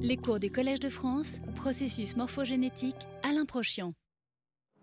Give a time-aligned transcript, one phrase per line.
[0.00, 3.92] Les cours du Collège de France, processus morphogénétique, Alain Prochian.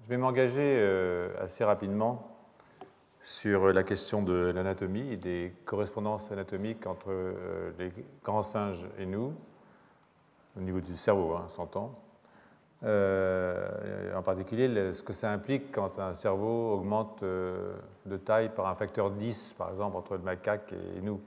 [0.02, 2.38] Je vais m'engager euh, assez rapidement
[3.20, 7.92] sur la question de l'anatomie et des correspondances anatomiques entre euh, les
[8.24, 9.34] grands singes et nous,
[10.58, 11.94] au niveau du cerveau, hein, s'entend.
[12.84, 18.76] Euh, en particulier, ce que ça implique quand un cerveau augmente de taille par un
[18.76, 21.20] facteur 10, par exemple, entre le macaque et nous.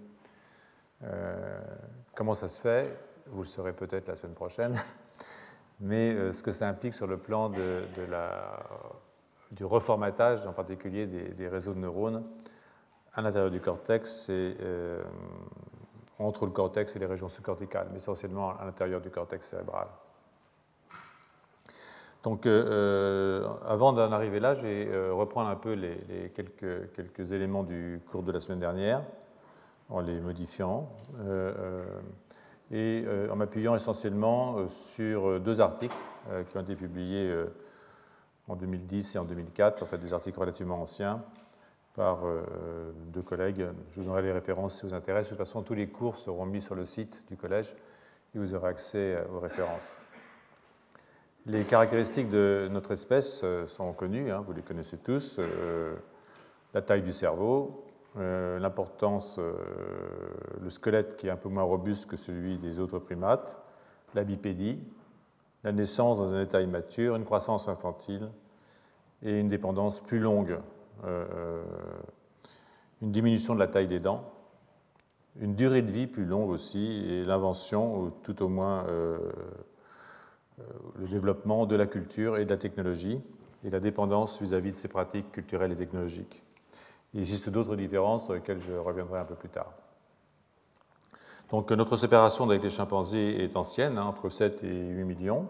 [2.14, 3.04] comment ça se fait?
[3.29, 4.75] Vous le saurez peut-être la semaine prochaine,
[5.80, 7.50] mais euh, ce que ça implique sur le plan
[9.50, 12.24] du reformatage, en particulier des, réseaux de neurones
[13.14, 15.02] à l'intérieur du cortex et euh,
[16.19, 19.86] entre le cortex et les régions sous-corticales, mais essentiellement à l'intérieur du cortex cérébral.
[22.22, 28.00] Donc, euh, avant d'en arriver là, je vais reprendre un peu les, quelques, éléments du
[28.11, 29.02] cours de la semaine dernière
[29.91, 30.88] en les modifiant
[32.70, 35.96] et euh, en m'appuyant essentiellement euh, sur euh, deux articles
[36.48, 37.30] qui ont été publiés
[38.48, 41.22] en 2010 et en 2004, en fait des articles relativement anciens
[41.94, 42.22] par
[43.12, 43.66] deux collègues.
[43.91, 45.27] Je vous donnerai les références si ça vous intéresse.
[45.27, 47.77] De toute façon, tous les cours seront mis sur le site du collège
[48.34, 49.98] et vous aurez accès aux références.
[51.44, 55.39] Les caractéristiques de notre espèce sont connues, hein, vous les connaissez tous.
[56.72, 57.84] la taille du cerveau,
[58.17, 59.55] euh, l'importance, euh,
[60.62, 63.61] le squelette qui est un peu moins robuste que celui des autres primates,
[64.15, 64.79] la bipédie,
[65.65, 68.31] la naissance dans un état immature, une croissance infantile
[69.23, 70.61] et une dépendance plus longue,
[71.05, 71.65] euh,
[73.03, 74.31] une diminution de la taille des dents,
[75.41, 79.33] une durée de vie plus longue aussi, et l'invention, ou tout au moins le
[81.09, 83.20] développement de la culture et de la technologie,
[83.65, 86.45] et la dépendance vis à -vis de ces pratiques culturelles et technologiques.
[87.15, 89.73] Il existe d'autres différences sur lesquelles je reviendrai un peu plus tard.
[91.51, 95.48] Donc notre séparation avec les chimpanzés est ancienne, hein, entre 7 et 8 millions,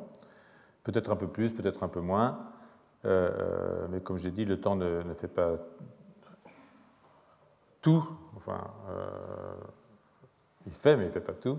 [0.82, 2.38] peut-être un peu plus, peut-être un peu moins,
[3.06, 5.56] euh, mais comme j'ai dit, le temps ne, fait pas
[7.80, 8.60] tout, enfin,
[8.90, 9.06] euh,
[10.66, 11.58] il fait, mais il ne fait pas tout,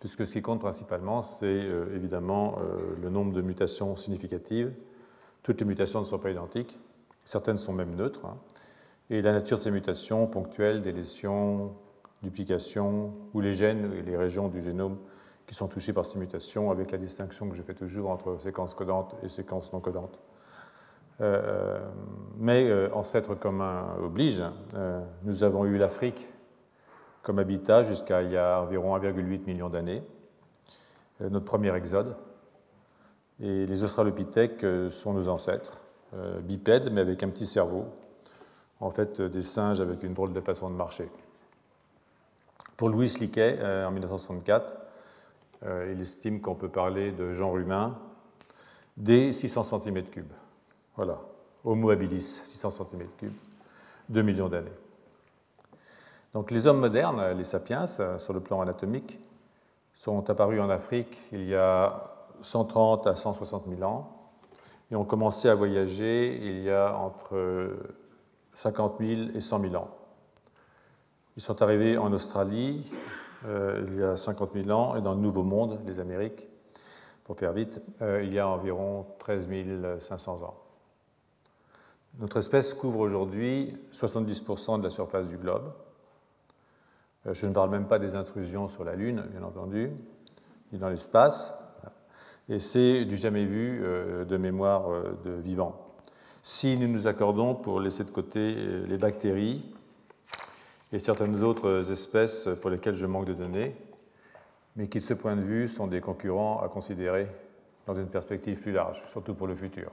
[0.00, 2.58] puisque ce qui compte principalement, c'est euh, évidemment
[3.00, 4.74] le nombre de mutations significatives.
[5.42, 6.78] Toutes les mutations ne sont pas identiques,
[7.24, 8.26] certaines sont même neutres.
[8.26, 8.36] Hein
[9.10, 11.72] et la nature de ces mutations ponctuelles, des lésions,
[12.22, 14.98] duplications, ou les gènes et les régions du génome
[15.46, 18.74] qui sont touchées par ces mutations, avec la distinction que je fais toujours entre séquences
[18.74, 20.18] codantes et séquences non codantes.
[21.20, 21.80] Euh,
[22.36, 24.42] mais euh, ancêtre commun oblige,
[24.74, 26.28] euh, nous avons eu l'Afrique
[27.22, 30.02] comme habitat jusqu'à il y a environ 1,8 million d'années,
[31.20, 32.16] notre premier exode.
[33.40, 35.78] Et les australopithèques sont nos ancêtres,
[36.42, 37.86] bipèdes mais avec un petit cerveau,
[38.80, 41.08] en fait des singes avec une drôle de façon de marcher.
[42.76, 44.72] Pour Louis Liquet, euh, en 1964,
[45.64, 47.98] euh, il estime qu'on peut parler de genre humain
[48.96, 50.22] dès 600 cm3.
[50.94, 51.18] Voilà,
[51.64, 53.30] Homo habilis, 600 cm3,
[54.08, 54.70] 2 millions d'années.
[56.34, 59.18] Donc les hommes modernes, les sapiens, euh, sur le plan anatomique,
[59.94, 62.06] sont apparus en Afrique il y a
[62.42, 64.30] 130 à 160 000 ans
[64.92, 67.76] et ont commencé à voyager il y a entre
[68.58, 69.88] 50 000 et 100 000 ans.
[71.36, 72.84] Ils sont arrivés en Australie
[73.46, 76.48] euh, il y a 50 000 ans et dans le Nouveau Monde, les Amériques,
[77.22, 79.48] pour faire vite, euh, il y a environ 13
[80.00, 80.56] 500 ans.
[82.18, 85.72] Notre espèce couvre aujourd'hui 70% de la surface du globe.
[87.28, 89.92] Euh, je ne parle même pas des intrusions sur la Lune, bien entendu,
[90.72, 91.54] ni dans l'espace.
[92.48, 93.84] Et c'est du jamais vu
[94.26, 94.88] de mémoire
[95.22, 95.87] de vivant
[96.42, 99.64] si nous nous accordons pour laisser de côté euh, les bactéries
[100.92, 103.74] et certaines autres espèces pour lesquelles je manque de données,
[104.76, 107.28] mais qui de ce point de vue sont des concurrents à considérer
[107.86, 109.90] dans une perspective plus large, surtout pour le futur.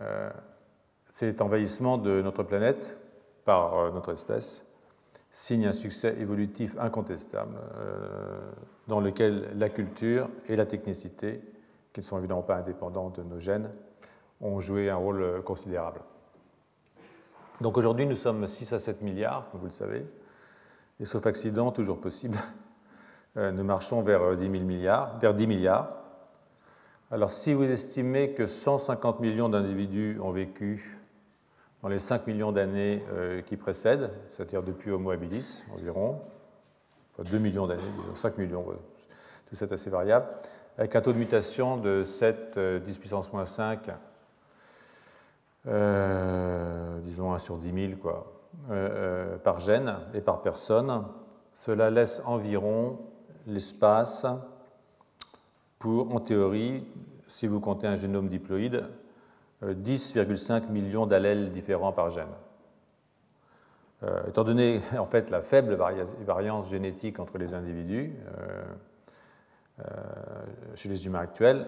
[0.00, 0.30] Euh,
[1.12, 2.96] cet envahissement de notre planète
[3.44, 4.66] par euh, notre espèce
[5.30, 7.56] signe un succès évolutif incontestable
[8.86, 11.40] dans lequel la culture et la technicité,
[11.94, 13.70] qui ne sont évidemment pas indépendantes de nos gènes,
[14.42, 16.00] ont joué un rôle euh, considérable.
[17.60, 20.04] Donc aujourd'hui, nous sommes 6 à 7 milliards, comme vous le savez,
[21.00, 22.36] et sauf accident, toujours possible,
[23.36, 25.90] euh, nous marchons vers 10 euh, 000 milliards, vers 10 milliards.
[27.10, 30.98] Alors si vous estimez que 150 millions d'individus ont vécu
[31.82, 33.02] dans les 5 millions d'années
[33.46, 36.22] qui précèdent, c'est-à-dire depuis Homo habilis environ,
[37.18, 37.82] 2 millions d'années,
[38.14, 38.64] 5 millions,
[39.46, 40.24] tout ça est assez variable,
[40.78, 43.90] avec un taux de mutation de 7, 10 puissance moins 5
[45.68, 48.32] euh, disons 1 sur 10 000 quoi,
[48.70, 51.04] euh, euh, par gène et par personne.
[51.54, 52.98] Cela laisse environ
[53.46, 54.26] l'espace
[55.78, 56.84] pour, en théorie,
[57.28, 58.84] si vous comptez un génome diploïde,
[59.64, 62.26] 10,5 millions d'allèles différents par gène.
[64.26, 65.78] étant donné en fait la faible
[66.26, 68.12] variance génétique entre les individus
[70.74, 71.66] chez les humains actuels,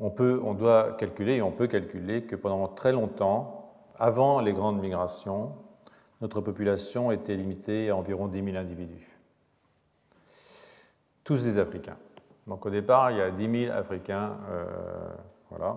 [0.00, 4.80] on, peut, doit calculer et on peut calculer que pendant très longtemps, avant les grandes
[4.80, 5.52] migrations,
[6.22, 9.08] notre population était limitée à environ 10 000 individus.
[11.22, 11.98] Tous des Africains.
[12.46, 14.64] Donc au départ, il y a 10 000 Africains, euh,
[15.50, 15.76] voilà,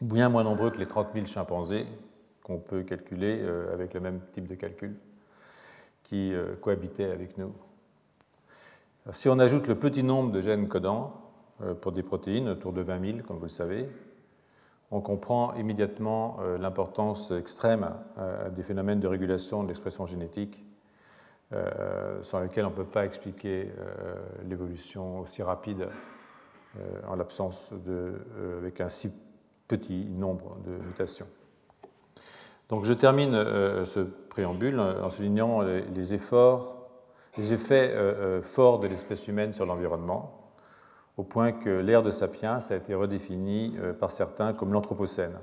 [0.00, 1.86] bien moins nombreux que les 30 000 chimpanzés
[2.44, 4.96] qu'on peut calculer euh, avec le même type de calcul
[6.04, 7.52] qui euh, cohabitaient avec nous.
[9.10, 11.19] si on ajoute le petit nombre de gènes codants
[11.80, 13.88] pour des protéines, autour de 20 000, comme vous le savez,
[14.90, 20.64] on comprend immédiatement euh, l'importance extrême euh, des phénomènes de régulation de l'expression génétique,
[21.52, 23.70] euh, sans lesquels on ne peut pas expliquer
[24.48, 25.88] l'évolution aussi rapide
[27.08, 28.12] en l'absence de,
[28.58, 29.12] avec un si
[29.66, 31.26] petit nombre de mutations.
[32.68, 33.32] Donc je termine
[33.84, 36.88] ce préambule en soulignant les efforts,
[37.36, 37.92] les effets
[38.42, 40.39] forts de l'espèce humaine sur l'environnement
[41.20, 45.38] au point que l'ère de Sapiens a été redéfinie euh, par certains comme l'Anthropocène,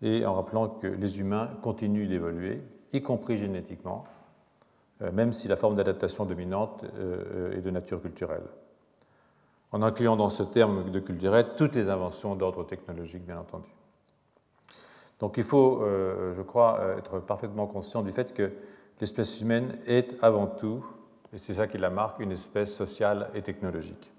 [0.00, 2.62] et en rappelant que les humains continuent d'évoluer,
[2.92, 4.04] y compris génétiquement,
[5.02, 8.44] euh, même si la forme d'adaptation dominante euh, est de nature culturelle,
[9.72, 13.74] en incluant dans ce terme de culturel toutes les inventions d'ordre technologique, bien entendu.
[15.18, 18.52] Donc il faut, je crois, être parfaitement conscient du fait que
[19.00, 20.84] l'espèce humaine est avant tout,
[21.32, 24.13] et c'est ça qui la marque, une espèce sociale et technologique.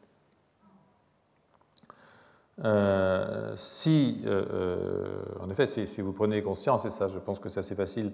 [2.63, 7.49] Euh, si, euh, euh, en effet, si, vous prenez conscience, et ça je pense que
[7.49, 8.13] c'est assez facile,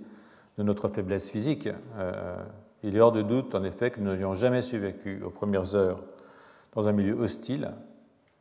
[0.57, 1.69] de notre faiblesse physique,
[2.83, 6.03] il est hors de doute en effet que nous n'aurions jamais survécu aux premières heures
[6.73, 7.71] dans un milieu hostile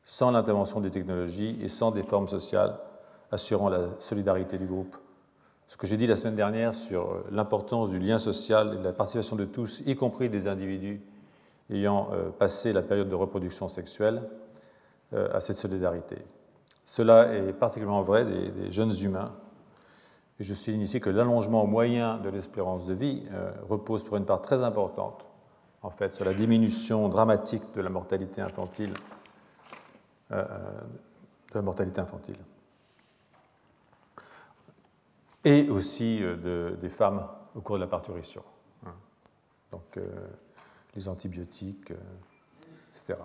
[0.05, 2.77] sans l'intervention des technologies et sans des formes sociales
[3.31, 4.97] assurant la solidarité du groupe.
[5.69, 8.93] Ce que j'ai dit la semaine dernière sur l'importance du lien social et de la
[8.93, 11.01] participation de tous, y compris des individus
[11.71, 12.09] ayant
[12.41, 14.23] passé la période de reproduction sexuelle,
[15.13, 16.17] à cette solidarité.
[16.85, 19.33] Cela est particulièrement vrai des, jeunes humains.
[20.41, 24.25] Et je suis ici que l'allongement moyen de l'espérance de vie euh, repose pour une
[24.25, 25.25] part très importante,
[25.83, 28.93] en fait, sur la diminution dramatique de la mortalité infantile.
[30.33, 32.39] Euh, de la mortalité infantile.
[35.45, 36.21] Et aussi
[36.81, 38.43] des femmes au cours de la parturition.
[38.87, 38.95] Hein.
[39.73, 39.99] Donc,
[40.95, 41.93] les antibiotiques,
[42.91, 43.21] etc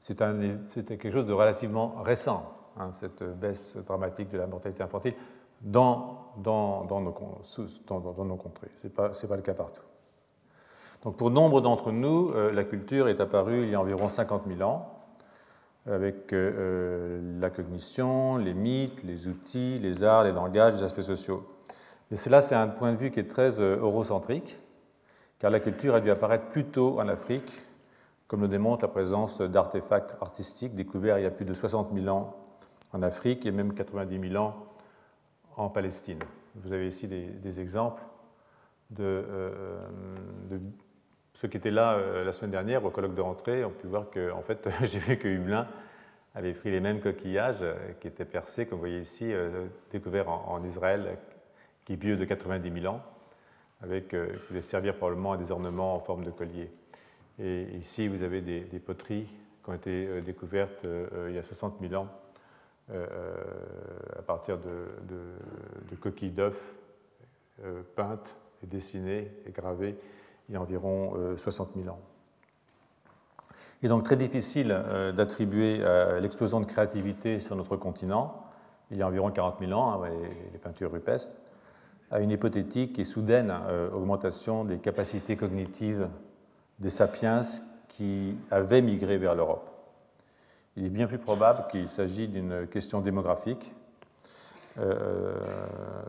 [0.00, 5.14] c'était quelque chose de relativement récent, hein, cette baisse dramatique de la mortalité infantile
[5.60, 8.70] dans, dans, dans nos, contrées.
[8.78, 9.82] Ce n'est pas, pas, le cas partout.
[11.02, 14.44] Donc pour nombre d'entre nous, euh, la culture est apparue il y a environ 50
[14.46, 15.00] 000 ans,
[15.86, 21.00] avec euh, euh, la cognition, les mythes, les outils, les arts, les langages, les aspects
[21.00, 21.46] sociaux.
[22.10, 24.58] Mais cela, c'est un point de vue qui est très eurocentrique,
[25.38, 27.50] car la culture a dû apparaître plus tôt en Afrique
[28.30, 32.06] comme le démontre la présence d'artefacts artistiques découverts il y a plus de 60 000
[32.06, 32.36] ans
[32.92, 34.54] en Afrique et même 90 000 ans
[35.56, 36.20] en Palestine.
[36.54, 38.00] Vous avez ici des, exemples
[39.00, 39.80] euh,
[40.48, 40.60] de,
[41.34, 43.64] ceux qui étaient là euh, la semaine dernière au colloque de rentrée.
[43.64, 45.66] On peut voir que, en fait, j'ai vu que Hublin
[46.36, 49.32] avait pris les mêmes coquillages euh, qui étaient percés, comme vous voyez ici,
[49.90, 51.18] découverts en, Israël,
[51.84, 53.02] qui est vieux de 90 000 ans,
[53.82, 56.70] avec, qui devaient servir probablement à des ornements en forme de collier.
[57.38, 59.26] Et ici, vous avez des, poteries
[59.62, 62.08] qui ont été euh, découvertes euh, euh, il y a 60 000 ans
[64.18, 66.74] à partir de, coquilles d'œufs
[67.94, 68.34] peintes
[68.64, 69.96] dessinées et gravées
[70.48, 72.00] il y a environ 60 000 ans.
[73.80, 74.76] Il est donc très difficile
[75.16, 75.84] d'attribuer
[76.20, 78.44] l'explosion de créativité sur notre continent,
[78.90, 80.08] il y a environ 40 000 ans, hein,
[80.52, 81.40] les, peintures rupestres,
[82.10, 83.54] à une hypothétique et soudaine
[83.94, 86.08] augmentation des capacités cognitives
[86.80, 87.42] des sapiens
[87.88, 89.70] qui avaient migré vers l'Europe.
[90.76, 93.72] Il est bien plus probable qu'il s'agit d'une question démographique.
[94.78, 95.34] Euh,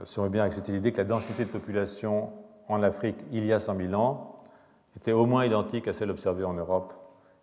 [0.05, 2.31] si on veut bien accepter l'idée que la densité de population
[2.69, 4.39] en Afrique il y a 100 000 ans
[4.95, 6.93] était au moins identique à celle observée en Europe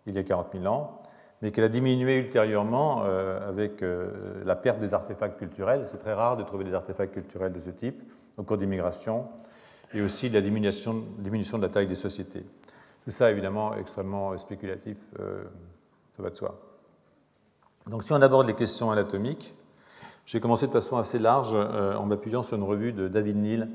[0.07, 1.01] il y a 40 000 ans,
[1.41, 4.11] mais qu'elle a diminué ultérieurement euh, avec euh,
[4.45, 5.83] la perte des artefacts culturels.
[5.85, 8.01] C'est très rare de trouver des artefacts culturels de ce type
[8.37, 9.27] au cours d'immigration,
[9.93, 12.45] et aussi de la diminution de la taille des sociétés.
[13.09, 15.41] Tout ça, évidemment, extrêmement spéculatif, euh,
[16.15, 16.59] ça va de soi.
[17.87, 19.55] Donc, si on aborde les questions anatomiques,
[20.27, 23.67] j'ai commencé de façon assez large euh, en m'appuyant sur une revue de David Neal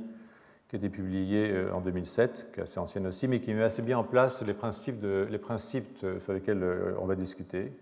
[0.68, 3.82] qui a été publiée en 2007, qui est assez ancienne aussi, mais qui met assez
[3.82, 7.72] bien en place les principes, sur lesquels on va discuter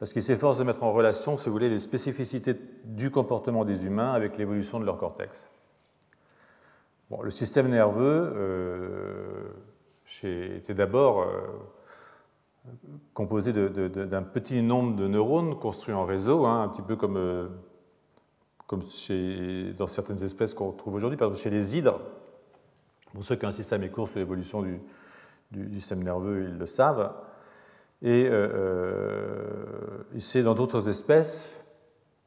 [0.00, 3.86] parce qu'il s'efforce de mettre en relation, si vous voulez, les spécificités du comportement des
[3.86, 5.48] humains avec l'évolution de leur cortex.
[7.08, 9.48] Bon, le système nerveux euh,
[10.24, 11.40] était d'abord euh,
[13.14, 17.48] composé d'un petit nombre de neurones construits en réseau, hein, un petit peu comme, euh,
[19.76, 22.00] dans certaines espèces qu'on trouve aujourd'hui, par exemple chez les hydres.
[23.12, 24.80] Pour ceux qui ont un système court sur l'évolution du,
[25.74, 27.12] système nerveux, ils le savent.
[28.00, 28.48] Et euh,
[30.14, 31.54] euh, il dans d'autres espèces,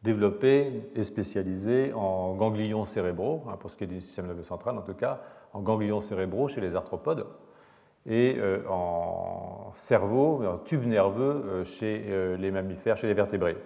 [0.04, 4.78] développé et spécialisé en ganglions cérébraux, hein, pour ce qui est du système nerveux central
[4.78, 5.22] en tout cas,
[5.54, 7.26] en ganglions cérébraux chez les arthropodes,
[8.06, 13.58] et euh, en cerveau, en tube nerveux chez les mammifères, chez les vertébrés.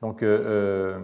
[0.00, 1.00] Donc il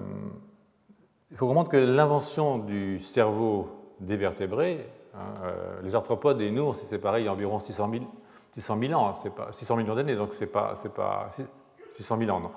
[1.36, 3.68] faut comprendre que l'invention du cerveau
[4.00, 5.34] des vertébrés, hein,
[5.82, 8.04] les arthropodes et nous, on s'est séparés il y a environ 600 000
[8.54, 11.28] 600 000 ans, c'est pas 600 millions d'années, donc c'est pas, pas
[11.96, 12.50] 600 000 ans, non,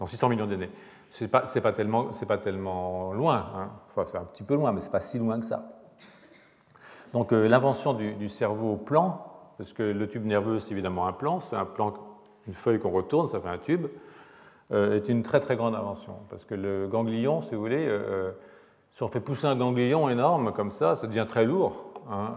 [0.00, 0.70] non 600 millions d'années.
[1.10, 3.50] C'est pas, pas tellement, pas tellement loin.
[3.54, 3.70] Hein.
[3.88, 5.79] Enfin, c'est un petit peu loin, mais c'est pas si loin que ça.
[7.12, 9.26] Donc euh, l'invention du, cerveau plan,
[9.58, 11.92] parce que le tube nerveux c'est évidemment un plan, c'est un plan,
[12.46, 13.86] une feuille qu'on retourne, ça fait un tube,
[14.72, 18.30] euh, est une très très grande invention, parce que le ganglion, si vous voulez, euh,
[18.92, 21.84] si on fait pousser un ganglion énorme comme ça, ça devient très lourd.
[22.10, 22.34] Hein,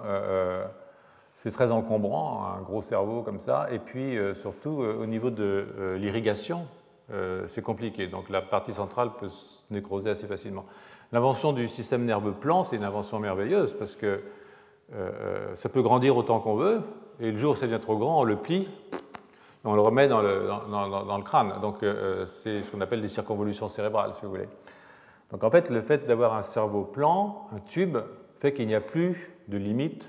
[1.36, 3.68] c'est très encombrant, un gros cerveau comme ça.
[3.72, 6.68] Et puis surtout, au niveau de l'irrigation,
[7.48, 8.06] c'est compliqué.
[8.06, 10.65] Donc la partie centrale peut se nécroser assez facilement.
[11.12, 14.22] L'invention du système nerveux plan, c'est une invention merveilleuse parce que
[15.55, 16.81] ça peut grandir autant qu'on veut.
[17.19, 18.69] Et le jour où ça devient trop grand, on le plie,
[19.63, 21.53] on le remet dans le, crâne.
[21.62, 21.77] Donc
[22.43, 24.50] c'est ce qu'on appelle des circonvolutions cérébrales, si vous voulez.
[25.31, 27.97] Donc en fait, le fait d'avoir un cerveau plan, un tube,
[28.39, 30.05] fait qu'il n'y a plus de limite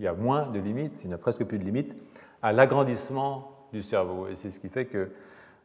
[0.00, 1.94] il y a moins de limites, il n'y a presque plus de limites,
[2.40, 4.28] à l'agrandissement du cerveau.
[4.28, 5.10] Et c'est ce qui fait que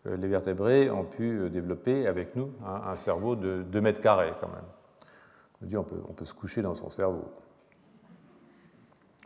[0.06, 4.34] euh, les vertébrés ont pu euh, développer avec nous un cerveau de 2 mètres carrés
[4.42, 4.66] quand même.
[5.64, 7.24] On dit on peut se coucher dans son cerveau.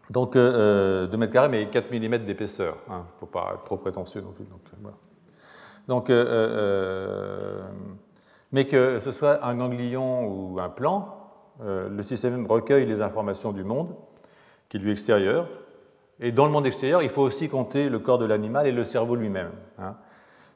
[0.10, 3.78] Donc 2 euh, mètres carrés, mais 4 mm d'épaisseur, il ne faut pas être trop
[3.78, 4.46] prétentieux non plus.
[4.46, 4.98] Donc, voilà.
[5.88, 6.10] donc
[8.52, 11.16] mais que ce soit un ganglion ou un plan,
[11.62, 13.96] le système recueille les informations du monde
[14.70, 15.48] qui est lui extérieur.
[16.20, 18.84] Et dans le monde extérieur, il faut aussi compter le corps de l'animal et le
[18.84, 19.52] cerveau lui-même.
[19.78, 19.96] Hein.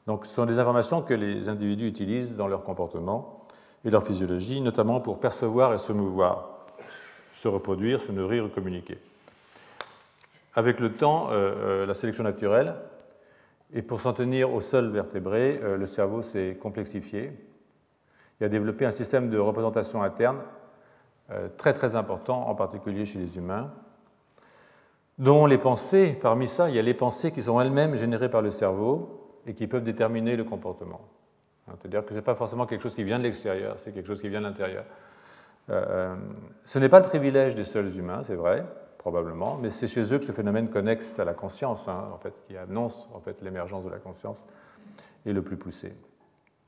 [0.06, 3.46] Donc ce sont des informations que les individus utilisent dans leur comportement
[3.84, 6.66] et leur physiologie, notamment pour percevoir et se mouvoir,
[7.32, 8.98] se reproduire, se nourrir ou communiquer.
[10.54, 11.32] Avec le temps, euh,
[11.82, 12.74] euh, la sélection naturelle,
[13.72, 17.32] et pour s'en tenir au seul vertébré, euh, le cerveau s'est complexifié.
[18.40, 20.38] Il a développé un système de représentation interne
[21.56, 23.72] très très important, en particulier chez les humains,
[25.18, 28.42] dont les pensées, parmi ça, il y a les pensées qui sont elles-mêmes générées par
[28.42, 31.00] le cerveau et qui peuvent déterminer le comportement.
[31.66, 34.20] C'est-à-dire que ce n'est pas forcément quelque chose qui vient de l'extérieur, c'est quelque chose
[34.20, 34.84] qui vient de l'intérieur.
[35.70, 36.16] Euh, euh,
[36.64, 38.64] ce n'est pas le privilège des seuls humains, c'est vrai,
[39.04, 42.32] probablement, mais c'est chez eux que ce phénomène connexe à la conscience, hein, en fait,
[42.48, 44.42] qui annonce en fait, l'émergence de la conscience,
[45.26, 45.92] est le plus poussé.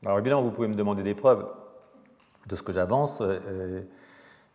[0.05, 1.47] Alors évidemment, vous pouvez me demander des preuves
[2.47, 3.23] de ce que j'avance.
[3.23, 3.81] Euh,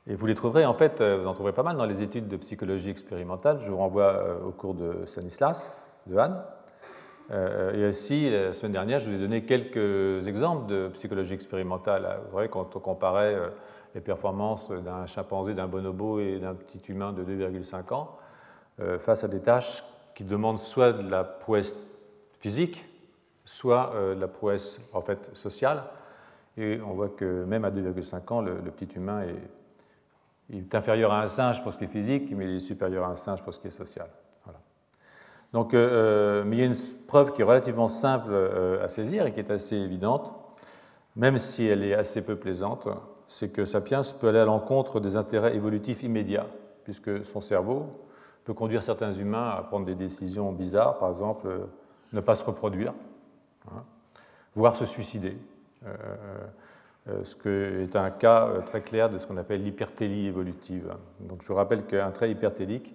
[0.06, 2.28] et vous les trouverez, en fait, euh, vous en trouverez pas mal dans les études
[2.28, 3.58] de psychologie expérimentale.
[3.60, 6.40] Je vous renvoie euh, au cours de Stanislas, de Anne.
[7.74, 12.20] Et aussi, la semaine dernière, je vous ai donné quelques exemples de psychologie expérimentale.
[12.26, 13.38] Vous voyez, quand on comparait
[13.94, 18.18] les performances d'un chimpanzé, d'un bonobo et d'un petit humain de 2,5 ans,
[19.00, 19.84] face à des tâches
[20.16, 21.76] qui demandent soit de la prouesse
[22.40, 22.86] physique,
[23.46, 25.84] soit de la prouesse en fait, sociale.
[26.58, 29.24] Et on voit que même à 2,5 ans, le, petit humain
[30.52, 33.10] est inférieur à un singe pour ce qui est physique, mais il est supérieur à
[33.10, 34.08] un singe pour ce qui est social.
[35.54, 35.90] Donc, euh,
[36.42, 36.76] euh, mais il y a une
[37.08, 40.32] preuve qui est relativement simple euh, à saisir et qui est assez évidente,
[41.16, 42.88] même si elle est assez peu plaisante,
[43.32, 46.48] c'est que Sapiens peut aller à l'encontre des intérêts évolutifs immédiats,
[46.84, 47.86] puisque son cerveau
[48.44, 51.48] peut conduire certains humains à prendre des décisions bizarres, par exemple
[52.12, 52.94] ne pas se reproduire,
[53.70, 53.84] hein,
[54.54, 55.38] voire se suicider.
[57.08, 60.94] Euh, ce qui est un cas euh, très clair de ce qu'on appelle l'hypertélie évolutive.
[61.22, 62.94] Donc je rappelle qu'un trait hypertélique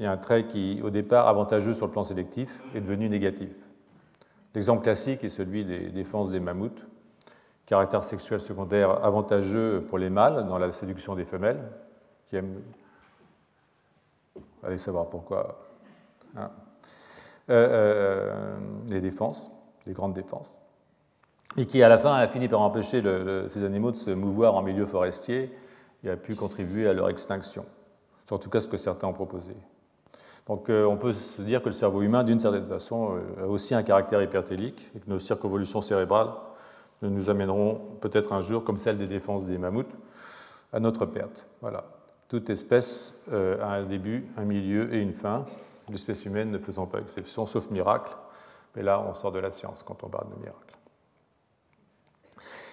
[0.00, 3.50] est un trait qui, au départ avantageux sur le plan sélectif, est devenu négatif.
[4.54, 6.84] L'exemple classique est celui des défenses des mammouths,
[7.66, 11.62] caractère sexuel secondaire avantageux pour les mâles dans la séduction des femelles,
[12.28, 12.62] qui aiment.
[14.62, 15.60] Allez savoir pourquoi.
[16.36, 16.50] Hein.
[17.50, 18.56] Euh,
[18.88, 19.50] les défenses,
[19.86, 20.60] les grandes défenses
[21.56, 23.02] et qui à la fin a fini par empêcher
[23.48, 25.52] ces animaux de se mouvoir en milieu forestier
[26.00, 27.64] qui a pu contribuer à leur extinction.
[28.26, 29.54] C'est en tout cas ce que certains ont proposé.
[30.46, 33.82] Donc on peut se dire que le cerveau humain, d'une certaine façon, a aussi un
[33.82, 36.30] caractère hypertélique et que nos circonvolutions cérébrales
[37.02, 39.94] nous amèneront peut-être un jour, comme celle des défenses des mammouths,
[40.72, 41.46] à notre perte.
[41.60, 41.84] Voilà.
[42.28, 45.46] Toute espèce a un début, un milieu et une fin,
[45.88, 48.16] l'espèce humaine ne faisant pas exception, sauf miracle.
[48.74, 50.76] Mais là, on sort de la science quand on parle de miracle.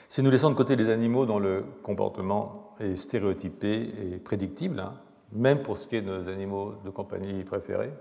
[0.10, 4.96] Si nous laissons de côté les animaux dont le comportement est stéréotypé et prédictible, hein,
[5.32, 7.94] même pour ce qui est de nos animaux de compagnie préférés,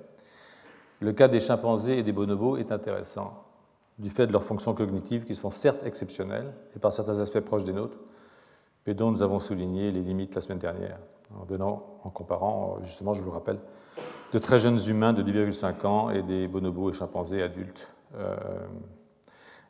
[1.01, 3.45] le cas des chimpanzés et des bonobos est intéressant,
[4.01, 7.65] du fait de leurs fonctions cognitives qui sont certes exceptionnelles et par certains aspects proches
[7.65, 7.99] des nôtres,
[8.87, 10.99] mais dont nous avons souligné les limites la semaine dernière,
[11.33, 13.59] en, comparant, justement, je vous le rappelle,
[14.33, 17.89] de très jeunes humains de 2,5 ans et des bonobos et chimpanzés adultes.
[18.17, 18.37] Euh,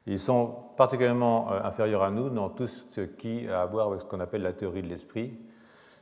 [0.06, 4.00] ils sont particulièrement euh, inférieurs à nous dans tout ce qui a à voir avec
[4.00, 5.34] ce qu'on appelle la théorie de l'esprit,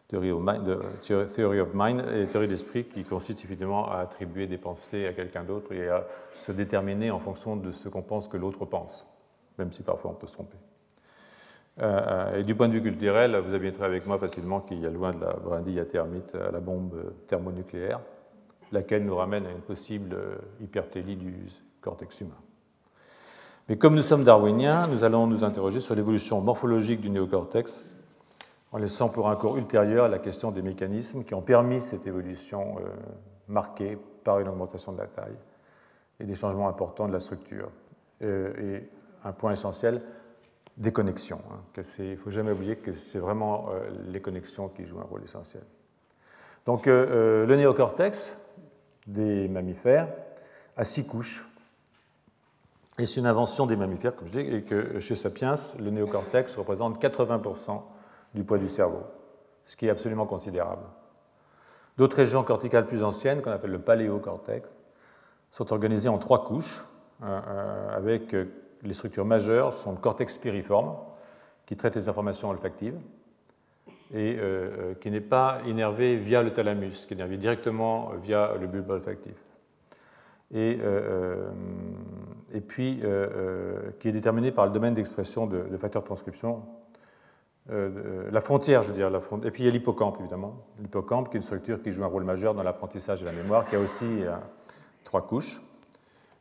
[0.08, 0.64] Theory of Mind,
[1.02, 5.72] theory et théorie de l'esprit qui consiste évidemment à attribuer des pensées à quelqu'un d'autre
[5.72, 6.06] et à
[6.38, 9.06] se déterminer en fonction de ce qu'on pense que l'autre pense,
[9.58, 10.56] même si parfois on peut se tromper.
[11.80, 14.90] Euh, et du point de vue culturel, vous avez avec moi facilement qu'il y a
[14.90, 18.00] loin de la brindille à thermite à la bombe thermonucléaire
[18.72, 21.34] laquelle nous ramène à une possible euh, hypertélie du
[21.82, 22.30] cortex humain.
[23.68, 27.84] Mais comme nous sommes darwiniens, nous allons nous interroger sur l'évolution morphologique du néocortex
[28.72, 32.76] en laissant pour un cours ultérieur la question des mécanismes qui ont permis cette évolution
[32.78, 32.88] euh,
[33.48, 35.36] marquée par une augmentation de la taille
[36.20, 37.70] et des changements importants de la structure.
[38.22, 38.90] Euh, et
[39.24, 40.00] un point essentiel,
[40.76, 41.40] des connexions.
[41.50, 43.68] Hein, il ne faut jamais oublier que c'est vraiment
[44.06, 45.64] les connexions qui jouent un rôle essentiel.
[46.66, 48.36] Donc le néocortex,
[49.08, 50.08] des mammifères
[50.76, 51.44] à six couches.
[52.98, 56.56] Et c'est une invention des mammifères, comme je dis, et que chez Sapiens, le néocortex
[56.56, 57.82] représente 80%
[58.38, 59.02] du poids du cerveau,
[59.64, 60.84] ce qui est absolument considérable.
[61.96, 64.76] D'autres régions corticales plus anciennes, qu'on appelle le paléocortex,
[65.50, 66.84] sont organisées en trois couches,
[67.24, 68.44] euh, euh, avec euh,
[68.84, 70.94] les structures majeures sont le cortex piriforme,
[71.66, 72.96] qui traite les informations olfactives,
[74.14, 74.38] et
[75.02, 79.34] qui n'est pas innervé via le thalamus, qui est innervé directement via le bulbe olfactif.
[80.54, 80.78] Et,
[82.66, 83.02] puis
[83.98, 86.62] qui est déterminé par le domaine d'expression de, de, facteurs de transcription,
[87.70, 89.10] la frontière, je veux dire,
[89.44, 90.64] et puis il y a l'hippocampe, évidemment.
[90.80, 93.66] L'hippocampe, qui est une structure qui joue un rôle majeur dans l'apprentissage de la mémoire,
[93.66, 94.22] qui a aussi
[95.04, 95.60] trois couches.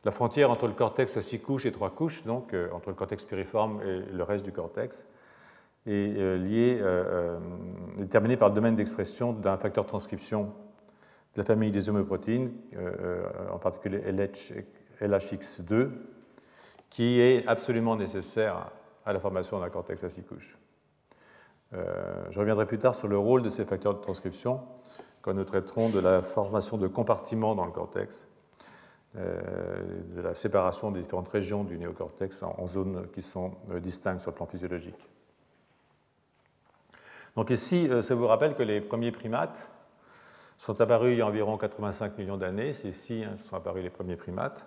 [0.04, 3.24] La frontière entre le cortex à six couches et trois couches, donc entre le cortex
[3.24, 5.06] piriforme et le reste du cortex,
[5.86, 7.38] est euh, lié, euh, euh,
[7.96, 10.52] déterminé par le domaine d'expression d'un facteur de transcription
[11.34, 12.50] de la famille des homoprotéines,
[13.52, 14.00] en particulier
[15.00, 15.90] LHX2,
[16.90, 18.70] qui est absolument nécessaire
[19.04, 20.58] à la formation d'un cortex à six couches.
[21.72, 24.60] Je reviendrai plus tard sur le rôle de ces facteurs de transcription
[25.20, 28.26] quand nous traiterons de la formation de compartiments dans le cortex,
[29.14, 34.36] de la séparation des différentes régions du néocortex en zones qui sont distinctes sur le
[34.36, 35.08] plan physiologique.
[37.38, 39.56] Donc ici, euh, ça vous rappelle que les premiers primates
[40.58, 42.72] sont apparus il y a environ 85 millions d'années.
[42.72, 44.66] C'est ici hein, sont apparus les premiers primates.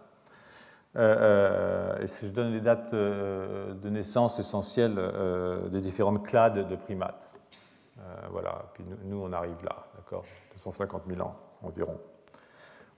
[0.98, 5.00] Euh, euh, et je donne les dates de naissance essentielles
[5.72, 7.32] des différentes clades de primates.
[8.32, 10.26] voilà, puis nous, on arrive là, d'accord?
[10.54, 11.98] 250 000 ans environ.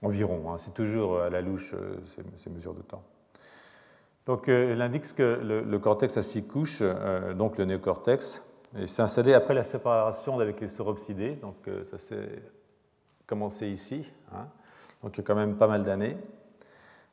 [0.02, 1.74] Environ, hein, c'est toujours à la louche
[2.36, 3.02] ces, mesures de temps.
[4.26, 6.82] Donc, il indique que le, cortex a six couches,
[7.36, 8.42] donc le néocortex,
[8.76, 12.42] et c'est installé après la séparation avec les sauropsidés, donc euh, ça s'est
[13.24, 14.48] commencé ici, hein.
[15.02, 16.16] donc il y a quand même pas mal d'années.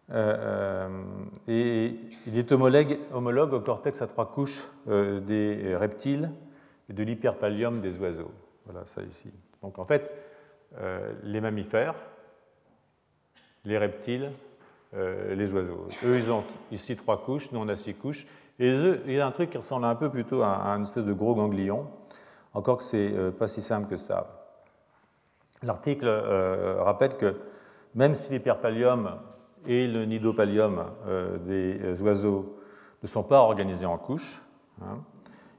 [0.10, 1.04] Euh, euh,
[1.48, 1.96] et
[2.28, 6.32] il est homologue, au cortex à trois couches des reptiles
[6.90, 8.32] et de l'hyperpallium des oiseaux.
[8.66, 9.32] Voilà ça ici.
[9.62, 10.12] Donc en fait,
[11.24, 11.96] les mammifères,
[13.64, 14.32] les reptiles,
[14.94, 15.88] les oiseaux.
[16.04, 18.26] Eux, ils ont ici trois couches, nous on a six couches.
[18.60, 18.70] Et
[19.08, 21.34] il y a un truc qui ressemble un peu plutôt à une espèce de gros
[21.34, 21.88] ganglion,
[22.54, 24.50] encore que ce n'est euh, pas si simple que ça.
[25.64, 27.38] L'article euh, rappelle que
[27.96, 29.18] même si l'hyperpallium
[29.66, 32.58] et le nidopallium euh, des oiseaux
[33.04, 34.42] ne sont pas organisés en couches,
[34.82, 35.00] hein,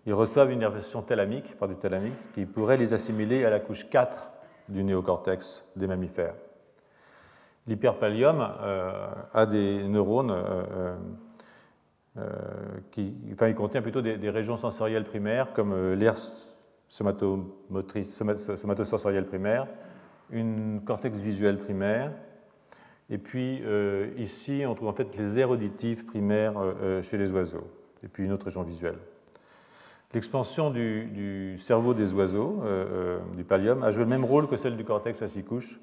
[0.07, 3.89] ils reçoivent une innervation thalamique par du thalamus qui pourrait les assimiler à la couche
[3.89, 4.31] 4
[4.69, 6.35] du néocortex des mammifères.
[7.69, 8.41] L'hyperpallium
[9.33, 10.35] a des neurones
[12.19, 12.29] euh,
[12.91, 16.17] qui, enfin, il contient plutôt des, régions sensorielles primaires comme euh, l'aire
[16.89, 19.67] somatosensorielle primaire,
[20.29, 22.13] une cortex visuel primaire,
[23.13, 26.55] et puis euh, ici on trouve en fait les aires auditives primaires
[27.03, 27.69] chez les oiseaux,
[28.03, 28.99] et puis une autre région visuelle.
[30.15, 34.57] L'expansion du, cerveau des oiseaux, euh, euh, du pallium, a joué le même rôle que
[34.57, 35.81] celle du cortex à six couches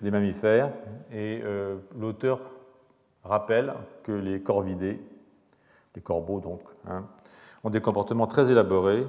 [0.00, 0.70] des mammifères.
[1.12, 2.40] Et euh, l'auteur
[3.24, 5.00] rappelle que les corvidés,
[5.96, 7.04] les corbeaux donc, hein,
[7.64, 9.04] ont des comportements très élaborés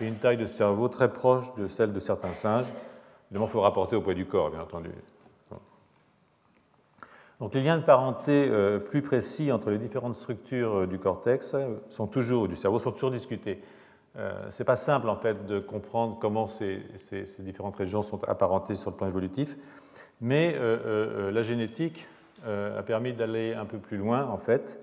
[0.00, 2.72] et une taille de cerveau très proche de celle de certains singes.
[3.26, 4.90] Évidemment, il faut rapporter au poids du corps, bien entendu.
[7.40, 8.50] Donc les liens de parenté
[8.88, 11.54] plus précis entre les différentes structures du cortex
[11.88, 13.62] sont toujours, du cerveau sont toujours discutés.
[14.18, 16.82] Euh, Ce n'est pas simple en fait de comprendre comment ces,
[17.38, 19.56] différentes régions sont apparentées sur le plan évolutif,
[20.20, 22.06] mais euh, euh, la génétique
[22.46, 24.78] a permis d'aller un peu plus loin en fait,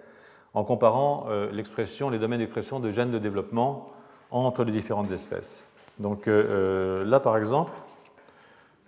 [0.54, 3.94] en comparant l'expression, les domaines d'expression de gènes de développement
[4.30, 5.66] entre les différentes espèces.
[5.98, 7.72] Donc là par exemple,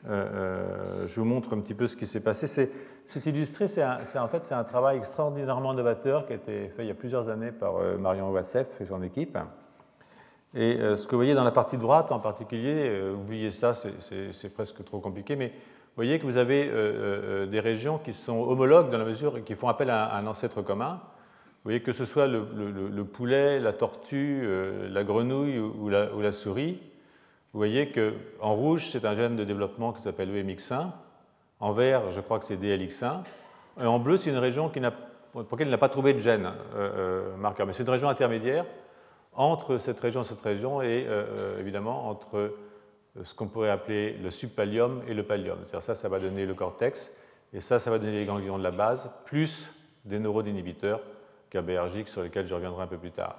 [0.03, 2.45] je vous montre un petit peu ce qui s'est passé.
[2.45, 2.69] C'est
[3.25, 6.91] illustré, c'est en fait c'est un travail extraordinairement novateur qui a été fait il y
[6.91, 9.37] a plusieurs années par Marion Wassef et son équipe.
[10.55, 13.73] Et euh, ce que vous voyez dans la partie droite en particulier, euh, oubliez ça,
[13.73, 18.39] c'est presque trop compliqué, mais vous voyez que vous avez euh, des régions qui sont
[18.39, 20.99] homologues dans la mesure qui font appel à un ancêtre commun.
[21.63, 24.47] Vous voyez que ce soit le, poulet, la tortue,
[24.89, 26.79] la grenouille ou la, ou la, souris.
[27.51, 30.91] Vous voyez qu'en rouge, c'est un gène de développement qui s'appelle EMX1.
[31.59, 33.21] En vert, je crois que c'est DLX1.
[33.81, 34.79] Et en bleu, c'est une région qui
[35.31, 36.51] pour laquelle il n'a pas trouvé de gène
[37.37, 37.67] marqueur.
[37.67, 38.65] Mais c'est une région intermédiaire
[39.37, 42.49] entre cette région et cette région et euh, euh, évidemment entre euh,
[43.23, 45.59] ce qu'on pourrait appeler le subpallium et le pallium.
[45.63, 47.11] C'est-à-dire ça, ça va donner le cortex
[47.53, 49.69] et ça, ça va donner les ganglions de la base, plus
[50.05, 51.01] des neuroinhibiteurs
[51.51, 53.35] GABAergiques sur lesquels je reviendrai un peu plus tard.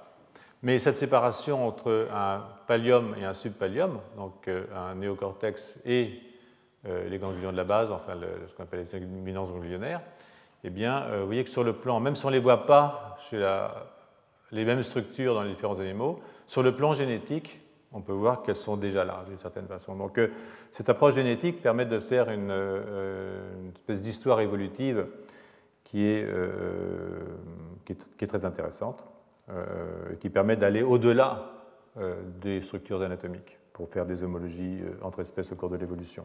[0.63, 6.19] Mais cette séparation entre un pallium et un subpallium, donc un néocortex et
[6.85, 8.13] les ganglions de la base, enfin
[8.47, 10.01] ce qu'on appelle les éminences ganglionnaires,
[10.63, 13.17] eh bien, vous voyez que sur le plan, même si on ne les voit pas
[14.51, 16.19] les mêmes structures dans les différents animaux.
[16.47, 17.61] Sur le plan génétique,
[17.91, 19.95] on peut voir qu'elles sont déjà là, d'une certaine façon.
[19.95, 20.29] Donc, euh,
[20.71, 25.07] cette approche génétique permet de faire une, euh, espèce d'histoire évolutive
[25.95, 27.19] euh,
[27.85, 29.03] qui, est, très intéressante,
[30.19, 31.51] qui permet d'aller au-delà
[32.39, 36.23] des structures anatomiques pour faire des homologies entre espèces au cours de l'évolution.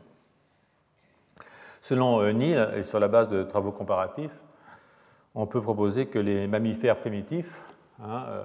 [1.84, 4.34] Selon Neil, et sur la base de travaux comparatifs,
[5.34, 7.60] on peut proposer que les mammifères primitifs
[8.02, 8.42] Hein, euh,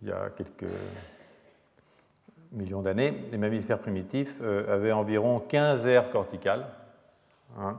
[0.00, 0.70] il y a quelques
[2.52, 6.66] millions d'années, les mammifères primitifs euh, avaient environ 15 aires corticales,
[7.58, 7.78] hein,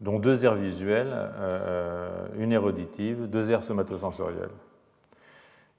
[0.00, 4.50] dont deux aires visuelles, euh, une aire auditive, deux aires somatosensorielles.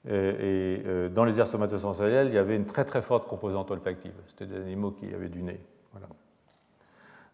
[0.08, 0.82] Et,
[1.14, 4.14] dans les aires somatosensorielles, il y avait une très très forte composante olfactive.
[4.26, 5.60] C'était des animaux qui avaient du nez.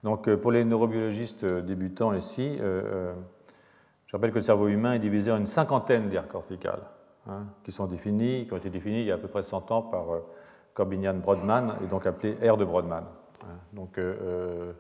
[0.04, 2.58] Donc pour les neurobiologistes débutants ici,
[4.08, 6.80] je rappelle que le cerveau humain est divisé en une cinquantaine d'aires corticales,
[7.28, 9.70] hein, qui sont définies, qui ont été définies il y a à peu près 100
[9.70, 10.20] ans par euh,
[10.72, 13.04] Corbinian Brodmann, et donc appelées aires de Brodmann.
[13.42, 13.58] Hein.
[13.74, 14.72] Donc, euh, euh,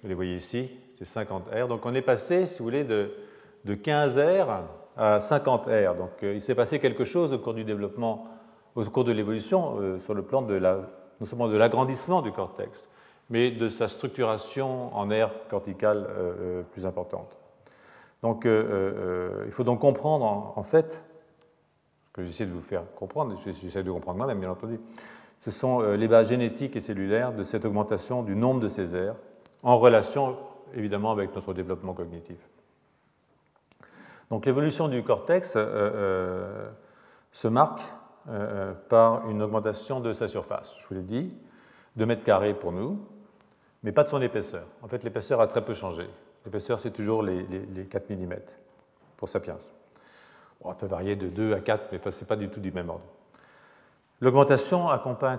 [0.00, 1.66] vous les voyez ici, c'est 50 aires.
[1.66, 3.10] Donc, on est passé, si vous voulez, de,
[3.64, 4.62] de 15 aires
[4.96, 5.96] à 50 aires.
[5.96, 8.28] Donc, il s'est passé quelque chose au cours du développement,
[8.76, 10.88] au cours de l'évolution, sur le plan de la,
[11.20, 12.88] de l'agrandissement du cortex,
[13.30, 16.06] mais de sa structuration en aires corticales
[16.72, 17.36] plus importantes.
[18.22, 21.02] Donc, euh, euh, il faut donc comprendre, en, fait,
[22.06, 24.80] ce que j'essaie de vous faire comprendre, j'essaie de comprendre moi-même, bien entendu,
[25.40, 28.96] ce sont euh, les bases génétiques et cellulaires de cette augmentation du nombre de ces
[28.96, 29.14] aires,
[29.62, 30.36] en relation,
[30.74, 32.38] évidemment, avec notre développement cognitif.
[34.30, 37.82] Donc, l'évolution du cortex se marque
[38.88, 41.32] par une augmentation de sa surface, je vous l'ai dit,
[41.94, 42.98] 2 mètres carrés pour nous,
[43.82, 44.66] mais pas de son épaisseur.
[44.82, 46.08] En fait, l'épaisseur a très peu changé.
[46.44, 47.44] L'épaisseur, c'est toujours les,
[47.90, 48.34] 4 mm
[49.16, 49.58] pour Sapiens.
[50.60, 52.72] Bon, elle peut varier de 2 à 4, mais ce n'est pas du tout du
[52.72, 53.04] même ordre.
[54.20, 55.38] L'augmentation accompagne,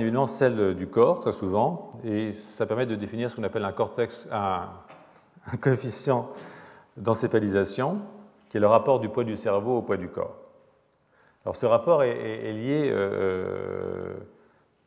[0.00, 3.72] évidemment celle du corps, très souvent, et ça permet de définir ce qu'on appelle un
[3.72, 4.68] cortex, un,
[5.60, 6.30] coefficient
[6.98, 8.00] d'encéphalisation,
[8.50, 10.36] qui est le rapport du poids du cerveau au poids du corps.
[11.44, 14.14] Alors ce rapport est, lié euh,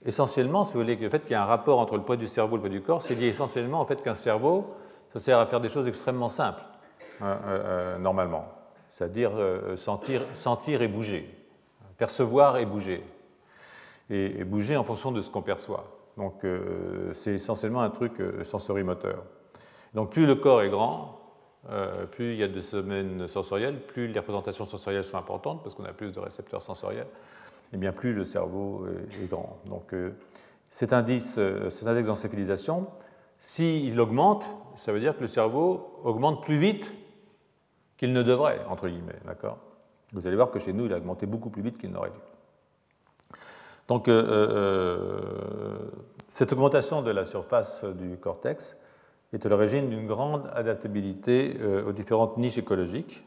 [0.06, 2.28] essentiellement, si vous voulez, le fait qu'il y a un rapport entre le poids du
[2.28, 4.76] cerveau et le poids du corps, c'est lié essentiellement au fait qu'un cerveau
[5.14, 6.64] ça sert à faire des choses extrêmement simples,
[7.22, 8.46] euh, euh, euh, normalement,
[8.90, 9.32] c'est-à-dire
[9.76, 11.30] sentir, sentir et bouger,
[11.98, 13.04] percevoir et bouger,
[14.10, 15.86] et, bouger en fonction de ce qu'on perçoit.
[16.18, 16.46] Donc
[17.14, 19.24] c'est essentiellement un truc sensorimoteur.
[19.94, 21.20] Donc plus le corps est grand,
[22.12, 25.86] plus il y a de domaines sensoriels, plus les représentations sensorielles sont importantes, parce qu'on
[25.86, 27.08] a plus de récepteurs sensoriels,
[27.74, 28.86] et bien plus le cerveau
[29.22, 29.60] est, grand.
[29.66, 29.94] Donc
[30.70, 32.88] cet indice, cet index d'encéphilisation,
[33.40, 36.92] s'il augmente, ça veut dire que le cerveau augmente plus vite
[37.98, 39.20] qu'il ne devrait, entre guillemets.
[39.26, 39.58] D'accord?
[40.14, 43.40] Vous allez voir que chez nous, il a augmenté beaucoup plus vite qu'il n'aurait dû.
[43.88, 45.78] Donc, euh, euh,
[46.28, 48.78] cette augmentation de la surface du cortex
[49.34, 53.26] est à l'origine d'une grande adaptabilité aux différentes niches écologiques,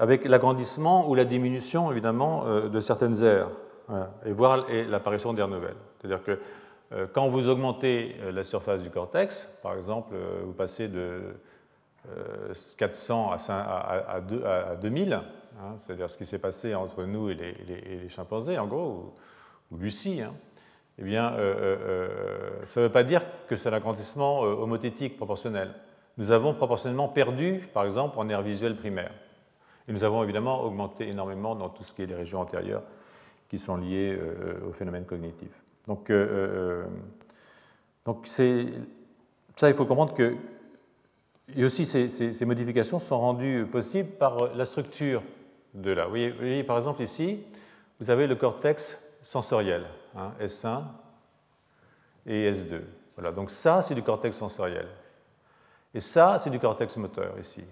[0.00, 3.50] avec l'agrandissement ou la diminution, évidemment, de certaines aires,
[4.24, 5.76] et voire l'apparition d'aires nouvelles.
[5.98, 6.38] C'est-à-dire que
[7.12, 11.34] quand vous augmentez la surface du cortex, par exemple, vous passez de
[12.78, 14.20] 400 à,
[14.80, 15.20] 2000, hein,
[15.84, 19.14] c'est-à-dire ce qui s'est passé entre nous et les, chimpanzés, en gros,
[19.70, 20.32] ou, Lucie, hein,
[21.00, 25.70] eh bien, euh, euh, euh, ça ne veut pas dire que c'est l'agrandissement homothétique proportionnel.
[26.18, 29.12] Nous avons proportionnellement perdu, par exemple, en air visuel primaire.
[29.90, 32.84] Et nous avons évidemment augmenté énormément dans tout ce qui est les régions antérieures
[33.48, 34.16] qui sont liées
[34.64, 35.50] au phénomène cognitif.
[35.88, 36.12] Donc,
[38.04, 38.44] donc ça,
[39.68, 40.36] il faut comprendre que
[41.56, 45.22] et aussi, ces, modifications sont rendues possibles par la structure
[45.74, 46.04] de là.
[46.04, 47.40] Vous voyez, par exemple, ici,
[47.98, 49.84] vous avez le cortex sensoriel,
[50.16, 50.84] hein, S1
[52.26, 52.82] et S2.
[53.16, 54.86] Voilà, donc ça, c'est du cortex sensoriel.
[55.92, 57.64] Et ça, c'est du cortex moteur ici.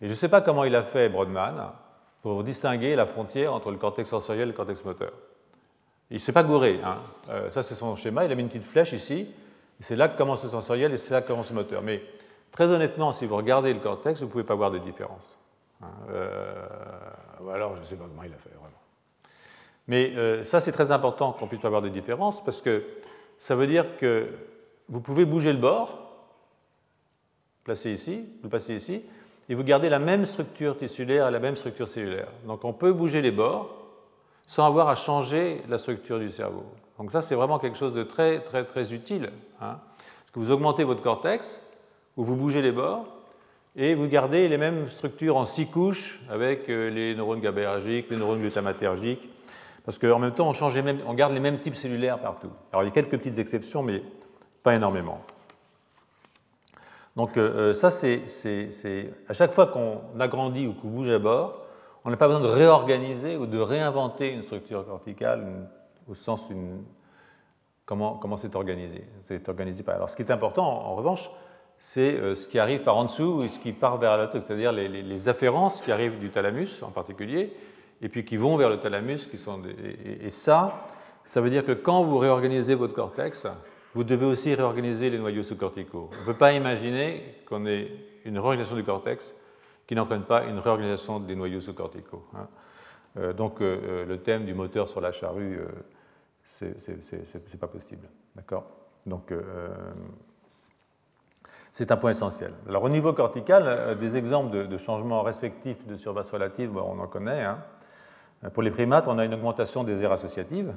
[0.00, 1.72] Et je ne sais pas comment il a fait, Brodmann,
[2.22, 5.12] pour distinguer la frontière entre le cortex sensoriel et le cortex moteur.
[6.10, 6.80] Il ne s'est pas gouré.
[6.84, 6.98] Hein.
[7.28, 8.24] Euh, ça, c'est son schéma.
[8.24, 9.28] Il a mis une petite flèche ici.
[9.80, 11.82] C'est là que commence le sensoriel et c'est là que commence le moteur.
[11.82, 12.02] Mais
[12.52, 15.38] Très honnêtement, si vous regardez le cortex, vous ne pouvez pas voir de différence.
[15.82, 16.66] Hein, euh,
[17.54, 18.72] alors, je ne sais pas comment il a fait, vraiment.
[19.86, 22.84] Mais euh, ça, c'est très important qu'on puisse pas voir de différence parce que
[23.38, 24.28] ça veut dire que
[24.88, 26.26] vous pouvez bouger le bord,
[27.64, 29.04] placer ici, le passer ici,
[29.48, 32.28] et vous gardez la même structure tissulaire et la même structure cellulaire.
[32.46, 33.74] Donc on peut bouger les bords
[34.46, 36.64] sans avoir à changer la structure du cerveau.
[36.98, 39.30] Donc ça, c'est vraiment quelque chose de très, très, très utile.
[39.60, 41.60] Hein, parce que vous augmentez votre cortex,
[42.16, 43.06] où vous bougez les bords
[43.76, 48.16] et vous gardez les mêmes structures en six couches avec euh, les neurones GABAergiques, les
[48.16, 49.28] neurones glutamatergiques,
[49.84, 50.74] parce qu'en même temps, on, change
[51.06, 52.50] on garde les mêmes types cellulaires partout.
[52.72, 54.02] Alors, il y a quelques petites exceptions, mais
[54.62, 55.20] pas énormément.
[57.18, 58.22] Donc, euh, euh, ça, c'est
[59.28, 61.62] à chaque fois qu'on agrandit ou qu'on bouge à bord,
[62.04, 65.68] on n'a pas besoin de réorganiser ou de réinventer une structure corticale
[66.08, 66.84] au sens une,
[67.84, 69.04] comment, comment c'est organisé.
[69.24, 69.96] C'est organisé par.
[69.96, 71.28] Alors, ce qui est important, en revanche,
[71.76, 74.70] c'est euh, ce qui arrive par en dessous et ce qui part vers la c'est-à-dire
[74.70, 77.52] les, afférences qui arrivent du thalamus en particulier,
[78.00, 79.26] et puis qui vont vers le thalamus.
[79.28, 80.86] Qui sont et, ça,
[81.24, 83.44] ça veut dire que quand vous réorganisez votre cortex,
[83.94, 86.10] vous devez aussi réorganiser les noyaux sous-corticaux.
[86.12, 87.90] On ne peut pas imaginer qu'on ait
[88.24, 89.34] une réorganisation du cortex
[89.86, 92.24] qui n'entraîne pas une réorganisation des noyaux sous-corticaux.
[92.34, 92.48] Hein.
[93.16, 95.60] Euh, donc euh, le thème du moteur sur la charrue,
[96.44, 98.08] c'est pas possible.
[98.36, 98.64] D'accord?
[99.06, 99.32] Donc
[101.78, 102.52] c'est un point essentiel.
[102.68, 107.06] Alors au niveau cortical, euh, des exemples de, changements respectifs de surface relative, on en
[107.06, 107.44] connaît.
[107.44, 107.58] Hein.
[108.52, 110.74] Pour les primates, on a une augmentation des aires associatives,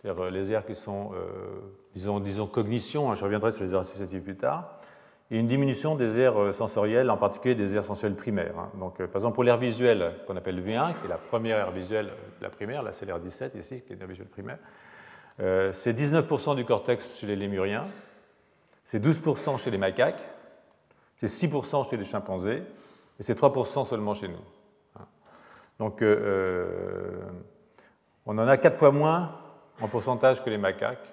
[0.00, 1.60] c'est-à-dire euh, les aires qui sont, euh,
[1.94, 4.80] disons, disons, cognition, hein, je reviendrai sur les aires associatives plus tard,
[5.30, 8.58] et une diminution des aires sensorielles, en particulier des aires sensorielles primaires.
[8.58, 8.70] Hein.
[8.78, 12.10] Donc, par exemple, pour l'air visuel, qu'on appelle V1, qui est la première aire visuelle
[12.40, 14.58] la primaire, là c'est l'air 17 ici, qui est l'aire visuelle primaire,
[15.72, 17.84] c'est 19% du cortex chez les lémuriens,
[18.84, 20.26] c'est 12% chez les macaques,
[21.16, 22.62] c'est 6% chez les chimpanzés,
[23.18, 24.40] et c'est 3% seulement chez nous.
[24.96, 25.06] Hein.
[25.78, 27.22] Donc, euh, euh,
[28.24, 29.32] on en a 4 fois moins
[29.80, 31.12] en pourcentage que les macaques,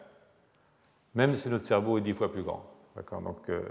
[1.14, 2.64] même si notre cerveau est 10 fois plus grand.
[3.12, 3.62] Donc, euh,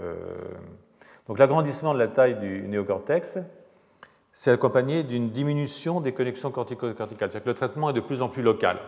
[1.27, 3.39] donc l'agrandissement de la taille du néocortex,
[4.31, 7.31] c'est accompagné d'une diminution des connexions cortico-corticales.
[7.31, 8.79] C'est-à-dire que le traitement est de plus en plus local.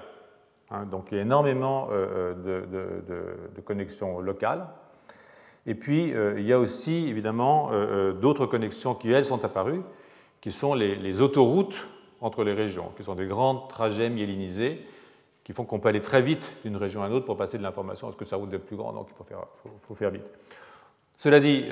[0.70, 0.86] Hein.
[0.86, 4.68] donc il y a énormément de connexions locales.
[5.68, 9.44] Et puis, euh, il y a aussi, évidemment, euh, euh, d'autres connexions qui, elles, sont
[9.44, 9.82] apparues,
[10.40, 11.88] qui sont les, autoroutes
[12.22, 14.82] entre les régions, qui sont des grands trajets myélinisés
[15.48, 17.64] qui font qu'on peut aller très vite d'une région à une autre pour passer de
[17.64, 19.46] l'information, parce que sa route est plus grande, donc il faut faire,
[19.88, 20.26] faut, faire vite.
[21.16, 21.64] Cela dit,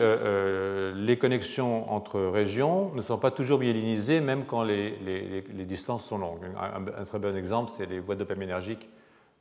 [1.06, 6.46] les connexions entre régions ne sont pas toujours myélinisées, même quand les, distances sont longues.
[6.58, 8.88] Un, très bon exemple, c'est les voies dopaminergiques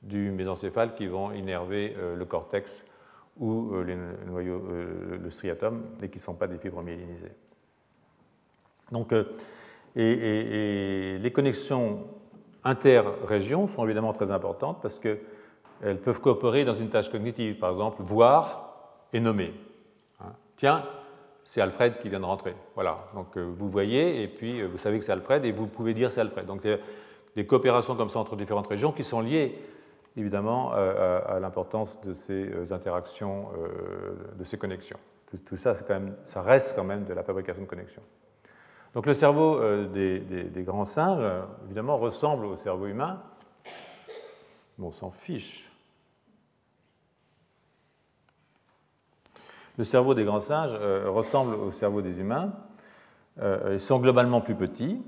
[0.02, 2.84] du mésencéphale qui vont innerver le cortex
[3.38, 7.32] ou euh, euh, le striatum, et qui ne sont pas des fibres myélinisées.
[8.92, 9.24] Donc, euh,
[9.96, 12.06] et, les connexions
[12.64, 18.02] inter-régions sont évidemment très importantes parce qu'elles peuvent coopérer dans une tâche cognitive, par exemple,
[18.02, 19.52] voir et nommer.
[20.20, 20.32] Hein.
[20.56, 20.84] Tiens,
[21.44, 22.54] c'est Alfred qui vient de rentrer.
[22.74, 26.10] Voilà, donc vous voyez, et puis vous savez que c'est Alfred, et vous pouvez dire
[26.10, 26.46] c'est Alfred.
[26.46, 26.66] Donc,
[27.36, 29.58] des coopérations comme ça entre différentes régions qui sont liées
[30.16, 34.98] évidemment euh, à, l'importance de ces euh, interactions, euh, de ces connexions.
[35.44, 38.02] Tout, ça, quand même, ça reste quand même de la fabrication de connexions.
[38.94, 41.26] Donc le cerveau des, grands singes,
[41.66, 43.20] évidemment, ressemble au cerveau humain.
[44.78, 45.70] Bon, on s'en fiche.
[49.76, 50.74] Le cerveau des grands singes
[51.06, 52.52] ressemble au cerveau des humains.
[53.42, 55.02] ils sont globalement plus petits.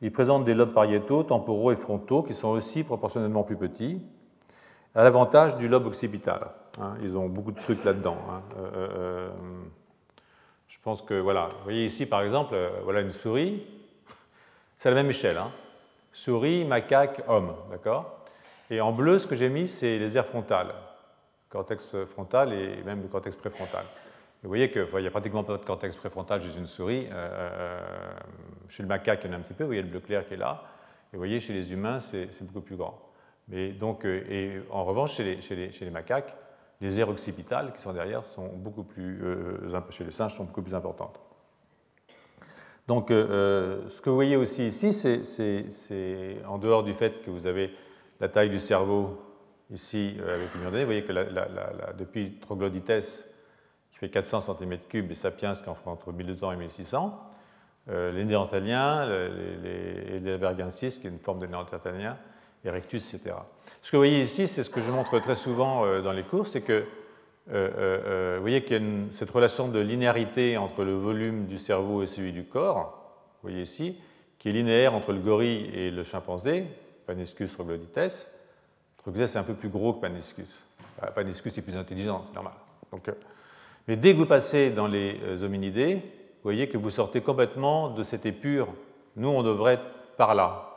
[0.00, 4.00] Ils présentent des lobes pariétaux, temporaux et frontaux qui sont aussi proportionnellement plus petits,
[4.94, 6.50] à l'avantage du lobe occipital.
[6.80, 6.94] Hein.
[7.02, 8.16] ils ont beaucoup de trucs là-dedans.
[8.30, 8.42] Hein.
[8.56, 9.30] Euh, euh, euh,
[10.88, 13.62] pense que, voilà, vous voyez ici par exemple, voilà une souris,
[14.78, 15.36] c'est la même échelle.
[15.36, 15.52] Hein.
[16.14, 18.24] Souris, macaque, homme, d'accord?
[18.70, 20.72] Et en bleu, ce que j'ai mis, c'est les aires frontales,
[21.50, 23.84] cortex frontal et même le cortex préfrontal.
[24.42, 27.06] Vous voyez qu'il n'y a pratiquement pas de cortex préfrontal chez une souris.
[28.70, 29.64] chez le macaque, il y en a un petit peu.
[29.64, 30.62] Vous voyez le bleu clair qui est là.
[31.12, 32.98] Et vous voyez, chez les humains, c'est beaucoup plus grand.
[33.48, 36.34] Mais donc, et en revanche, chez les macaques,
[36.80, 40.62] les aires occipitales qui sont derrière sont beaucoup plus, euh, chez les singes, sont beaucoup
[40.62, 41.20] plus importantes.
[42.86, 47.30] Donc, euh, euh, ce que vous voyez aussi ici, c'est en dehors du fait que
[47.30, 47.74] vous avez
[48.20, 49.20] la taille du cerveau
[49.70, 51.12] ici avec une donnée, vous voyez que
[51.98, 53.26] depuis Troglodytes,
[53.92, 57.20] qui fait 400 cm3, et Sapiens, qui en fera entre 1200 et 1600,
[57.88, 62.16] les Néandertaliens, les, les, Bergensis, qui est une forme de Néandertalien,
[62.64, 63.34] Erectus, etc.
[63.88, 66.22] Ce que vous voyez ici, c'est ce que je montre très souvent euh, dans les
[66.22, 66.84] cours, c'est que euh,
[67.50, 72.02] euh, vous voyez qu'il y a cette relation de linéarité entre le volume du cerveau
[72.02, 73.98] et celui du corps, vous voyez ici,
[74.38, 76.66] qui est linéaire entre le gorille et le chimpanzé,
[77.06, 78.28] Paniscus troglodytes.
[78.98, 80.50] Troglodytes est un peu plus gros que Paniscus.
[81.14, 82.52] Paniscus est plus intelligent, c'est normal.
[82.92, 83.10] Donc,
[83.86, 88.02] mais dès que vous passez dans les hominidés, vous voyez que vous sortez complètement de
[88.02, 88.68] cette épure.
[89.16, 90.68] Nous, on devrait être par là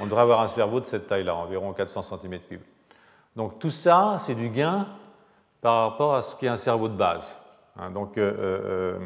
[0.00, 2.58] on devrait avoir un cerveau de cette taille-là, environ 400 cm3.
[3.36, 4.86] Donc tout ça, c'est du gain
[5.60, 7.34] par rapport à ce qui est un cerveau de base.
[7.76, 8.98] Hein, donc euh, euh, euh,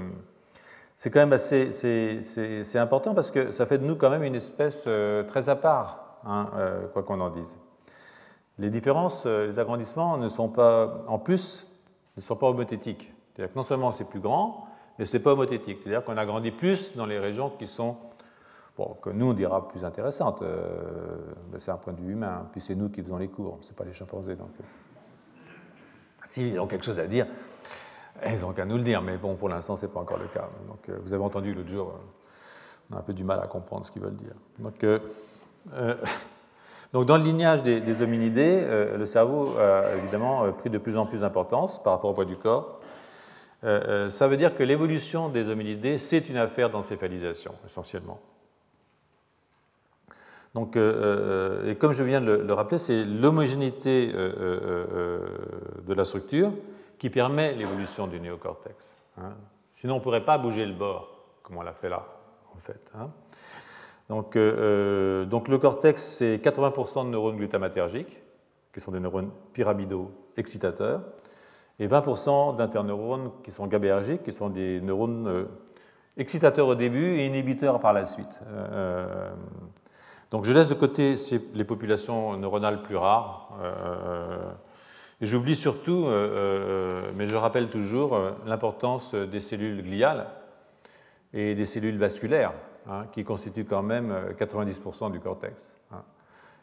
[0.97, 4.89] c'est quand même assez important parce que ça fait de nous quand même une espèce
[5.29, 6.49] très à part, hein,
[6.93, 7.59] quoi qu'on en dise.
[8.59, 11.67] Les différences, les agrandissements ne sont pas, en plus,
[12.17, 13.13] ne sont pas homothétiques.
[13.35, 15.81] C'est-à-dire que non seulement c'est plus grand, mais c'est pas homothétique.
[15.83, 17.97] C'est-à-dire qu'on agrandit plus dans les régions qui sont
[18.77, 20.43] bon, que nous on dira plus intéressante.
[20.43, 21.17] Euh,
[21.59, 23.85] c'est un point de vue humain, puis c'est nous qui faisons les cours, c'est pas
[23.85, 24.37] les chimpanzés.
[24.37, 24.65] Donc, euh.
[26.25, 27.27] s'ils ont quelque chose à dire,
[28.27, 30.29] ils n'ont qu'à nous le dire, mais bon, pour l'instant, ce n'est pas encore le
[30.29, 30.49] cas.
[30.69, 31.93] Donc, euh, vous avez entendu l'autre jour,
[32.91, 34.35] on a un peu du mal à comprendre ce qu'ils veulent dire.
[36.93, 38.67] Donc, dans le lignage des, hominidés,
[38.99, 42.37] le cerveau a évidemment pris de plus en plus d'importance par rapport au poids du
[42.37, 42.81] corps.
[43.63, 48.21] ça veut dire que l'évolution des hominidés, c'est une affaire d'encéphalisation, essentiellement.
[50.55, 55.21] Donc, euh, euh, et comme je viens de le, rappeler, c'est l'homogénéité euh,
[55.87, 56.53] de la structure
[56.99, 58.97] qui permet l'évolution du néocortex.
[59.19, 59.33] Hein.
[59.71, 61.09] Sinon, on ne pourrait pas bouger le bord,
[61.43, 62.05] comme on l'a fait là,
[62.55, 62.81] en fait.
[62.95, 63.11] Hein.
[64.11, 68.23] Donc, donc, le cortex, c'est 80% de neurones glutamatergiques,
[68.75, 71.01] qui sont des neurones pyramidaux excitateurs,
[71.79, 75.49] et 20% d'interneurones qui sont GABAergiques, qui sont des neurones
[76.19, 78.41] excitateurs au début et inhibiteurs par la suite.
[80.33, 81.15] Donc je laisse de côté
[81.53, 83.51] les populations neuronales plus rares.
[83.63, 84.51] Euh,
[85.21, 90.27] j'oublie surtout, euh, euh, mais je rappelle toujours, l'importance des cellules gliales
[91.35, 92.55] et des cellules vasculaires,
[92.89, 96.03] hein, qui constituent quand même 90% du cortex hein,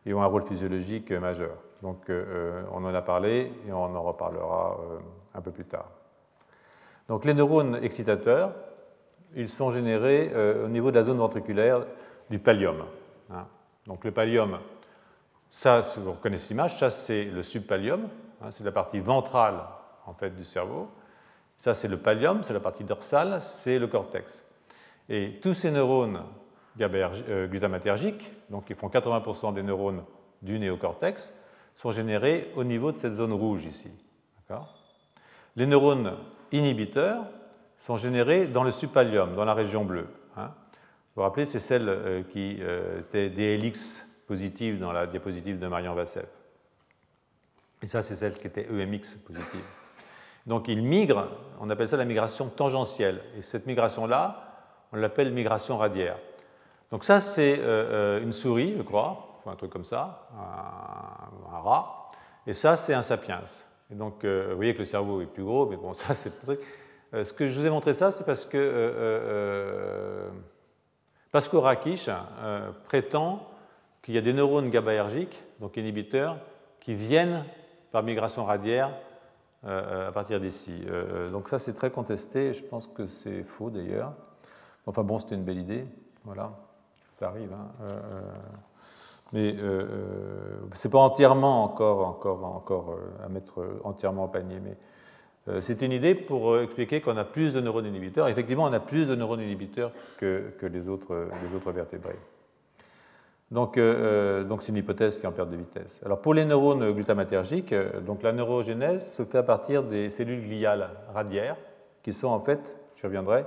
[0.04, 1.56] et ont un rôle physiologique majeur.
[1.84, 2.10] Donc
[2.74, 4.80] on en a parlé et on en reparlera
[5.36, 5.92] un peu plus tard.
[7.08, 8.52] Donc les neurones excitateurs,
[9.36, 10.32] ils sont générés
[10.66, 11.86] au niveau de la zone ventriculaire
[12.32, 12.84] du pallium.
[13.88, 14.60] Donc le pallium,
[15.50, 18.08] ça, vous reconnaissez l'image, ça c'est le subpallium,
[18.42, 19.62] hein, c'est la partie ventrale
[20.06, 20.90] en fait du cerveau.
[21.60, 24.44] Ça c'est le pallium, c'est la partie dorsale, c'est le cortex.
[25.10, 26.22] Et tous ces neurones
[26.80, 30.04] euh, glutamatergiques, donc qui font 80% des neurones
[30.42, 31.34] du néocortex,
[31.76, 33.90] sont générés au niveau de cette zone rouge ici.
[35.56, 36.16] Les neurones
[36.52, 37.26] inhibiteurs
[37.78, 40.08] sont générés dans le subpallium, dans la région bleue.
[41.16, 45.58] Vous vous rappelez, c'est celle euh, qui euh, était des helix positives dans la diapositive
[45.58, 46.28] de Marion Vassev.
[47.82, 49.64] Et ça, c'est celle qui était EMX positive.
[50.46, 51.28] Donc il migre,
[51.60, 53.22] on appelle ça la migration tangentielle.
[53.38, 56.18] Et cette migration-là, on l'appelle migration radiaire.
[56.92, 62.12] Donc ça, c'est euh, une souris, je crois, un truc comme ça, un, rat.
[62.46, 63.42] Et ça, c'est un sapiens.
[63.92, 66.60] Et donc, vous voyez que le cerveau est plus gros, mais bon, ça, c'est truc.
[67.12, 70.30] ce que je vous ai montré ça, c'est parce que
[71.32, 73.48] Pascal Rakic euh, prétend
[74.02, 76.38] qu'il y a des neurones GABAergiques, donc inhibiteurs,
[76.80, 77.44] qui viennent
[77.92, 78.92] par migration radiaire
[79.66, 80.74] euh, à partir d'ici.
[80.88, 84.14] Euh, donc ça, c'est très contesté, je pense que c'est faux d'ailleurs.
[84.88, 85.86] Enfin bon, c'était une belle idée.
[86.26, 86.52] Voilà,
[87.12, 87.54] ça arrive.
[87.54, 87.86] Hein.
[89.32, 89.56] mais
[90.74, 94.60] c'est pas entièrement encore, encore, encore à mettre entièrement au panier.
[94.60, 94.76] Mais
[95.62, 98.28] c'est une idée pour expliquer qu'on a plus de neurones inhibiteurs.
[98.28, 102.20] Effectivement, on a plus de neurones inhibiteurs que, que les, autres, les autres vertébrés.
[103.52, 106.02] Donc, euh, donc c'est une hypothèse qui est en perte de vitesse.
[106.06, 110.48] Alors pour les neurones glutamatergiques, euh, donc la neurogénèse se fait à partir des cellules
[110.48, 111.58] gliales radiaires,
[112.04, 113.46] qui sont en fait, je reviendrai,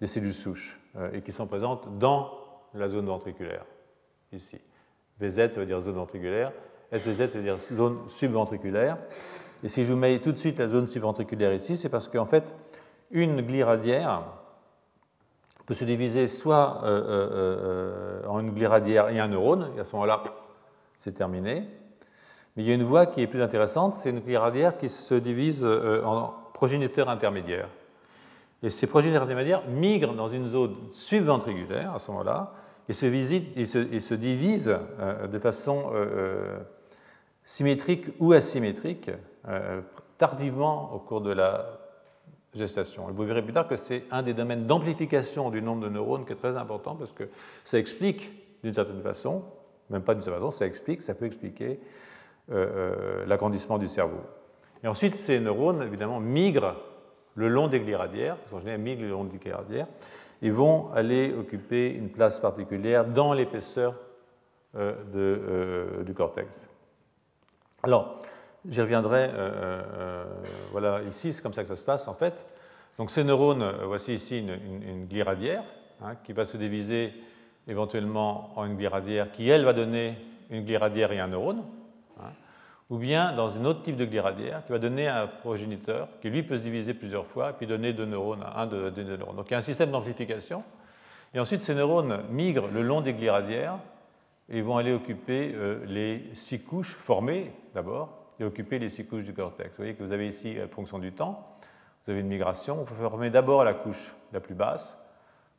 [0.00, 2.30] des cellules souches, euh, et qui sont présentes dans
[2.72, 3.66] la zone ventriculaire,
[4.32, 4.58] ici.
[5.20, 6.52] VZ, ça veut dire zone ventriculaire,
[6.90, 8.96] SVZ, ça veut dire zone subventriculaire.
[9.64, 12.26] Et si je vous mets tout de suite la zone subventriculaire ici, c'est parce qu'en
[12.26, 12.54] fait,
[13.10, 14.22] une glie radiaire,
[15.64, 19.80] peut se diviser soit euh, euh, euh, en une glie radiaire et un neurone, et
[19.80, 20.22] à ce moment-là,
[20.98, 21.66] c'est terminé.
[22.54, 24.90] Mais il y a une voie qui est plus intéressante, c'est une glie radiaire qui
[24.90, 27.70] se divise en progéniteurs intermédiaires.
[28.62, 32.52] Et ces progéniteurs intermédiaires migrent dans une zone subventriculaire à ce moment-là
[32.86, 34.78] et se, et se, divisent
[35.32, 35.90] de façon
[37.44, 39.10] symétrique ou asymétrique
[40.18, 41.78] tardivement au cours de la
[42.54, 43.06] gestation.
[43.08, 46.32] Vous verrez plus tard que c'est un des domaines d'amplification du nombre de neurones qui
[46.32, 47.24] est très important parce que
[47.64, 48.30] ça explique
[48.62, 49.42] d'une certaine façon,
[49.90, 51.80] même pas d'une certaine façon, ça explique, ça peut expliquer
[52.50, 52.66] euh,
[53.22, 54.20] euh, l'agrandissement du cerveau.
[54.82, 56.76] Et ensuite, ces neurones, évidemment, migrent
[57.34, 59.88] le long des glies radiaires, en général migrent le long des glies radiaires,
[60.42, 63.94] et vont aller occuper une place particulière dans l'épaisseur
[64.76, 66.68] euh, du cortex.
[67.82, 68.20] Alors,
[68.66, 70.24] J'y reviendrai, euh, euh,
[70.72, 72.32] voilà, ici, c'est comme ça que ça se passe en fait.
[72.96, 74.56] Donc ces neurones, euh, voici ici une,
[74.88, 75.64] une, glie radiaire
[76.02, 77.12] hein, qui va se diviser
[77.68, 80.16] éventuellement en une glie radiaire qui, elle, va donner
[80.48, 81.62] une glie radiaire et un neurone,
[82.18, 82.30] hein,
[82.88, 86.30] ou bien dans un autre type de glie radiaire qui va donner un progéniteur qui,
[86.30, 89.36] lui, peut se diviser plusieurs fois et puis donner deux neurones, un de, deux neurones.
[89.36, 90.62] Donc il y a un système d'amplification.
[91.34, 93.76] Et ensuite, ces neurones migrent le long des glies radiaires
[94.48, 95.54] et vont aller occuper
[95.86, 99.70] les six couches formées d'abord et occuper les six couches du cortex.
[99.70, 101.56] Vous voyez que vous avez ici la fonction du temps,
[102.04, 104.98] vous avez une migration, vous formez d'abord la couche la plus basse,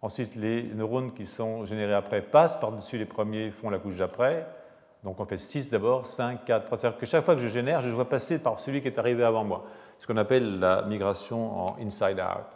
[0.02, 4.48] ensuite les neurones qui sont générés après passent par-dessus les premiers, font la couche d'après,
[5.04, 6.78] donc on fait 6 d'abord, 5, 4, 3.
[6.78, 9.24] C'est-à-dire que chaque fois que je génère, je dois passer par celui qui est arrivé
[9.24, 9.66] avant moi,
[10.00, 12.48] ce qu'on appelle la migration en inside-out.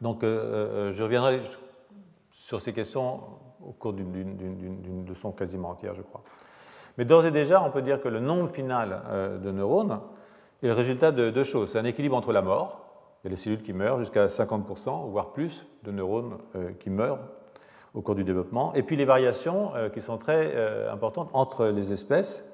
[0.00, 1.42] Donc euh, euh, je reviendrai
[2.30, 3.20] sur ces questions
[3.64, 6.22] au cours d'une leçon quasiment entière, je crois.
[6.98, 10.00] Mais d'ores et déjà, on peut dire que le nombre final euh, de neurones
[10.62, 11.72] est le résultat de deux choses.
[11.72, 12.80] C'est un équilibre entre la mort,
[13.22, 16.90] il y a les cellules qui meurent, jusqu'à 50%, voire plus, de neurones euh, qui
[16.90, 17.18] meurent
[17.94, 20.54] au cours du développement, et puis les variations euh, qui sont très
[20.90, 22.50] importantes entre les espèces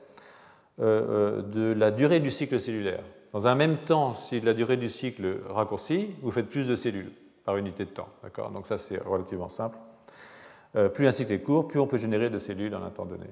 [0.78, 3.02] de la durée du cycle cellulaire.
[3.34, 7.12] Dans un même temps, si la durée du cycle raccourcit, vous faites plus de cellules
[7.44, 8.08] par unité de temps.
[8.54, 9.76] Donc ça, c'est relativement simple.
[10.94, 13.26] plus un cycle est court, plus on peut générer de cellules en un temps donné.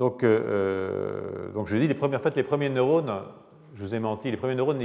[0.00, 3.12] Donc, euh, euh, donc je dis, les premiers, en fait, les premiers neurones,
[3.74, 4.80] je vous ai menti, les premiers neurones,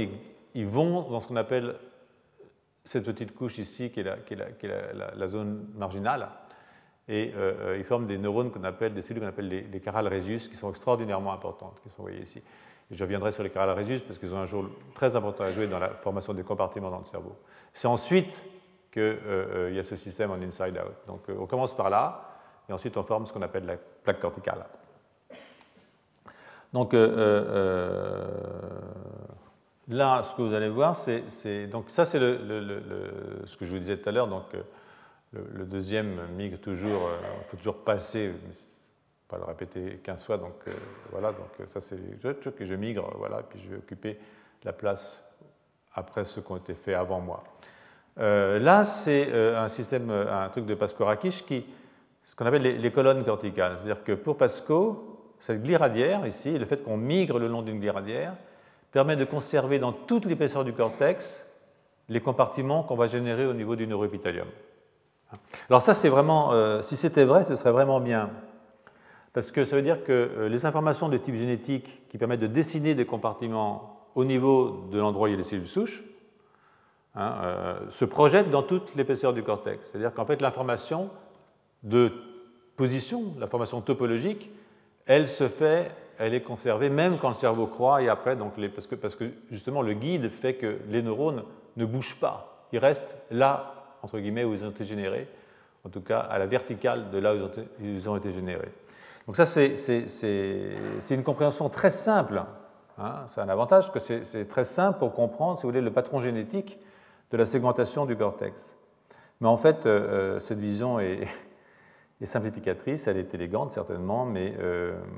[0.54, 1.76] ils, vont dans ce qu'on appelle
[2.84, 6.28] cette petite couche ici, qui est la, zone marginale,
[7.08, 10.06] et euh, ils forment des neurones qu'on appelle, des cellules qu'on appelle les, les caral
[10.06, 12.42] rhésus, qui sont extraordinairement importantes, qui sont voyées ici.
[12.90, 15.66] Je reviendrai sur les caral rhésus parce qu'ils ont un rôle très important à jouer
[15.66, 17.36] dans la formation des compartiments dans le cerveau.
[17.72, 18.34] C'est ensuite
[18.92, 21.06] qu'il y a ce système en inside-out.
[21.06, 22.38] Donc on commence par là,
[22.68, 24.66] et ensuite on forme ce qu'on appelle la plaque corticale.
[26.72, 28.28] Donc euh, euh,
[29.88, 33.78] là, ce que vous allez voir, c'est donc ça, c'est le, ce que je vous
[33.78, 34.28] disais tout à l'heure.
[34.28, 34.62] Donc euh,
[35.54, 37.10] le, deuxième migre toujours,
[37.40, 38.32] il faut toujours passer,
[39.28, 40.38] pas le répéter 15 fois.
[40.38, 40.54] Donc
[41.10, 44.18] voilà, donc ça c'est que je migre, voilà, et puis je vais occuper
[44.64, 45.22] la place
[45.94, 47.44] après ceux qui ont été faits avant moi.
[48.16, 51.66] là, c'est un système, un truc de Pascoe-Rakic qui,
[52.24, 53.76] ce qu'on appelle les, les colonnes corticales.
[53.76, 55.15] C'est-à-dire que pour Pascoe,
[55.46, 58.34] cette glie radiaire, ici, le fait qu'on migre le long d'une glie radiaire,
[58.90, 61.46] permet de conserver dans toute l'épaisseur du cortex
[62.08, 64.48] les compartiments qu'on va générer au niveau du neuroépithélium.
[65.70, 68.30] Alors ça, c'est vraiment, euh, si c'était vrai, ce serait vraiment bien.
[69.34, 72.48] Parce que ça veut dire que euh, les informations de type génétique qui permettent de
[72.48, 76.02] dessiner des compartiments au niveau de l'endroit où il y a les cellules souches
[77.14, 79.88] hein, euh, se projettent dans toute l'épaisseur du cortex.
[79.88, 81.08] C'est-à-dire qu'en fait, l'information
[81.84, 82.10] de
[82.74, 84.50] position, l'information topologique,
[85.06, 88.86] elle se fait, elle est conservée même quand le cerveau croît et après, donc parce,
[88.86, 91.44] que, parce que justement le guide fait que les neurones
[91.76, 92.66] ne bougent pas.
[92.72, 95.28] Ils restent là, entre guillemets, où ils ont été générés,
[95.84, 97.38] en tout cas à la verticale de là où
[97.80, 98.72] ils ont été, générés.
[99.26, 99.74] Donc ça, c'est
[101.10, 102.42] une compréhension très simple.
[102.98, 103.26] Hein.
[103.34, 106.78] c'est un avantage que c'est très simple pour comprendre, si vous voulez, le patron génétique
[107.30, 108.76] de la segmentation du cortex.
[109.40, 109.86] Mais en fait,
[110.40, 111.26] cette vision est,
[112.24, 114.56] simplificatrice, elle est élégante certainement, mais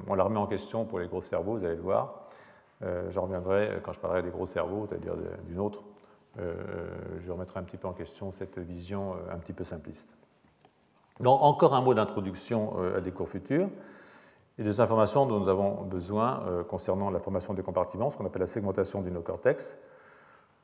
[0.09, 2.29] on la remet en question pour les gros cerveaux, vous allez le voir.
[3.11, 5.15] J'en reviendrai quand je parlerai des gros cerveaux, c'est-à-dire
[5.47, 5.85] d'une autre.
[6.37, 10.11] je remettrai un petit peu en question cette vision un petit peu simpliste.
[11.21, 13.69] Donc, encore un mot d'introduction à des cours futurs
[14.59, 18.27] et des informations dont nous avons besoin euh, concernant la formation des compartiments, ce qu'on
[18.27, 19.79] appelle la segmentation du néocortex,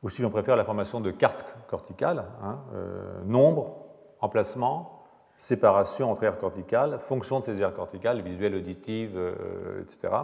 [0.03, 3.77] ou si l'on préfère la formation de cartes corticales, hein, euh, nombre,
[4.21, 5.04] emplacement,
[5.37, 10.15] séparation entre aires corticales, fonction de ces aires corticales, visuelles, auditives, euh, etc.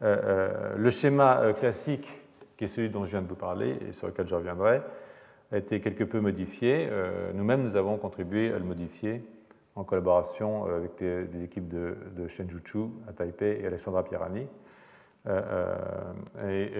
[0.00, 2.08] le schéma classique,
[2.56, 4.82] qui est celui dont je viens de vous parler et sur lequel je reviendrai,
[5.52, 6.90] a été quelque peu modifié.
[7.34, 9.22] Nous-mêmes, nous avons contribué à le modifier
[9.76, 14.48] en collaboration euh, avec des, équipes de, de Shenjuchu à Taipei et Alessandra Pierani.
[15.26, 15.72] Euh,
[16.38, 16.72] euh, et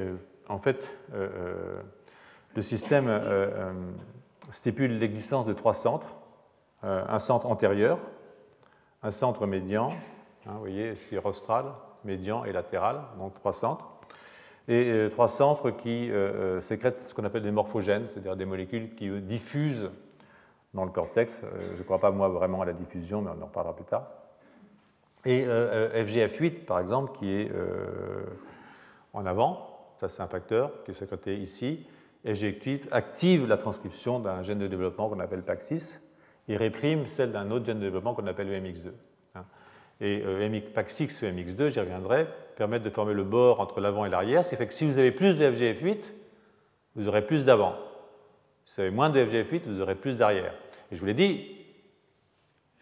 [0.48, 3.10] en fait, le système
[4.50, 6.18] stipule l'existence de trois centres.
[6.82, 7.98] Un centre antérieur,
[9.02, 9.92] un centre médian,
[10.46, 11.66] hein, vous voyez ici rostral,
[12.04, 13.88] médian et latéral, donc trois centres,
[14.68, 16.10] et trois centres qui
[16.60, 19.90] sécrètent ce qu'on appelle des morphogènes, c'est-à-dire des molécules qui diffusent
[20.76, 21.42] dans le cortex.
[21.42, 23.84] Euh, je ne crois pas, moi, vraiment à la diffusion, mais on en reparlera plus
[23.84, 24.08] tard.
[25.24, 27.50] Et euh, euh, FGF8, par exemple, qui est
[29.12, 31.86] en avant, ça c'est un facteur qui est sécrété ici.
[32.26, 36.00] FGF8 active la transcription d'un gène de développement qu'on appelle PAX6
[36.48, 38.90] et réprime celle d'un autre gène de développement qu'on appelle EMX2.
[39.34, 39.44] Hein.
[40.00, 44.44] Et PAX6 ou EMX2, j'y reviendrai, permettent de former le bord entre l'avant et l'arrière,
[44.44, 45.98] ce qui fait que si vous avez plus de FGF8,
[46.96, 47.74] vous aurez plus d'avant.
[48.64, 50.54] Si vous avez moins de FGF8, vous aurez plus d'arrière.
[50.90, 51.56] Et je vous l'ai dit,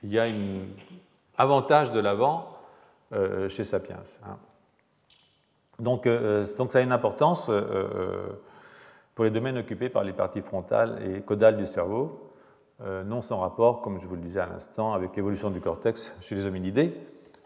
[0.03, 0.67] il y a un
[1.39, 2.57] avantage de l'avant
[3.13, 4.03] euh, chez Sapiens.
[4.25, 4.39] Hein.
[5.79, 8.29] Donc, euh, donc, ça a une importance euh,
[9.15, 12.34] pour les domaines occupés par les parties frontales et caudales du cerveau,
[12.81, 16.35] non sans rapport, comme je vous le disais à l'instant, avec l'évolution du cortex chez
[16.35, 16.93] les hominidés,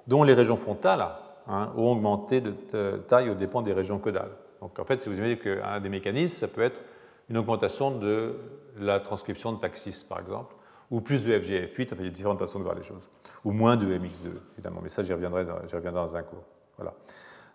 [0.06, 1.06] dont les régions frontales
[1.46, 4.30] hein, ont augmenté de taille aux dépens des régions caudales.
[4.60, 6.80] Donc en fait, si vous imaginez qu'un des mécanismes, ça peut être
[7.28, 8.36] une augmentation de
[8.78, 10.54] la transcription de PAX6, par exemple,
[10.90, 13.08] ou plus de FGF8, il y a différentes façons de voir les choses,
[13.44, 16.44] ou moins de MX2, évidemment, mais ça j'y reviendrai, reviendrai, dans un cours.
[16.76, 16.94] Voilà.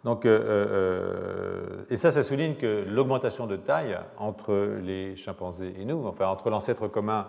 [0.03, 5.85] Donc, euh, euh, et ça, ça souligne que l'augmentation de taille entre les chimpanzés et
[5.85, 7.27] nous, enfin entre l'ancêtre commun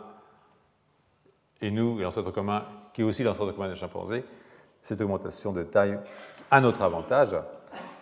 [1.65, 4.25] et nous, l'ancêtre commun qui est aussi l'ancêtre commun des chimpanzés,
[4.83, 5.99] cette augmentation de taille,
[6.51, 7.37] à notre avantage,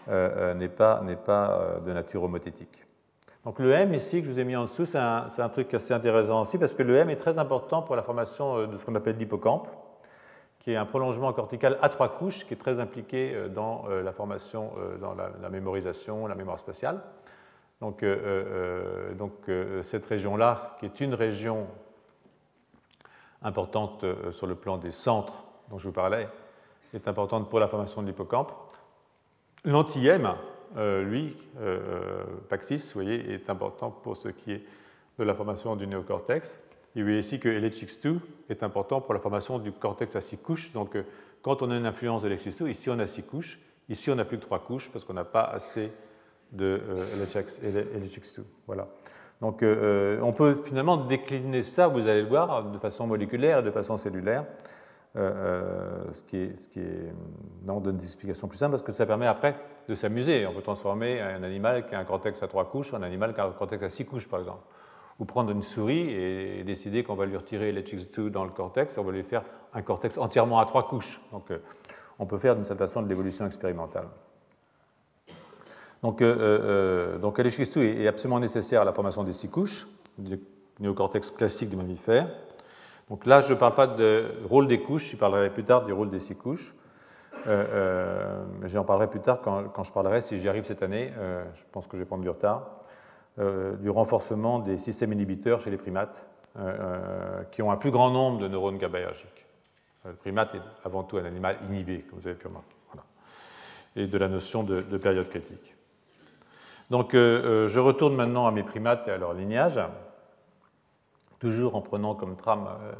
[0.09, 2.85] euh, n'est pas, pas de nature homothétique.
[3.45, 5.93] Donc le M ici que je vous ai mis en dessous, c'est un, truc assez
[5.93, 8.87] intéressant aussi parce que le M est très important pour la formation euh, de ce
[8.87, 9.69] qu'on appelle l'hippocampe,
[10.61, 14.03] qui est un prolongement cortical à trois couches qui est très impliqué euh, dans euh,
[14.03, 17.01] la formation, dans la, mémorisation, la mémoire spatiale.
[17.81, 18.05] Donc,
[19.19, 19.33] donc
[19.83, 21.67] cette région-là, qui est une région
[23.45, 26.29] importante sur le plan des centres dont je vous parlais,
[26.95, 28.53] est importante pour la formation de l'hippocampe.
[29.65, 30.35] L'anti-M,
[30.77, 34.65] euh, lui, euh, Paxis, vous voyez, est important pour ce qui est
[35.19, 36.59] de la formation du néocortex.
[36.95, 38.19] Et vous voyez ici que LHX2
[38.51, 40.73] est important pour la formation du cortex à six couches.
[40.73, 41.05] Donc, euh,
[41.41, 44.25] quand on a une influence de LHX2, ici on a six couches, ici on n'a
[44.25, 45.91] plus que trois couches parce qu'on n'a pas assez
[46.51, 46.83] de
[47.17, 48.43] LHX2.
[48.67, 48.89] Voilà.
[49.43, 53.71] Donc, on peut finalement décliner ça, vous allez le voir, de façon moléculaire et de
[53.71, 54.45] façon cellulaire.
[55.15, 56.39] Euh, euh, ce qui,
[56.81, 57.13] est,
[57.67, 59.57] non, donne des explications plus simples parce que ça permet après
[59.89, 60.47] de s'amuser.
[60.47, 63.35] On peut transformer un animal qui a un cortex à trois couches en un animal
[63.35, 64.63] qui a un cortex à six couches, par exemple.
[65.19, 69.05] Ou prendre une souris et décider qu'on va lui retirer l'HX2 dans le cortex, on
[69.05, 71.21] va lui faire un cortex entièrement à trois couches.
[71.31, 71.59] Donc, euh,
[72.19, 74.07] on peut faire d'une certaine façon de l'évolution expérimentale.
[76.03, 79.87] Donc, donc LHX2 est absolument nécessaire à la formation des six couches,
[80.19, 80.41] du
[80.81, 82.29] néocortex classique du mammifère.
[83.09, 85.93] Donc là, je ne parle pas du rôle des couches, je parlerai plus tard du
[85.93, 86.75] rôle des six couches.
[87.47, 91.45] Euh, euh, J'en parlerai plus tard quand, je parlerai, si j'y arrive cette année, euh,
[91.55, 92.71] je pense que je vais prendre du retard,
[93.39, 96.27] euh, du renforcement des systèmes inhibiteurs chez les primates,
[97.51, 99.47] qui ont un plus grand nombre de neurones GABAergiques.
[100.05, 102.77] Le primate est avant tout un animal inhibé, comme vous avez pu remarquer.
[103.97, 105.75] Et de la notion de période critique.
[106.93, 109.81] Donc je retourne maintenant à mes primates et à leur lignage
[111.43, 112.93] toujours en prenant comme trame euh,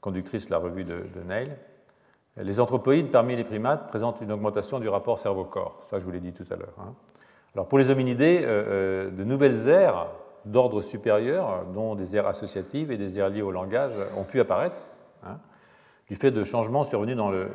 [0.00, 1.54] conductrice la revue de, de Neil.
[2.38, 6.20] Les anthropoïdes parmi les primates présentent une augmentation du rapport cerveau-corps, ça je vous l'ai
[6.20, 6.74] dit tout à l'heure.
[6.78, 6.94] Hein.
[7.54, 10.06] Alors pour les hominidés, euh, euh, de nouvelles aires
[10.46, 14.80] d'ordre supérieur, dont des aires associatives et des aires liées au langage, ont pu apparaître,
[15.22, 15.38] hein,
[16.08, 17.48] du fait de changements survenus dans le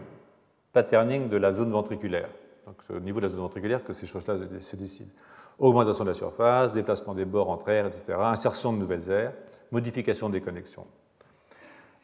[0.74, 2.30] patterning de la zone ventriculaire.
[2.68, 5.12] Donc au niveau de la zone ventriculaire que ces choses-là se décident.
[5.60, 9.34] Augmentation de la surface, déplacement des bords entre aires, etc., insertion de nouvelles aires,
[9.72, 10.86] modification des connexions.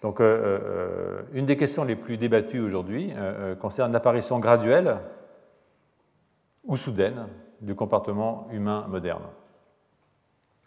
[0.02, 3.14] Donc, une des questions les plus débattues aujourd'hui
[3.62, 4.98] concerne l'apparition graduelle
[6.66, 7.28] ou soudaine
[7.62, 9.24] du comportement humain moderne,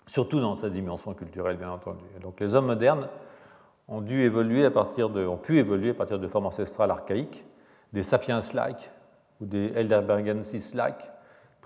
[0.06, 2.04] surtout dans sa dimension culturelle, bien entendu.
[2.22, 3.08] donc, les hommes modernes
[3.88, 7.44] ont, ont pu évoluer à partir de formes ancestrales archaïques,
[7.92, 8.90] des sapiens-like
[9.40, 11.10] ou des Elderbergensis-like,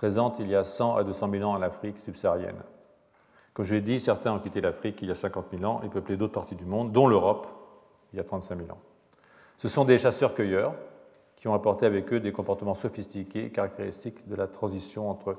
[0.01, 2.57] présentes il y a 100 à 200 000 ans en Afrique subsaharienne.
[3.53, 5.91] Comme je l'ai dit, certains ont quitté l'Afrique il y a 50 000 ans et
[5.91, 7.47] peuplé d'autres parties du monde, dont l'Europe,
[8.15, 8.79] il y a 35 000 ans.
[9.59, 10.73] Ce sont des chasseurs-cueilleurs
[11.37, 15.37] qui ont apporté avec eux des comportements sophistiqués caractéristiques de la transition entre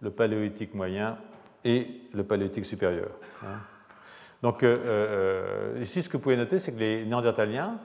[0.00, 1.18] le paléolithique moyen
[1.64, 3.10] et le paléolithique supérieur.
[3.42, 3.58] Hein.
[4.42, 4.78] Donc euh,
[5.74, 7.80] euh, ici, ce que vous pouvez noter, c'est que les Néandertaliens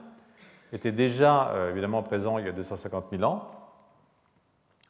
[0.72, 3.59] étaient déjà euh, évidemment présents il y a 250 000 ans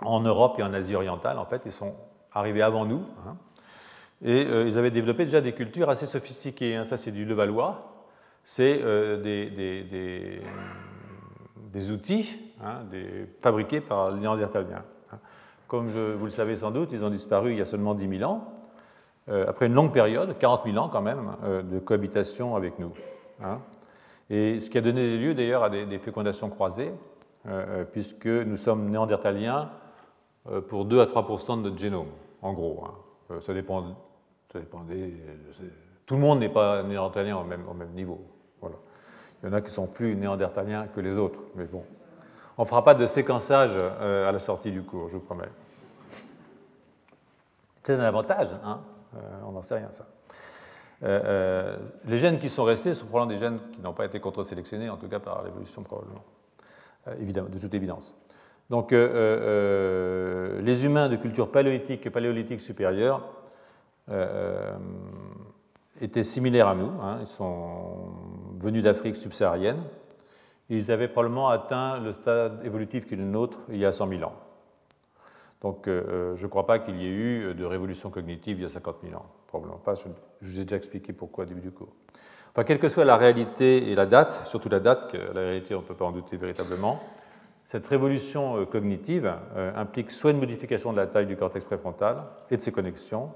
[0.03, 1.39] en Europe et en Asie orientale.
[1.39, 1.95] En fait, ils sont
[2.33, 3.05] arrivés avant nous.
[3.27, 3.37] Hein.
[4.25, 6.77] et ils avaient développé déjà des cultures assez sophistiquées.
[6.77, 6.85] Hein.
[6.85, 8.07] Ça, c'est du Levallois.
[8.43, 8.79] C'est
[9.23, 10.41] des,
[11.73, 12.39] des, outils
[12.91, 14.83] des, fabriqués par les Néandertaliens.
[15.69, 18.31] Comme vous le savez sans doute, ils ont disparu il y a seulement 10 000
[18.31, 18.55] ans.
[19.31, 22.93] Euh, après une longue période, 40 000 ans quand même, euh, de cohabitation avec nous.
[23.43, 23.59] Hein.
[24.29, 26.93] Et ce qui a donné lieu d'ailleurs à des, fécondations croisées,
[27.47, 29.71] euh, puisque nous sommes néandertaliens
[30.69, 32.09] pour 2 à 3% de notre génome,
[32.43, 32.85] en gros.
[32.87, 33.41] Hein.
[33.41, 33.97] Ça, dépend,
[34.53, 34.59] ça
[36.07, 38.21] tout le monde n'est pas néandertalien au même, au même niveau.
[39.43, 41.85] Il y en a qui sont plus néandertaliens que les autres, mais bon.
[42.59, 45.49] On ne fera pas de séquençage à la sortie du cours, je vous promets.
[47.83, 48.81] C'est un avantage, hein
[49.17, 50.07] euh, on n'en sait rien, ça.
[51.03, 51.77] Euh, euh,
[52.07, 54.97] les gènes qui sont restés sont probablement des gènes qui n'ont pas été contre-sélectionnés, en
[54.97, 56.25] tout cas par l'évolution probablement,
[57.19, 58.15] évidemment, de toute évidence.
[58.71, 63.29] Donc les humains de culture paléolithique et paléolithique supérieure
[66.01, 67.19] étaient similaires à nous, hein.
[67.21, 68.13] ils sont
[68.61, 69.83] venus d'Afrique subsaharienne,
[70.71, 74.09] ils avaient probablement atteint le stade évolutif qui est le nôtre il y a 100
[74.09, 74.35] 000 ans.
[75.61, 78.63] Donc euh, euh, je ne crois pas qu'il y ait eu de révolution cognitive il
[78.63, 79.27] y a 50 000 ans.
[79.49, 79.95] Probablement pas.
[79.95, 80.05] Je,
[80.41, 81.93] vous ai déjà expliqué pourquoi au début du cours.
[82.53, 85.75] Enfin, quelle que soit la réalité et la date, surtout la date, que la réalité
[85.75, 87.01] on ne peut pas en douter véritablement,
[87.71, 89.33] cette révolution euh, cognitive
[89.77, 93.31] implique soit une modification de la taille du cortex préfrontal et de ses connexions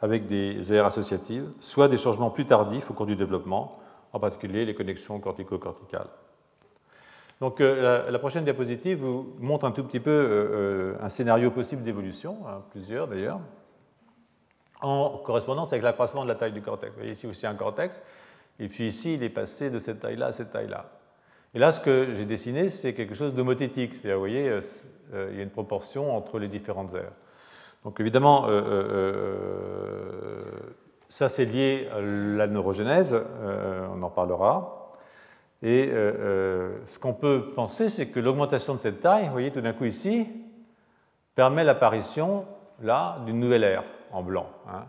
[0.00, 3.78] avec des aires associatives, soit des changements plus tardifs au cours du développement,
[4.12, 6.08] en particulier les connexions cortico-corticales.
[7.40, 11.50] Donc euh, la, prochaine diapositive vous montre un tout petit peu euh, euh, un scénario
[11.50, 13.40] possible d'évolution, hein, plusieurs d'ailleurs,
[14.80, 16.92] en correspondance avec l'accroissement de la taille du cortex.
[16.92, 18.02] Vous voyez ici aussi un cortex,
[18.58, 20.90] et puis ici il est passé de cette taille-là à cette taille-là.
[21.54, 24.58] Et là, ce que j'ai dessiné, c'est quelque chose d'homothétique, c'est-à-dire, vous voyez,
[25.12, 27.12] il y a une proportion entre les différentes aires.
[27.84, 28.46] Donc évidemment,
[31.08, 33.18] ça c'est lié à la neurogénèse,
[33.94, 34.78] on en parlera.
[35.62, 39.50] Et euh, euh, ce qu'on peut penser, c'est que l'augmentation de cette taille, vous voyez
[39.50, 40.26] tout d'un coup ici,
[41.34, 42.46] permet l'apparition,
[42.80, 44.46] là, d'une nouvelle ère en blanc.
[44.68, 44.84] Hein.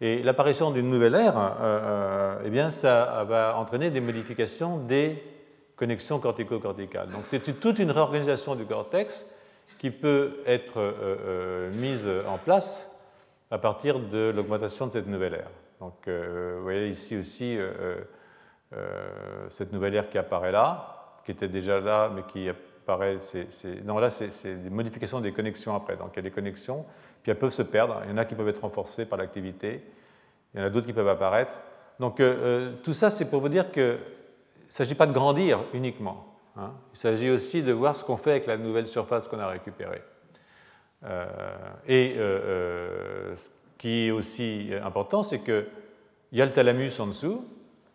[0.00, 5.22] Et l'apparition d'une nouvelle euh, eh bien, ça va entraîner des modifications des
[5.76, 7.10] connexions cortico-corticales.
[7.10, 9.26] Donc c'est toute une réorganisation du cortex
[9.78, 10.94] qui peut être
[11.74, 12.88] mise en place
[13.50, 15.50] à partir de l'augmentation de cette nouvelle ère.
[15.80, 17.58] Donc vous voyez ici aussi
[18.72, 23.18] euh, cette nouvelle ère qui apparaît là, qui était déjà là, mais qui apparaît.
[23.84, 25.96] non, là, c'est des modifications des connexions après.
[25.96, 26.84] Donc il y a des connexions,
[27.22, 28.02] puis elles peuvent se perdre.
[28.04, 29.82] Il y en a qui peuvent être renforcées par l'activité,
[30.52, 31.52] il y en a d'autres qui peuvent apparaître.
[32.00, 33.98] Donc euh, euh, tout ça, c'est pour vous dire qu'il
[34.66, 36.26] ne s'agit pas de grandir uniquement.
[36.56, 36.72] Hein.
[36.94, 40.02] Il s'agit aussi de voir ce qu'on fait avec la nouvelle surface qu'on a récupérée.
[41.86, 43.36] et ce
[43.78, 45.66] qui est aussi important, c'est qu'il
[46.32, 47.44] y a le thalamus en dessous,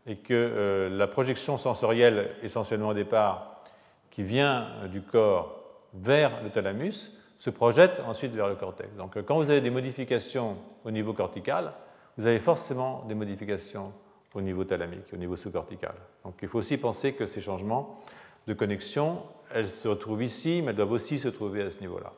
[0.07, 3.63] et que euh, la projection sensorielle, essentiellement au départ,
[4.09, 5.63] qui vient du corps
[5.93, 8.95] vers le thalamus, se projette ensuite vers le cortex.
[8.95, 11.73] Donc quand vous avez des modifications au niveau cortical,
[12.17, 13.93] vous avez forcément des modifications
[14.33, 15.95] au niveau thalamique, au niveau sous-cortical.
[16.23, 17.99] Donc il faut aussi penser que ces changements
[18.47, 19.23] de connexion,
[19.53, 22.13] elles se retrouvent ici, mais elles doivent aussi se trouver à ce niveau-là.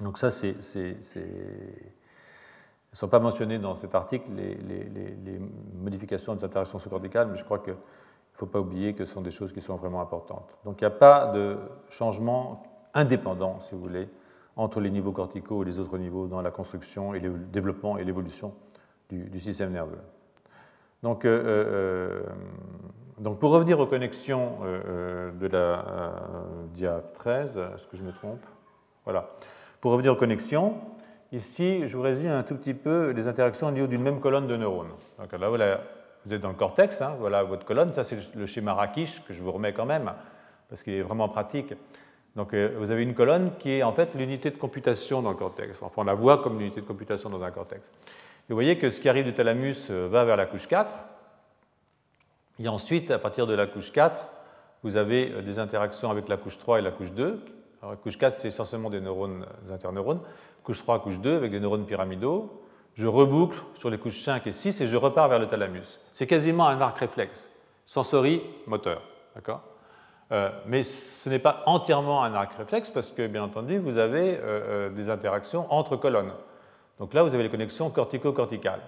[0.00, 0.56] Donc ça, c'est
[2.92, 5.40] ne sont pas mentionnées dans cet article, les,
[5.74, 7.78] modifications des interactions sous-corticales, mais je crois qu'il ne
[8.32, 10.56] faut pas oublier que ce sont des choses qui sont vraiment importantes.
[10.64, 11.58] Donc il n'y a pas de
[11.90, 12.62] changement
[12.94, 14.08] indépendant, si vous voulez,
[14.56, 18.04] entre les niveaux corticaux et les autres niveaux dans la construction et le développement et
[18.04, 18.54] l'évolution
[19.10, 20.00] du, système nerveux.
[21.02, 22.22] Donc, euh, euh,
[23.18, 26.12] donc, pour revenir aux connexions euh, de la
[26.74, 28.44] dia 13, est-ce que je me trompe?
[29.04, 29.30] Voilà.
[29.80, 30.76] Pour revenir aux connexions,
[31.30, 34.46] Ici, je vous résume un tout petit peu les interactions au niveau d'une même colonne
[34.46, 34.92] de neurones.
[35.18, 35.50] Donc là,
[36.24, 37.92] vous êtes dans le cortex, hein, voilà votre colonne.
[37.92, 40.10] Ça, c'est le schéma Rakish que je vous remets quand même,
[40.70, 41.74] parce qu'il est vraiment pratique.
[42.34, 45.36] Donc euh, vous avez une colonne qui est en fait l'unité de computation dans le
[45.36, 45.82] cortex.
[45.82, 47.82] Enfin, on la voit comme l'unité de computation dans un cortex.
[48.48, 50.90] Vous voyez que ce qui arrive du thalamus euh, va vers la couche 4.
[52.60, 54.18] Et ensuite, à partir de la couche 4,
[54.82, 57.44] vous avez euh, des interactions avec la couche 3 et la couche 2.
[57.82, 60.20] Alors, la couche 4, c'est essentiellement des neurones, des interneurones
[60.68, 62.62] couche 3, couche 2, avec des neurones pyramidaux.
[62.94, 65.98] Je reboucle sur les couches 5 et 6 et je repars vers le thalamus.
[66.12, 67.48] C'est quasiment un arc réflexe,
[67.86, 69.00] sensory, moteur.
[70.30, 74.38] Euh, mais ce n'est pas entièrement un arc réflexe parce que, bien entendu, vous avez
[74.42, 76.32] euh, des interactions entre colonnes.
[76.98, 78.82] Donc là, vous avez les connexions cortico-corticales.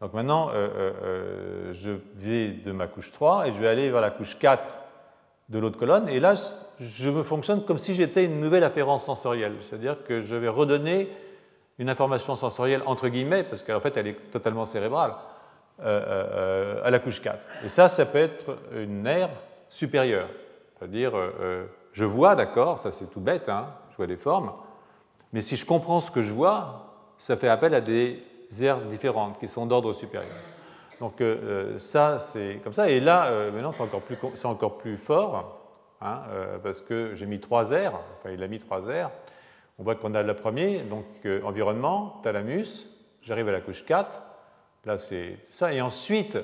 [0.00, 4.38] Donc maintenant, je vais de ma couche 3 et je vais aller vers la couche
[4.38, 4.62] 4
[5.50, 6.08] de l'autre colonne.
[6.08, 6.34] Et là,
[6.78, 9.56] je me fonctionne comme si j'étais une nouvelle afférence sensorielle.
[9.60, 11.10] C'est-à-dire que je vais redonner
[11.78, 15.14] une information sensorielle entre guillemets, parce qu'en fait, elle est totalement cérébrale,
[15.80, 17.38] euh, euh, à la couche 4.
[17.64, 19.30] Et ça, ça peut être une aire
[19.68, 20.28] supérieure.
[20.78, 24.52] C'est-à-dire, euh, je vois, d'accord, ça c'est tout bête, hein, je vois des formes,
[25.32, 26.89] mais si je comprends ce que je vois,
[27.22, 28.22] ça fait appel à des
[28.60, 30.34] aires différentes qui sont d'ordre supérieur.
[31.00, 31.22] Donc
[31.78, 32.90] ça, c'est comme ça.
[32.90, 35.60] Et là, maintenant, c'est encore, plus, encore plus fort.
[36.02, 39.10] Hein, euh, parce que j'ai mis trois R, enfin il a mis trois R.
[39.78, 42.86] On voit qu'on a le premier, donc euh, environnement, thalamus,
[43.22, 44.10] j'arrive à la couche 4,
[44.86, 46.38] là c'est ça, et ensuite,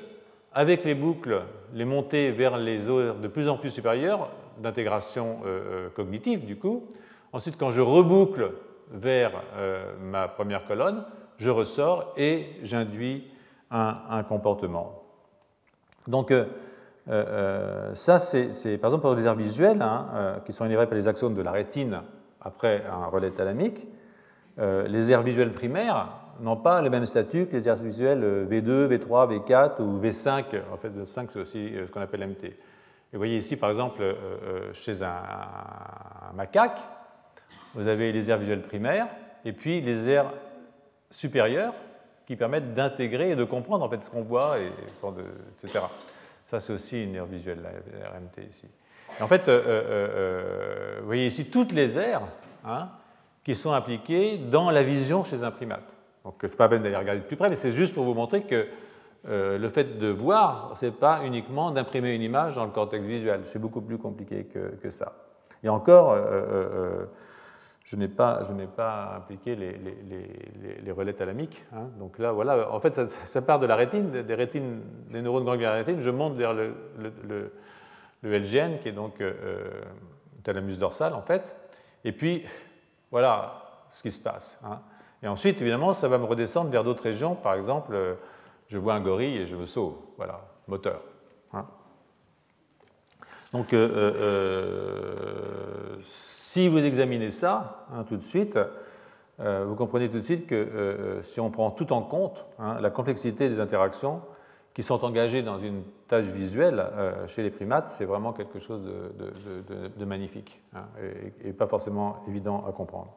[0.53, 5.89] avec les boucles, les montées vers les heures de plus en plus supérieures, d'intégration euh,
[5.91, 6.91] cognitive du coup,
[7.33, 8.53] ensuite quand je reboucle
[8.91, 9.33] vers
[10.01, 11.05] ma première colonne,
[11.39, 13.31] je ressors et j'induis
[13.71, 15.03] un, comportement.
[16.07, 16.45] Donc, euh,
[17.09, 20.95] euh, ça, c'est par exemple pour les aires visuelles, hein, euh, qui sont énervées par
[20.95, 22.03] les axones de la rétine
[22.41, 23.89] après un relais thalamique.
[24.59, 26.09] les aires visuelles primaires
[26.41, 30.45] n'ont pas le même statut que les aires visuelles V2, V3, V4 ou V5.
[30.73, 32.45] En fait, V5, c'est aussi ce qu'on appelle MT.
[32.45, 32.57] Et
[33.13, 34.03] vous voyez ici, par exemple,
[34.73, 35.23] chez un,
[36.35, 36.79] macaque,
[37.77, 39.07] vous avez les aires visuelles primaires
[39.45, 40.33] et puis les aires
[41.11, 41.75] supérieures
[42.27, 44.73] qui permettent d'intégrer et de comprendre en fait ce qu'on voit, et,
[45.63, 45.85] etc.
[46.47, 48.67] Ça, c'est aussi une aire visuelle, la RMT ici.
[49.21, 52.23] en fait, euh, euh, euh, vous voyez ici toutes les aires
[52.65, 52.89] hein,
[53.45, 55.85] qui sont appliquées dans la vision chez un primate.
[56.25, 58.15] Donc, ce n'est pas peine d'aller regarder de plus près, mais c'est juste pour vous
[58.15, 58.67] montrer que
[59.29, 63.41] le fait de voir, ce n'est pas uniquement d'imprimer une image dans le cortex visuel.
[63.43, 65.15] C'est beaucoup plus compliqué que, que ça.
[65.65, 66.17] Et encore,
[67.87, 68.41] je n'ai pas,
[68.77, 71.65] pas, impliqué les, relais thalamiques.
[71.73, 71.89] Hein.
[72.01, 75.69] Donc là, voilà, en fait, ça, part de la rétine, des, rétines, des neurones ganglions
[75.69, 76.01] de la rétine.
[76.01, 77.53] Je monte vers le
[78.25, 79.83] LGN, qui est donc euh, euh,
[80.43, 81.55] thalamus dorsal, en fait.
[82.03, 82.45] Et puis,
[83.13, 83.63] voilà
[83.93, 84.59] ce qui se passe.
[84.65, 84.81] Hein.
[85.23, 87.37] Et ensuite, évidemment, ça va me redescendre vers d'autres régions.
[87.37, 88.15] Par exemple, euh,
[88.67, 89.95] je vois un gorille et je me sauve.
[90.17, 91.03] Voilà, moteur.
[91.53, 91.67] Hein.
[93.57, 93.89] Donc, euh,
[94.21, 98.59] euh, si vous examinez ça hein, tout de suite,
[99.41, 102.91] euh, vous comprenez tout de suite que si on prend tout en compte, hein, la
[102.91, 104.21] complexité des interactions
[104.75, 106.85] qui sont engagées dans une tâche visuelle
[107.29, 110.85] chez les primates, c'est vraiment quelque chose de, magnifique hein,
[111.43, 113.15] et, pas forcément évident à comprendre.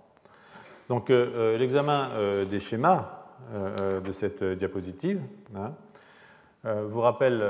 [0.88, 2.12] Donc, l'examen
[2.50, 3.10] des schémas
[3.54, 5.22] de cette diapositive
[6.64, 7.44] vous rappelle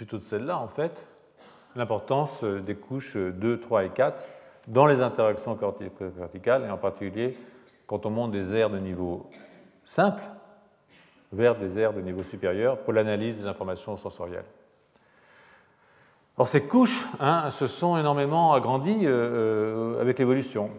[0.00, 1.06] plutôt de celle-là, en fait,
[1.76, 4.18] l'importance des couches 2, 3 et 4
[4.66, 5.58] dans les interactions
[6.00, 7.36] verticales, et en particulier
[7.86, 9.28] quand on monte des aires de niveau
[9.84, 10.22] simple
[11.32, 14.46] vers des aires de niveau supérieur pour l'analyse des informations sensorielles.
[16.38, 20.70] Alors ces couches hein, se sont énormément agrandies euh, euh, avec l'évolution,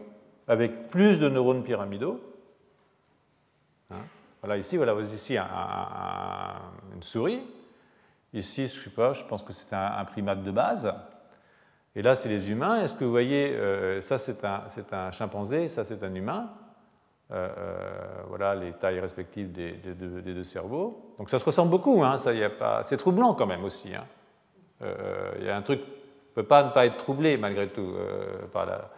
[0.47, 2.19] avec plus de neurones pyramidaux.
[3.91, 4.01] Hein.
[4.41, 7.43] Voilà ici, voilà ici une souris
[8.33, 10.93] Ici, je ne sais pas, je pense que c'est un, primate de base.
[11.95, 12.81] Et là, c'est les humains.
[12.81, 16.49] Est-ce que vous voyez, euh, ça c'est un, un, chimpanzé, ça c'est un humain.
[17.31, 21.15] Euh, euh, voilà les tailles respectives des, deux cerveaux.
[21.17, 22.31] Donc ça se ressemble beaucoup, hein, ça,
[22.83, 23.89] c'est troublant quand même aussi.
[23.93, 24.05] Hein.
[25.39, 27.93] Il y a un truc qui ne peut pas ne pas être troublé malgré tout
[28.51, 28.89] par la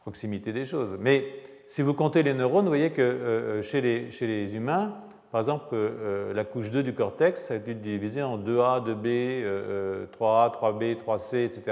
[0.00, 0.96] proximité des choses.
[0.98, 1.26] Mais
[1.66, 4.94] si vous comptez les neurones, vous voyez que chez les humains,
[5.30, 10.52] par exemple, euh, la couche 2 du cortex a été divisée en 2A, 2B, 3A,
[10.52, 11.62] 3B, 3C, etc.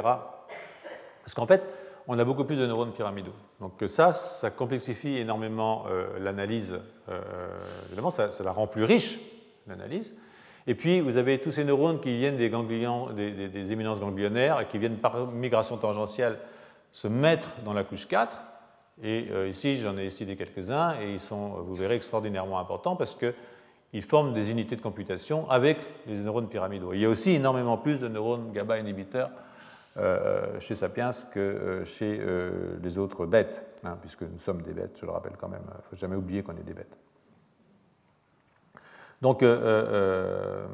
[1.23, 1.63] Parce qu'en fait,
[2.07, 3.33] on a beaucoup plus de neurones pyramidaux.
[3.61, 6.79] Donc ça, ça complexifie énormément euh, l'analyse.
[7.09, 7.21] Euh,
[7.87, 9.19] évidemment, ça, la rend plus riche,
[9.67, 10.15] l'analyse.
[10.67, 14.61] Et puis, vous avez tous ces neurones qui viennent des, ganglions, des, des, éminences ganglionnaires
[14.61, 16.39] et qui viennent par migration tangentielle
[16.93, 18.35] se mettre dans la couche 4.
[19.03, 24.03] Et ici, j'en ai cité quelques-uns, et ils sont, vous verrez, extraordinairement importants parce qu'ils
[24.03, 26.93] forment des unités de computation avec les neurones pyramidaux.
[26.93, 29.31] Il y a aussi énormément plus de neurones GABA inhibiteurs
[30.61, 32.21] chez Sapiens que chez
[32.81, 35.65] les autres bêtes, hein, puisque nous sommes des bêtes, je le rappelle quand même.
[35.67, 36.97] Il ne faut jamais oublier qu'on est des bêtes.
[39.25, 40.67] Donc, euh, euh,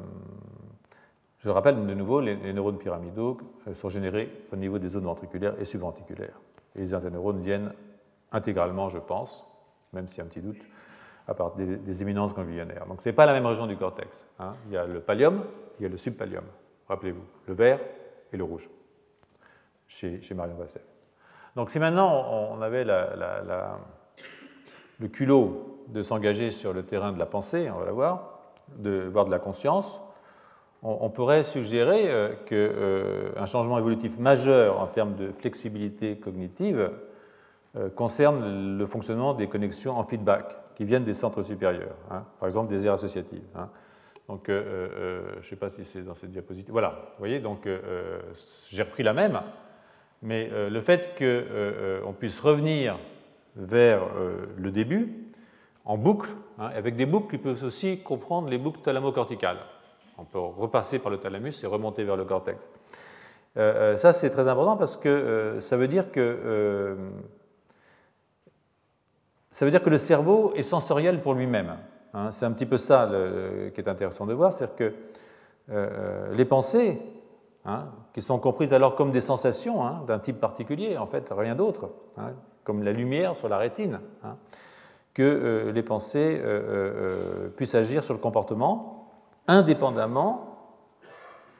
[1.39, 5.55] je rappelle de nouveau, les, neurones pyramidaux euh, sont générés au niveau des zones ventriculaires
[5.57, 6.37] et subventriculaires.
[6.75, 7.71] Et les interneurones viennent
[8.31, 9.45] intégralement, je pense,
[9.93, 10.61] même a un petit doute,
[11.27, 12.85] à part des, éminences ganglionnaires.
[12.87, 14.27] Donc ce n'est pas la même région du cortex.
[14.39, 14.55] Hein.
[14.67, 15.43] Il y a le pallium,
[15.79, 16.45] il y a le subpallium.
[16.87, 17.79] Rappelez-vous, le vert
[18.33, 18.69] et le rouge,
[19.87, 20.83] chez, Marion Vasset.
[21.55, 23.77] Donc si maintenant on avait le
[25.09, 28.39] culot de s'engager sur le terrain de la pensée, on va la voir,
[28.77, 30.01] de voir de la conscience,
[30.83, 36.89] on, pourrait suggérer euh, qu'un euh, changement évolutif majeur en termes de flexibilité cognitive
[37.95, 42.69] concerne le fonctionnement des connexions en feedback qui viennent des centres supérieurs, hein, par exemple
[42.69, 43.43] des aires associatives.
[43.55, 43.69] Hein.
[44.27, 46.71] Donc, je ne sais pas si c'est dans cette diapositive.
[46.71, 47.67] Voilà, vous voyez, donc
[48.69, 49.41] j'ai repris la même,
[50.21, 52.97] mais le fait qu'on puisse revenir
[53.55, 54.03] vers
[54.57, 55.31] le début,
[55.85, 59.59] en boucle, hein, avec des boucles qui peuvent aussi comprendre les boucles thalamo-corticales.
[60.17, 62.69] On peut repasser par le thalamus et remonter vers le cortex.
[63.57, 66.95] Euh, euh, ça, c'est très important parce que euh, ça veut dire que
[69.51, 71.77] ça veut dire que le cerveau est sensoriel pour lui-même.
[72.13, 72.31] Hein.
[72.31, 73.09] c'est un petit peu ça
[73.73, 74.93] qui est intéressant de voir, c'est que
[76.33, 77.01] les pensées,
[77.65, 81.91] hein, qui sont comprises alors comme des sensations d'un type particulier, en fait, rien d'autre,
[82.63, 83.99] comme la lumière sur la rétine,
[85.13, 89.09] que euh, les pensées euh, euh, puissent agir sur le comportement
[89.47, 90.57] indépendamment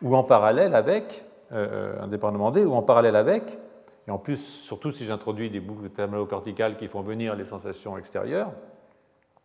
[0.01, 3.59] ou en parallèle avec, indépendamment d'eux ou en parallèle avec,
[4.07, 8.51] et en plus, surtout si j'introduis des boucles thermalocorticales qui font venir les sensations extérieures,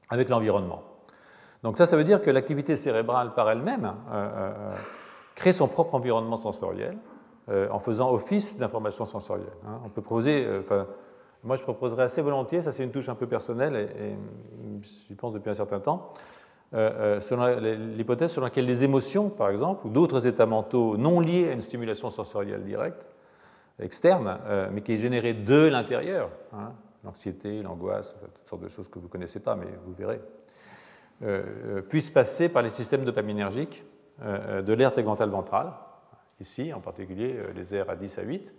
[0.09, 0.83] avec l'environnement.
[1.63, 3.93] Donc ça, ça veut dire que l'activité cérébrale par elle-même
[5.35, 6.97] crée son propre environnement sensoriel
[7.49, 9.53] en faisant office d'information sensorielle.
[9.67, 9.81] Hein.
[9.85, 10.47] On peut proposer,
[11.47, 14.17] moi, je proposerais assez volontiers, ça c'est une touche un peu personnelle, et,
[14.83, 16.13] j'y pense depuis un certain temps,
[16.75, 21.49] euh, euh, l'hypothèse selon laquelle les émotions, par exemple, ou d'autres états mentaux non liés
[21.49, 23.07] à une stimulation sensorielle directe,
[23.79, 26.73] externe, euh, mais qui est générée de l'intérieur, hein,
[27.05, 30.21] l'anxiété, l'angoisse, toutes sortes de choses que vous ne connaissez pas, mais vous verrez,
[31.89, 33.85] puissent passer par les systèmes dopaminergiques
[34.21, 35.73] de l'aire tegmentale ventrale,
[36.41, 38.53] ici en particulier les aires à 10 à 8,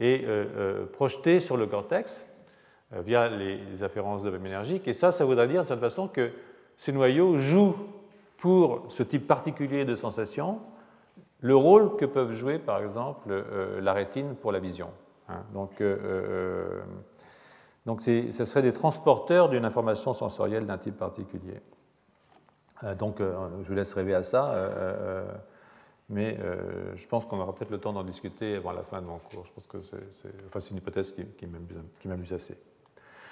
[0.00, 2.24] et euh, euh, projeté sur le cortex
[2.92, 4.86] euh, via les, afférences dopaminergiques.
[4.88, 6.30] Et ça, ça voudrait dire de cette façon que
[6.76, 7.76] ces noyaux jouent
[8.36, 10.60] pour ce type particulier de sensation
[11.40, 13.44] le rôle que peuvent jouer par exemple
[13.80, 14.90] la rétine pour la vision.
[15.28, 15.42] Hein.
[15.52, 15.82] Donc,
[17.86, 21.60] donc ce serait des transporteurs d'une information sensorielle d'un type particulier.
[22.98, 24.52] donc je vous laisse rêver à ça
[26.08, 29.06] mais euh, je pense qu'on aura peut-être le temps d'en discuter avant la fin de
[29.06, 29.44] mon cours.
[29.44, 32.56] Je pense que c'est enfin, une hypothèse qui, m'amuse assez.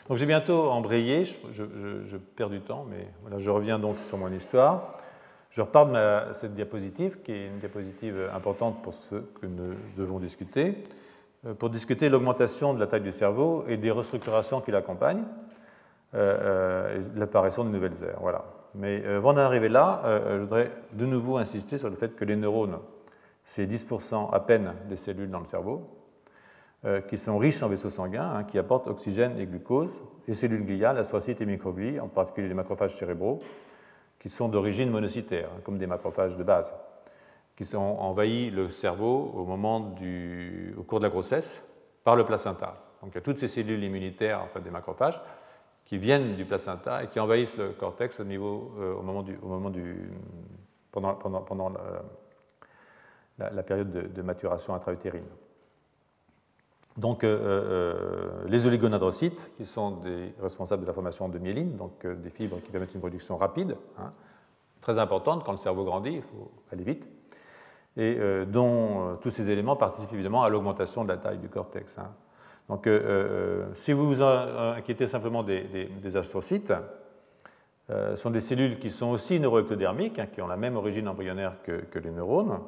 [0.08, 4.30] Donc j'ai bientôt embrayé, je, perds du temps, mais voilà, je reviens donc sur mon
[4.30, 4.98] histoire.
[5.56, 10.18] Je repars de cette diapositive, qui est une diapositive importante pour ce que nous devons
[10.18, 10.82] discuter,
[11.46, 15.24] euh, pour discuter l'augmentation de la taille du cerveau et des restructurations qui l'accompagnent,
[16.12, 18.18] euh, et l'apparition de nouvelles aires.
[18.20, 18.44] Voilà.
[18.74, 22.14] Mais euh, avant d'en arriver là, euh, je voudrais de nouveau insister sur le fait
[22.14, 22.78] que les neurones,
[23.42, 25.88] c'est 10% à peine des cellules dans le cerveau,
[26.84, 30.66] euh, qui sont riches en vaisseaux sanguins, hein, qui apportent oxygène et glucose, les cellules
[30.66, 33.40] gliales, astrocytes et microglies, en particulier les macrophages cérébraux,
[34.26, 36.74] qui sont d'origine monocytaire, hein, comme des macrophages de base,
[37.54, 41.62] qui ont envahi le cerveau au, moment du, au cours de la grossesse
[42.02, 42.74] par le placenta.
[43.00, 45.20] Donc il y a toutes ces cellules immunitaires, en fait, des macrophages,
[45.84, 49.38] qui viennent du placenta et qui envahissent le cortex au, niveau, euh, au moment du,
[49.40, 50.10] au moment du
[50.90, 51.72] pendant, pendant, pendant
[53.38, 55.28] la, période de, de maturation intra-utérine.
[56.96, 62.06] Donc, euh, euh, les oligonadrocytes, qui sont des responsables de la formation de myéline, donc
[62.06, 64.12] des fibres qui permettent une production rapide, hein,
[64.80, 67.06] très importante quand le cerveau grandit, il faut aller vite,
[67.98, 71.98] et dont tous ces éléments participent évidemment à l'augmentation de la taille du cortex.
[71.98, 72.12] Hein.
[72.68, 76.72] Donc, euh, euh, si vous vous inquiétez simplement des, astrocytes,
[77.90, 81.06] euh, ce sont des cellules qui sont aussi neuroectodermiques, hein, qui ont la même origine
[81.06, 82.58] embryonnaire que, les neurones.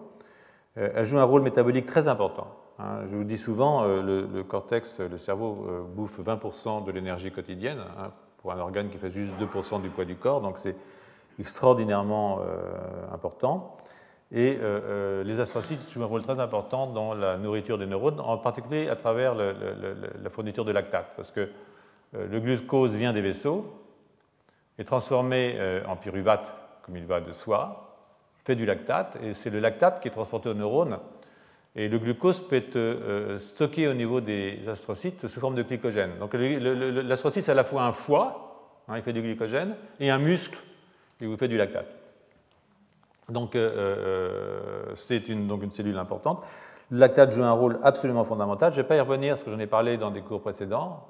[0.76, 2.54] elles jouent un rôle métabolique très important.
[2.78, 3.06] Hein.
[3.10, 8.52] Je vous dis souvent, le, cortex, le cerveau, bouffe 20% de l'énergie quotidienne hein, pour
[8.52, 10.76] un organe qui fait juste 2% du poids du corps, donc c'est
[11.38, 12.40] extraordinairement
[13.12, 13.76] important.
[14.30, 18.20] Et euh, euh, les astrocytes jouent un rôle très important dans la nourriture des neurones,
[18.20, 21.48] en particulier à travers la fourniture de lactate, parce que
[22.12, 23.72] le glucose vient des vaisseaux,
[24.78, 26.52] est transformé en pyruvate,
[26.82, 27.96] comme il va de soi,
[28.44, 30.98] fait du lactate, et c'est le lactate qui est transporté aux neurones.
[31.76, 36.18] Et le glucose peut être stocké au niveau des astrocytes sous forme de glycogène.
[36.18, 40.18] Donc l'astrocyte, c'est à la fois un foie, hein, il fait du glycogène, et un
[40.18, 40.58] muscle,
[41.20, 41.86] il vous fait du lactate.
[43.28, 43.56] Donc
[44.94, 46.42] c'est une, donc une cellule importante.
[46.90, 48.72] Le lactate joue un rôle absolument fondamental.
[48.72, 51.06] Je ne vais pas y revenir parce que j'en ai parlé dans des cours précédents,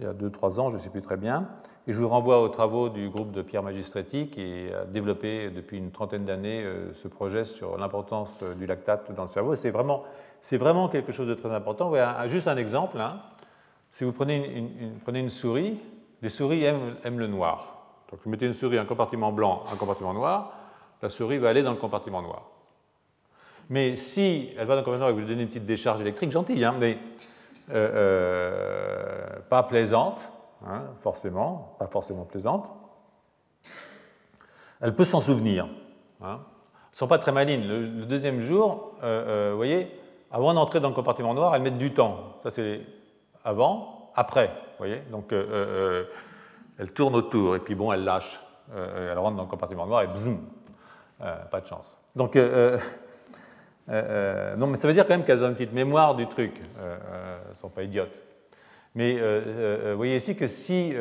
[0.00, 1.48] il y a 2-3 ans, je ne sais plus très bien.
[1.86, 5.76] Et je vous renvoie aux travaux du groupe de Pierre Magistretti qui a développé depuis
[5.76, 9.54] une trentaine d'années euh, ce projet sur l'importance euh, du lactate dans le cerveau.
[9.54, 11.92] C'est vraiment, quelque chose de très important.
[12.26, 12.98] juste un exemple.
[12.98, 13.20] Hein.
[13.92, 14.66] Si vous prenez
[15.06, 15.78] une, souris,
[16.22, 17.76] les souris aiment, le noir.
[18.10, 20.54] Donc vous mettez une souris, un compartiment blanc, un compartiment noir,
[21.02, 22.44] la souris va aller dans le compartiment noir.
[23.68, 26.32] Mais si elle va dans le compartiment et vous lui donnez une petite décharge électrique,
[26.32, 26.96] gentille, hein, mais
[27.70, 30.18] euh, pas plaisante,
[30.66, 32.68] hein, forcément, pas forcément plaisante,
[34.80, 35.66] elle peut s'en souvenir.
[36.22, 36.40] Hein.
[36.40, 37.66] Elles ne sont pas très malines.
[37.66, 39.90] Le, deuxième jour, euh, vous voyez,
[40.30, 42.36] avant d'entrer dans le compartiment noir, elles mettent du temps.
[42.42, 42.82] Ça, c'est
[43.44, 44.50] avant, après.
[44.78, 48.40] Voyez Donc, elles tournent autour et puis bon, elles lâchent.
[48.74, 50.38] elles rentrent dans le compartiment noir et bzoum,
[51.18, 51.98] pas de chance.
[52.16, 52.78] Donc, euh,
[53.88, 56.60] euh, non, mais ça veut dire quand même qu'elles ont une petite mémoire du truc.
[56.78, 56.96] Euh,
[57.44, 58.12] elles ne sont pas idiotes.
[58.94, 59.18] Mais
[59.90, 60.94] vous voyez ici que si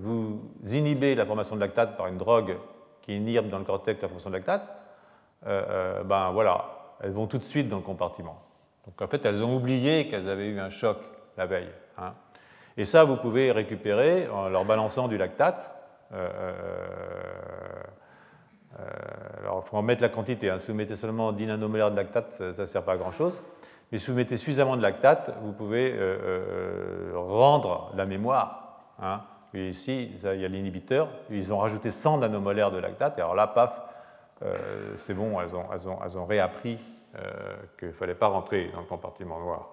[0.00, 2.56] vous inhibez la formation de lactate par une drogue
[3.02, 4.68] qui inhibe dans le cortex la formation de lactate,
[5.42, 8.42] ben voilà, elles vont tout de suite dans le compartiment.
[8.86, 10.98] Donc en fait, elles ont oublié qu'elles avaient eu un choc
[11.36, 11.70] la veille.
[11.98, 12.14] Hein.
[12.76, 15.70] Et ça, vous pouvez récupérer en leur balançant du lactate.
[16.12, 16.52] Euh,
[19.40, 20.50] alors, il faut en mettre la quantité.
[20.50, 20.58] Hein.
[20.58, 23.42] Si vous mettez seulement 10 nanomolaires de lactate, ça ne sert pas à grand-chose.
[23.90, 28.92] Mais si vous mettez suffisamment de lactate, vous pouvez euh, euh, rendre la mémoire.
[29.00, 29.20] Hein.
[29.54, 31.08] Ici, il y a l'inhibiteur.
[31.30, 33.18] Ils ont rajouté 100 nanomolaires de lactate.
[33.18, 33.80] Et alors là, paf,
[34.96, 36.78] c'est bon, elles ont, réappris
[37.78, 39.70] qu'il ne fallait pas rentrer dans le compartiment noir.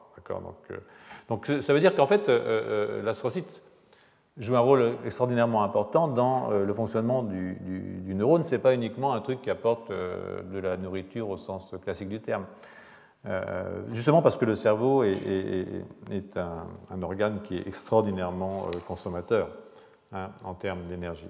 [1.28, 3.61] Donc, ça veut dire qu'en fait, l'astrocyte
[4.38, 7.57] joue un rôle extraordinairement important dans euh, le fonctionnement du,
[8.07, 8.43] neurone.
[8.43, 12.09] Ce n'est pas uniquement un truc qui apporte euh, de la nourriture au sens classique
[12.09, 12.45] du terme.
[13.26, 19.49] Euh, justement parce que le cerveau est, un, organe qui est extraordinairement consommateur
[20.11, 21.30] hein, en termes d'énergie.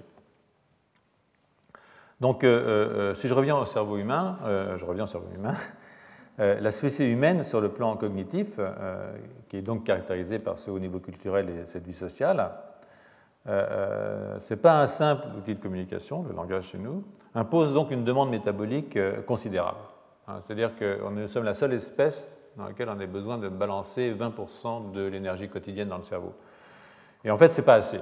[2.20, 4.38] Donc, si je reviens au cerveau humain,
[4.76, 5.54] je reviens au cerveau humain,
[6.38, 8.58] la spécie humaine sur le plan cognitif,
[9.48, 12.50] qui est donc caractérisée par ce haut niveau culturel et cette vie sociale,
[13.46, 17.74] euh, euh, ce n'est pas un simple outil de communication, le langage chez nous, impose
[17.74, 19.78] donc une demande métabolique euh, considérable.
[20.26, 24.12] Hein, c'est-à-dire que nous sommes la seule espèce dans laquelle on a besoin de balancer
[24.12, 26.32] 20% de l'énergie quotidienne dans le cerveau.
[27.24, 28.00] Et en fait, ce n'est pas assez.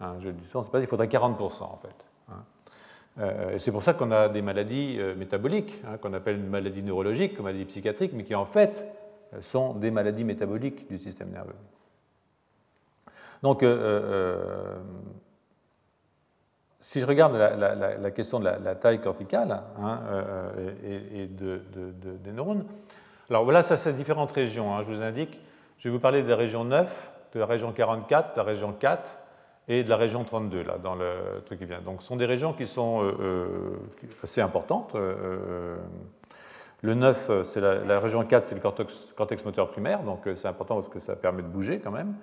[0.00, 2.06] Hein, je dis pas il faudrait 40% en fait.
[2.30, 3.50] Hein.
[3.52, 7.44] et c'est pour ça qu'on a des maladies métaboliques, qu'on appelle une maladie neurologique, comme
[7.44, 8.84] maladie psychiatrique, mais qui en fait
[9.40, 11.54] sont des maladies métaboliques du système nerveux.
[13.42, 14.80] Donc, euh, euh,
[16.82, 20.72] si je regarde la, question de la, taille corticale hein, euh,
[21.14, 22.64] et, des neurones,
[23.30, 24.74] alors voilà, ça c'est différentes régions.
[24.74, 25.38] Hein, je vous indique,
[25.78, 28.72] je vais vous parler de la région 9, de la région 44, de la région
[28.72, 29.00] 4
[29.68, 31.80] et de la région 32, là, dans le truc qui vient.
[31.80, 33.14] Donc ce sont des régions qui sont
[34.24, 34.96] assez importantes.
[36.82, 40.88] le 9, c'est la, région 4, c'est le cortex, moteur primaire, donc c'est important parce
[40.88, 42.14] que ça permet de bouger quand même.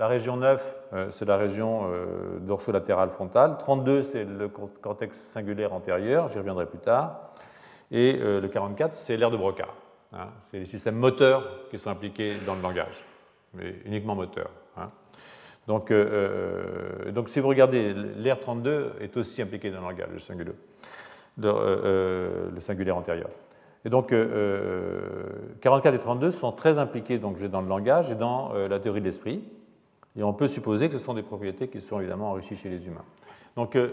[0.00, 3.56] La région 9, euh, c'est la région euh, dorsolatérale frontale.
[3.58, 7.30] 32, c'est le cortex singulaire antérieur, j'y reviendrai plus tard.
[7.92, 9.68] Et euh, le 44, c'est l'air de Broca.
[10.12, 10.30] Hein.
[10.50, 13.04] C'est les systèmes moteurs qui sont impliqués dans le langage,
[13.52, 14.50] mais uniquement moteurs.
[14.76, 14.90] Hein.
[15.68, 15.90] Donc,
[17.14, 20.18] donc, si vous regardez, l'air 32 est aussi impliqué dans le langage, le
[22.60, 23.30] singulier antérieur.
[23.86, 24.14] Et donc,
[25.62, 29.06] 44 et 32 sont très impliqués donc, dans le langage et dans la théorie de
[29.06, 29.42] l'esprit.
[30.16, 32.86] Et on peut supposer que ce sont des propriétés qui sont évidemment enrichies chez les
[32.86, 33.04] humains.
[33.56, 33.92] Donc, euh,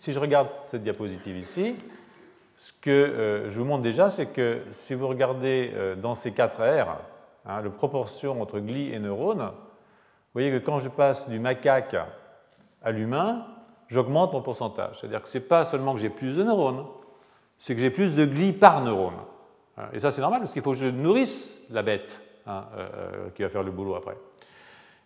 [0.00, 1.76] si je regarde cette diapositive ici,
[2.56, 6.32] ce que euh, je vous montre déjà, c'est que si vous regardez euh, dans ces
[6.32, 6.98] quatre R,
[7.46, 11.96] hein, la proportion entre gli et neurones, vous voyez que quand je passe du macaque
[12.82, 13.46] à l'humain,
[13.88, 15.00] j'augmente mon pourcentage.
[15.00, 16.86] C'est-à-dire que ce n'est pas seulement que j'ai plus de neurones,
[17.58, 19.14] c'est que j'ai plus de gli par neurone.
[19.92, 22.64] Et ça, c'est normal parce qu'il faut que je nourrisse la bête hein,
[23.34, 24.16] qui va faire le boulot après.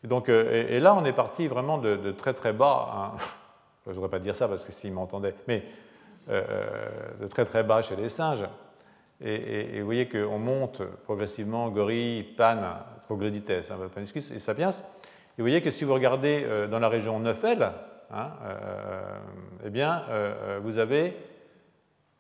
[0.05, 2.91] Et, donc, euh, et, là, on est parti vraiment de, très très bas.
[2.95, 3.19] Hein.
[3.87, 5.65] Je ne voudrais pas dire ça parce que s'ils m'entendaient, mais
[6.29, 6.45] euh,
[7.21, 8.45] de très très bas chez les singes.
[9.21, 12.65] Et, vous voyez qu'on monte progressivement gorille, panne,
[13.05, 14.71] troglodytes, hein, et sapiens.
[14.71, 17.73] vous voyez que si vous regardez dans la région 9L,
[18.13, 18.31] hein,
[19.65, 20.05] eh bien,
[20.63, 21.17] vous avez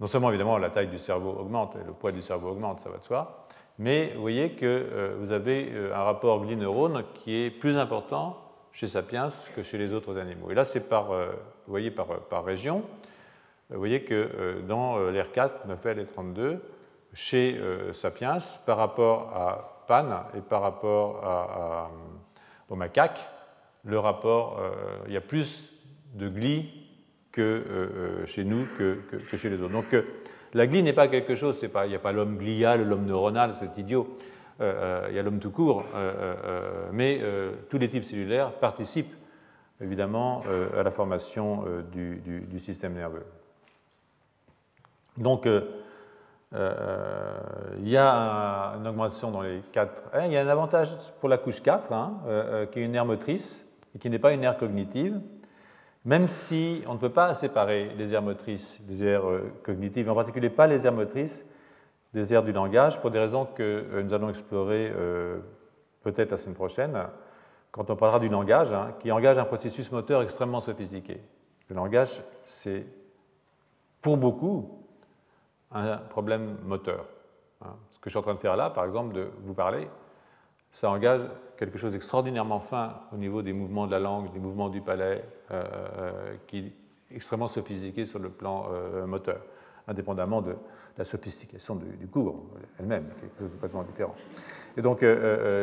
[0.01, 2.89] non seulement évidemment la taille du cerveau augmente et le poids du cerveau augmente, ça
[2.89, 3.47] va de soi,
[3.79, 8.37] mais vous voyez que vous avez un rapport gli-neurone qui est plus important
[8.72, 10.51] chez Sapiens que chez les autres animaux.
[10.51, 11.14] Et là, c'est par, vous
[11.68, 12.83] voyez, par, par région.
[13.70, 16.61] Vous voyez que dans l'R4, 9L et 32,
[17.14, 17.61] chez
[17.93, 21.91] Sapiens, par rapport à Pan et par rapport à,
[22.68, 23.26] au macaque,
[23.85, 24.70] le rapport, euh,
[25.07, 25.72] il y a plus
[26.14, 26.70] de gli
[27.33, 29.01] que euh, chez nous que,
[29.37, 29.72] chez les autres.
[29.72, 29.95] Donc
[30.55, 33.78] la glie n'est pas quelque chose, il n'y a pas l'homme glial, l'homme neuronal, c'est
[33.78, 34.16] idiot.
[34.61, 35.84] Euh, il y a l'homme tout court,
[36.92, 37.20] mais
[37.70, 39.14] tous les types cellulaires participent
[39.80, 40.42] évidemment
[40.76, 43.24] à la formation du, système nerveux.
[45.16, 45.46] Donc
[46.55, 47.36] euh,
[47.78, 50.03] il y a une augmentation dans les quatre.
[50.14, 50.90] Hein, il y a un avantage
[51.20, 54.18] pour la couche 4, hein, euh, euh, qui est une aire motrice et qui n'est
[54.18, 55.20] pas une aire cognitive,
[56.09, 59.26] même si on ne peut pas séparer les aires motrices des aires
[59.62, 61.46] cognitives, en particulier pas les aires motrices
[62.14, 64.90] des aires du langage, pour des raisons que nous allons explorer
[66.02, 66.98] peut-être la semaine prochaine,
[67.70, 71.20] quand on parlera du langage, hein, qui engage un processus moteur extrêmement sophistiqué.
[71.68, 72.86] Le langage, c'est
[74.00, 74.86] pour beaucoup
[75.70, 77.04] un problème moteur.
[77.61, 77.76] Hein.
[77.90, 79.90] Ce que je suis en train de faire là, par exemple, de vous parler,
[80.70, 81.20] ça engage
[81.59, 85.24] quelque chose d'extraordinairement fin au niveau des mouvements de la langue, des mouvements du palais,
[85.50, 85.64] euh,
[85.98, 86.72] euh, qui est
[87.14, 89.40] extrêmement sophistiqué sur le plan euh, moteur,
[89.88, 90.54] indépendamment de
[90.96, 92.44] la sophistication du, du cours
[92.78, 94.14] elle-même, quelque chose de complètement différent.
[94.76, 95.04] Et donc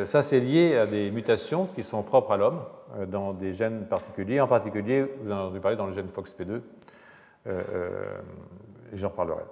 [0.05, 2.61] ça, c'est lié à des mutations qui sont propres à l'homme
[3.07, 4.39] dans des gènes particuliers.
[4.39, 6.61] En particulier, vous en avez parlé dans le gène FOXP2,
[7.47, 7.51] et
[8.93, 9.43] j'en reparlerai.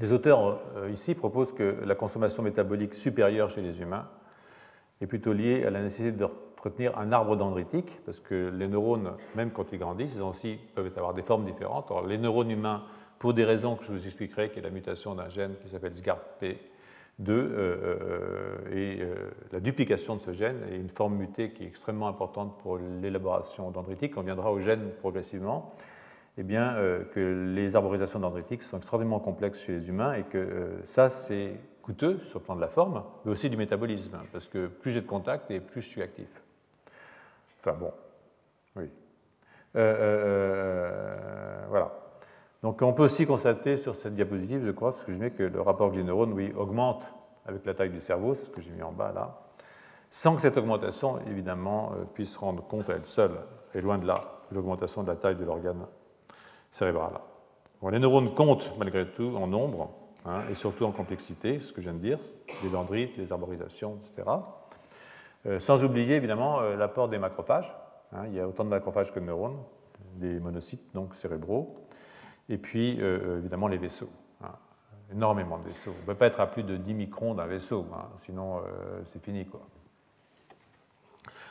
[0.00, 0.60] Les auteurs
[0.92, 4.08] ici proposent que la consommation métabolique supérieure chez les humains
[5.00, 6.26] est plutôt liée à la nécessité de
[6.62, 10.90] retenir un arbre dendritique, parce que les neurones, même quand ils grandissent, ils aussi peuvent
[10.96, 11.92] avoir des formes différentes.
[12.06, 12.82] Les neurones humains,
[13.18, 15.92] pour des raisons que je vous expliquerai, qui est la mutation d'un gène qui s'appelle
[15.92, 19.02] SGARP2, euh, euh, et
[19.52, 23.70] la duplication de ce gène est une forme mutée qui est extrêmement importante pour l'élaboration
[23.70, 24.16] dendritique.
[24.16, 25.74] On viendra au gène progressivement
[26.36, 30.38] eh bien, euh, que les arborisations dendritiques sont extrêmement complexes chez les humains et que
[30.38, 31.52] euh, ça, c'est
[31.84, 35.02] coûteux sur le plan de la forme, mais aussi du métabolisme, parce que plus j'ai
[35.02, 36.42] de contact et plus je suis actif.
[37.60, 37.92] Enfin bon,
[38.76, 38.90] oui.
[39.76, 41.14] Euh,
[41.68, 41.92] voilà.
[42.62, 45.42] Donc on peut aussi constater sur cette diapositive, je crois, ce que je mets, que
[45.42, 47.06] le rapport glyneurone, oui, augmente
[47.44, 49.42] avec la taille du cerveau, c'est ce que j'ai mis en bas là,
[50.10, 53.38] sans que cette augmentation, évidemment, puisse rendre compte à elle seule,
[53.74, 54.20] et loin de là,
[54.52, 55.84] l'augmentation de la taille de l'organe
[56.70, 57.18] cérébrale.
[57.90, 59.90] les neurones comptent malgré tout en nombre
[60.24, 62.18] hein, et surtout en complexité, ce que je viens de dire,
[62.62, 64.28] les dendrites, les arborisations, etc.
[65.46, 67.74] Euh, sans oublier évidemment euh, l'apport des macrophages.
[68.12, 69.58] Hein, il y a autant de macrophages que de neurones,
[70.16, 71.74] des monocytes donc cérébraux,
[72.48, 74.10] et puis euh, évidemment les vaisseaux.
[74.42, 74.52] Hein,
[75.12, 75.92] énormément de vaisseaux.
[75.96, 77.86] On ne peut pas être à plus de 10 microns d'un vaisseau,
[78.20, 78.62] sinon
[79.04, 79.44] c'est fini.
[79.44, 79.60] Quoi.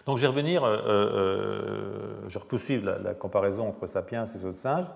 [0.06, 4.90] Donc je vais revenir, je vais poursuivre la, comparaison entre sapiens et autres singes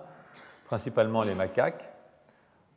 [0.67, 1.91] principalement les macaques,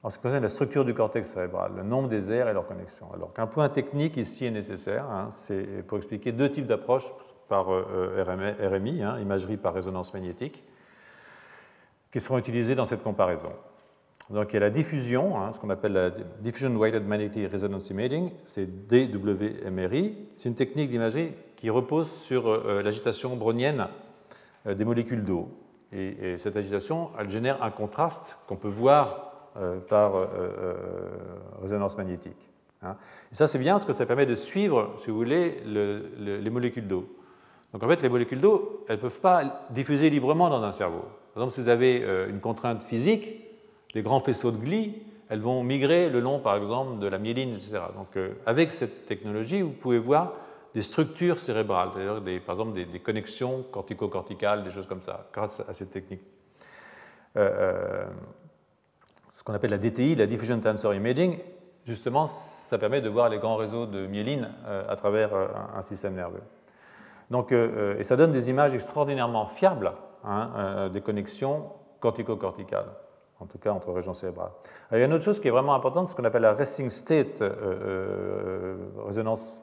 [0.02, 2.66] en ce qui concerne la structure du cortex cérébral, le nombre des aires et leurs
[2.66, 3.12] connexions.
[3.12, 7.12] Alors qu'un point technique ici est nécessaire, hein, c'est pour expliquer deux types d'approches
[7.48, 8.24] par euh,
[8.60, 10.64] RMI, hein, imagerie par résonance magnétique,
[12.12, 13.50] qui seront utilisées dans cette comparaison.
[14.30, 16.10] Donc il y a la diffusion, hein, ce qu'on appelle la
[16.40, 20.28] Diffusion Weighted Magnetic Resonance Imaging, c'est DWMRI.
[20.38, 23.88] C'est une technique d'imagerie qui repose sur euh, l'agitation brownienne
[24.66, 25.48] euh, des molécules d'eau.
[25.92, 29.29] Et, cette agitation, elle génère un contraste qu'on peut voir euh,
[29.88, 30.74] par euh, euh,
[31.60, 32.48] résonance magnétique.
[32.82, 32.96] Hein.
[33.32, 36.86] Et ça, c'est bien parce que ça permet de suivre, si vous voulez, les molécules
[36.86, 37.08] d'eau.
[37.72, 41.04] Donc en fait, les molécules d'eau, elles ne peuvent pas diffuser librement dans un cerveau.
[41.34, 43.44] Par exemple, si vous avez une contrainte physique,
[43.94, 47.54] des grands faisceaux de gli, elles vont migrer le long, par exemple, de la myéline,
[47.54, 47.78] etc.
[47.94, 50.32] Donc avec cette technologie, vous pouvez voir
[50.74, 55.72] des structures cérébrales, c'est-à-dire par exemple des, connexions cortico-corticales, des choses comme ça, grâce à
[55.72, 56.22] cette technique.
[57.36, 58.04] Euh, euh,
[59.40, 61.38] ce qu'on appelle la DTI, la Diffusion Tensor Imaging,
[61.86, 65.30] justement, ça permet de voir les grands réseaux de myéline euh, à travers
[65.74, 66.42] un, système nerveux.
[67.30, 69.92] Donc, et ça donne des images extraordinairement fiables
[70.24, 72.90] hein, des connexions cortico-corticales,
[73.38, 74.50] en tout cas entre régions cérébrales.
[74.92, 76.90] il y a une autre chose qui est vraiment importante, ce qu'on appelle la resting
[76.90, 77.42] state
[79.06, 79.62] résonance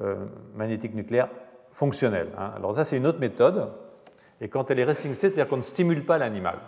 [0.00, 0.26] euh,
[0.56, 1.28] magnétique nucléaire
[1.70, 2.26] fonctionnelle.
[2.36, 2.50] Hein.
[2.56, 3.70] Alors ça, c'est une autre méthode.
[4.40, 6.58] Et quand elle est resting state, c'est-à-dire qu'on ne stimule pas l'animal.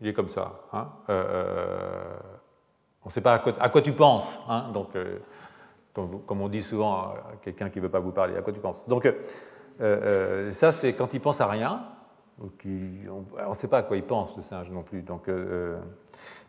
[0.00, 0.60] Il est comme ça.
[0.72, 0.88] Hein.
[1.08, 2.16] Euh, euh,
[3.04, 4.38] on ne sait pas à quoi, tu penses.
[4.48, 4.70] Hein.
[4.72, 4.90] Donc,
[5.94, 8.60] comme, on dit souvent à quelqu'un qui ne veut pas vous parler, à quoi tu
[8.60, 8.86] penses.
[8.86, 9.12] Donc,
[9.80, 11.82] ça, c'est quand il pense à rien.
[12.38, 15.02] on ne sait pas à quoi il pense, le singe non plus.
[15.02, 15.28] Donc,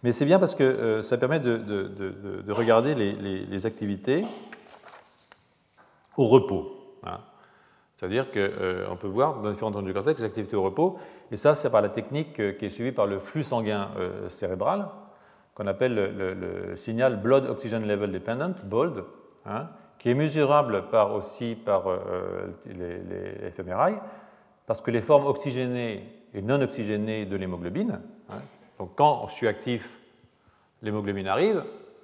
[0.03, 4.25] mais c'est bien parce que ça permet de, regarder les, activités
[6.17, 6.97] au repos.
[7.03, 7.19] Hein.
[7.99, 10.97] C'est-à-dire qu'on peut voir dans différentes zones du cortex les activités au repos.
[11.31, 13.89] Et ça, c'est par la technique qui est suivie par le flux sanguin
[14.29, 14.87] cérébral
[15.59, 19.03] qu'on appelle le, signal Blood Oxygen Level Dependent, BOLD,
[19.45, 19.67] hein,
[19.97, 23.95] qui est mesurable par, aussi par euh, les, les, fMRI,
[24.65, 27.99] parce que les formes oxygénées et non oxygénées de l'hémoglobine,
[28.29, 28.39] hein,
[28.79, 29.99] donc quand je suis actif,
[30.81, 31.61] l'hémoglobine arrive,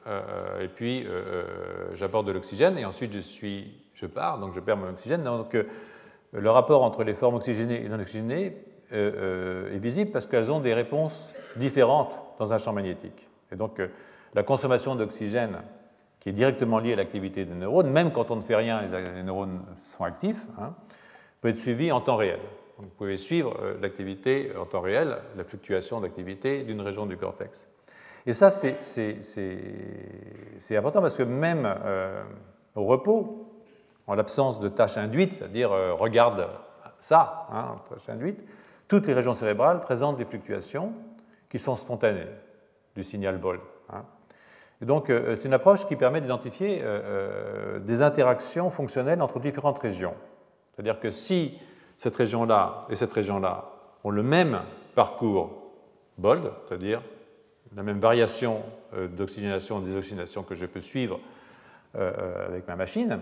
[0.07, 4.59] euh, et puis euh, j'apporte de l'oxygène, et ensuite je, suis, je pars, donc je
[4.59, 5.23] perds mon oxygène.
[5.23, 5.57] Donc
[6.31, 8.57] le rapport entre les formes oxygénées et non oxygénées
[8.91, 13.27] est visible parce qu'elles ont des réponses différentes dans un champ magnétique.
[13.51, 13.87] Et donc, euh,
[14.33, 15.57] la consommation d'oxygène
[16.19, 19.23] qui est directement liée à l'activité des neurones, même quand on ne fait rien, les,
[19.23, 20.73] neurones sont actifs, hein,
[21.41, 22.39] peut être suivie en temps réel.
[22.77, 27.67] vous pouvez suivre euh, l'activité en temps réel, la fluctuation d'activité d'une région du cortex.
[28.25, 29.17] Et ça, c'est
[30.75, 32.23] important parce que même euh,
[32.73, 33.44] au repos,
[34.07, 36.47] en l'absence de tâches induites, c'est-à-dire regarde
[36.99, 38.39] ça, hein, tâche induite,
[38.87, 40.93] toutes les régions cérébrales présentent des fluctuations
[41.49, 42.27] qui sont spontanées
[42.95, 43.61] du signal BOLD.
[43.91, 44.03] Hein.
[44.81, 49.39] Et donc, euh, c'est une approche qui permet d'identifier euh, euh, des interactions fonctionnelles entre
[49.39, 50.13] différentes régions.
[50.73, 51.57] C'est-à-dire que si
[51.97, 53.71] cette région-là et cette région-là
[54.03, 54.59] ont le même
[54.93, 55.71] parcours
[56.17, 57.01] BOLD, c'est-à-dire
[57.75, 58.61] la même variation
[59.17, 61.19] d'oxygénation et désoxygénation que je peux suivre
[61.93, 63.19] avec ma machine,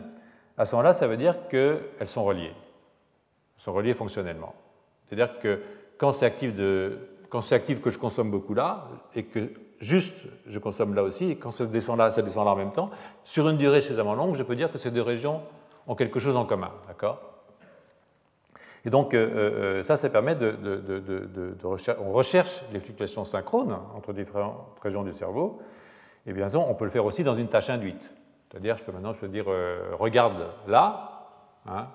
[0.58, 2.54] à ce moment-là, ça veut dire qu'elles sont reliées.
[3.58, 4.54] Elles sont reliées fonctionnellement.
[5.08, 5.62] C'est-à-dire que
[5.98, 11.32] quand c'est actif que je consomme beaucoup là, et que juste je consomme là aussi,
[11.32, 12.92] et quand ça descend là, ça descend là en même temps,
[13.24, 15.42] sur une durée suffisamment longue, je peux dire que ces deux régions
[15.88, 16.72] ont quelque chose en commun.
[16.88, 17.20] D'accord?
[18.86, 19.30] Et donc, euh,
[19.80, 25.04] euh, ça, ça permet de, de, rechercher, on recherche les fluctuations synchrones entre différentes régions
[25.04, 25.62] du cerveau,
[26.26, 28.12] et bien sûr, on peut le faire aussi dans une tâche induite.
[28.54, 31.26] C'est-à-dire, je peux maintenant, je peux dire, euh, regarde là,
[31.66, 31.88] hein,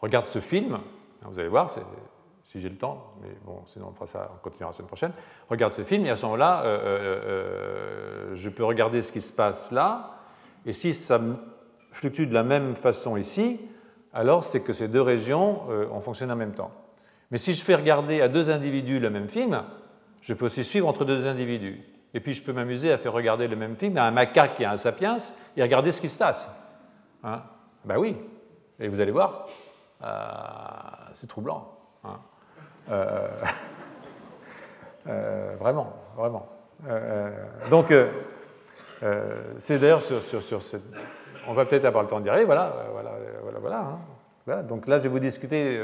[0.00, 0.76] regarde ce film,
[1.22, 4.70] vous allez voir, si j'ai le temps, mais bon, sinon on fera ça, on continuera
[4.70, 5.12] la semaine prochaine.
[5.48, 9.32] Regarde ce film et à ce moment-là, euh, euh, je peux regarder ce qui se
[9.32, 10.16] passe là,
[10.66, 11.20] et si ça
[11.92, 13.60] fluctue de la même façon ici,
[14.12, 15.62] alors c'est que ces deux régions
[15.92, 16.72] ont fonctionné en même temps.
[17.30, 19.62] Mais si je fais regarder à deux individus le même film,
[20.22, 21.80] je peux aussi suivre entre deux individus.
[22.12, 24.64] Et puis je peux m'amuser à faire regarder le même film à un macaque et
[24.64, 25.16] à un sapiens
[25.56, 26.48] et regarder ce qui se passe.
[27.22, 27.42] Hein?
[27.84, 28.16] Ben oui,
[28.78, 29.46] et vous allez voir,
[31.14, 31.76] c'est troublant.
[32.04, 32.18] Hein?
[32.90, 33.28] Euh,
[35.08, 36.48] euh, vraiment, vraiment.
[36.88, 37.30] Euh,
[37.70, 37.92] donc,
[39.58, 40.82] c'est d'ailleurs sur, sur, cette...
[41.46, 43.12] On va peut-être avoir le temps d'y arriver, voilà, voilà,
[43.60, 43.98] voilà, hein.
[44.46, 45.80] voilà, Donc là, je vais vous discuter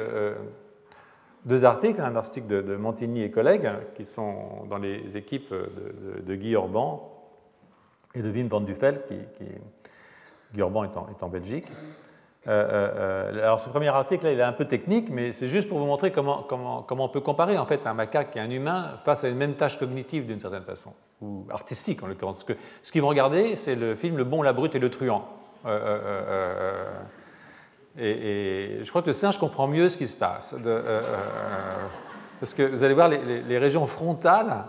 [1.47, 5.55] deux articles, un article de, Montigny et collègues, qui sont dans les équipes
[6.27, 7.11] de, Guy Orban
[8.15, 9.17] et de Wim van Duffel, qui,
[10.53, 11.67] Guy Orban est en Belgique,
[12.49, 15.49] euh, euh, euh, alors ce premier article là, il est un peu technique, mais c'est
[15.49, 18.41] juste pour vous montrer comment, comment, comment, on peut comparer en fait un macaque et
[18.41, 22.47] un humain face à une même tâche cognitive d'une certaine façon, ou artistique en l'occurrence.
[22.83, 25.27] Ce qu'ils vont regarder, c'est le film Le Bon, la Brute et le Truand.
[27.99, 30.55] Et, je crois que le singe comprend mieux ce qui se passe.
[32.41, 34.65] parce que vous allez voir, les, régions frontales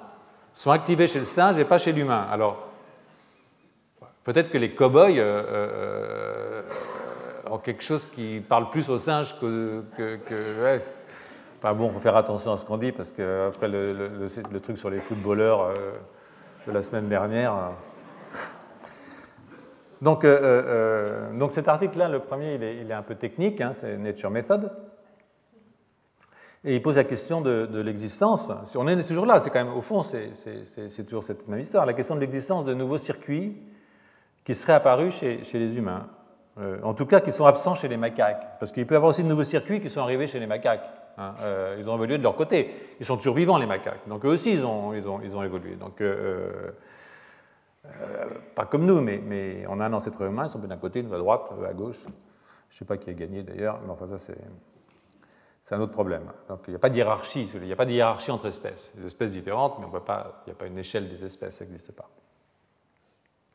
[0.53, 2.27] sont activées chez le singe et pas chez l'humain.
[2.31, 2.67] Alors,
[4.23, 5.21] peut-être que les cow-boys
[7.51, 9.83] en quelque chose qui parle plus aux singes que.
[9.97, 10.79] que,
[11.59, 13.91] Enfin bon, il faut faire attention à ce qu'on dit parce qu'après le,
[14.51, 15.73] le, truc sur les footballeurs euh,
[16.67, 17.71] de la semaine dernière.
[20.01, 20.05] Euh.
[20.05, 24.29] Donc, euh, donc cet article-là, le premier, il est, un peu technique, hein, c'est Nature
[24.29, 24.71] Method.
[26.63, 28.51] Et il pose la question de, l'existence.
[28.75, 31.85] On est toujours là, c'est quand même, au fond, c'est toujours cette même histoire.
[31.85, 33.55] La question de l'existence de nouveaux circuits
[34.43, 36.07] qui seraient apparus chez, chez les humains.
[36.59, 39.11] Euh, en tout cas qui sont absents chez les macaques, parce qu'il peut y avoir
[39.11, 40.89] aussi de nouveaux circuits qui sont arrivés chez les macaques.
[41.19, 41.35] Hein.
[41.41, 42.73] Euh, ils ont évolué de leur côté.
[42.99, 44.07] Ils sont toujours vivants, les macaques.
[44.07, 45.75] Donc eux aussi, ils ont, ils ont, ils ont évolué.
[45.75, 46.01] Donc,
[47.85, 48.25] euh,
[48.55, 51.17] pas comme nous, mais, on a un ancêtre humain, ils sont d'un côté, nous à
[51.17, 52.03] droite, à gauche.
[52.69, 54.37] Je ne sais pas qui a gagné d'ailleurs, mais enfin ça c'est...
[55.69, 56.23] Un autre problème.
[56.47, 58.89] Donc il n'y a pas de hiérarchie, il n'y a entre espèces.
[58.95, 62.09] Les espèces différentes, mais il n'y a pas une échelle des espèces, ça n'existe pas.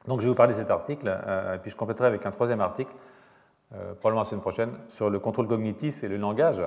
[0.07, 2.31] Donc je vais vous parler de cet article, euh, et puis je compléterai avec un
[2.31, 2.93] troisième article,
[3.73, 6.63] euh, probablement la semaine prochaine, sur le contrôle cognitif et le langage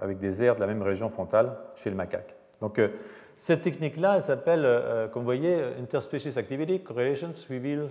[0.00, 2.36] avec des aires de la même région frontale chez le macaque.
[2.60, 2.80] Donc
[3.42, 7.88] cette technique-là, elle s'appelle, comme vous voyez, Interspecies Activity Correlations Reveal.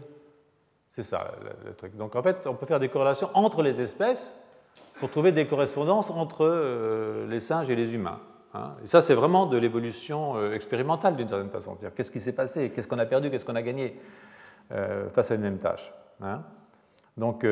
[0.95, 1.31] C'est ça
[1.65, 1.95] le, truc.
[1.95, 4.35] Donc en fait, on peut faire des corrélations entre les espèces
[4.99, 8.19] pour trouver des correspondances entre euh, les singes et les humains.
[8.53, 8.73] Hein.
[8.84, 11.77] Et ça, c'est vraiment de l'évolution euh, expérimentale d'une certaine façon.
[11.95, 12.71] Qu'est-ce qui s'est passé?
[12.71, 13.30] Qu'est-ce qu'on a perdu?
[13.30, 13.99] Qu'est-ce qu'on a gagné?
[14.71, 16.43] Euh, face à une même tâche hein.
[17.17, 17.45] Donc,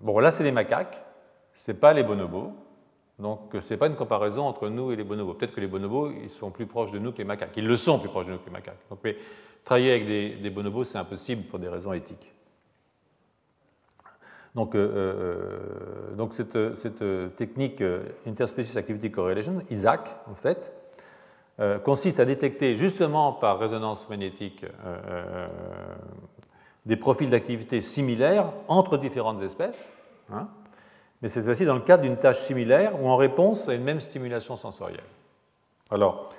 [0.00, 1.02] bon, là, c'est les macaques,
[1.54, 2.52] ce n'est pas les bonobos.
[3.22, 5.34] Donc, ce n'est pas une comparaison entre nous et les bonobos.
[5.34, 7.52] Peut-être que les bonobos, ils sont plus proches de nous que les macaques.
[7.56, 8.80] Ils le sont plus proches de nous que les macaques.
[8.90, 9.16] Donc, mais
[9.64, 10.06] travailler avec
[10.42, 12.34] des, bonobos, c'est impossible pour des raisons éthiques.
[14.56, 17.82] Donc, euh, euh, cette, technique
[18.26, 20.72] Interspecies Activity Correlation, ISAC en fait,
[21.60, 24.66] euh, consiste à détecter justement par résonance magnétique
[26.84, 29.88] des profils d'activité similaires entre différentes espèces,
[30.32, 30.48] hein,
[31.22, 34.00] mais cette fois-ci dans le cadre d'une tâche similaire ou en réponse à une même
[34.00, 35.04] stimulation sensorielle.
[35.90, 36.30] Alors,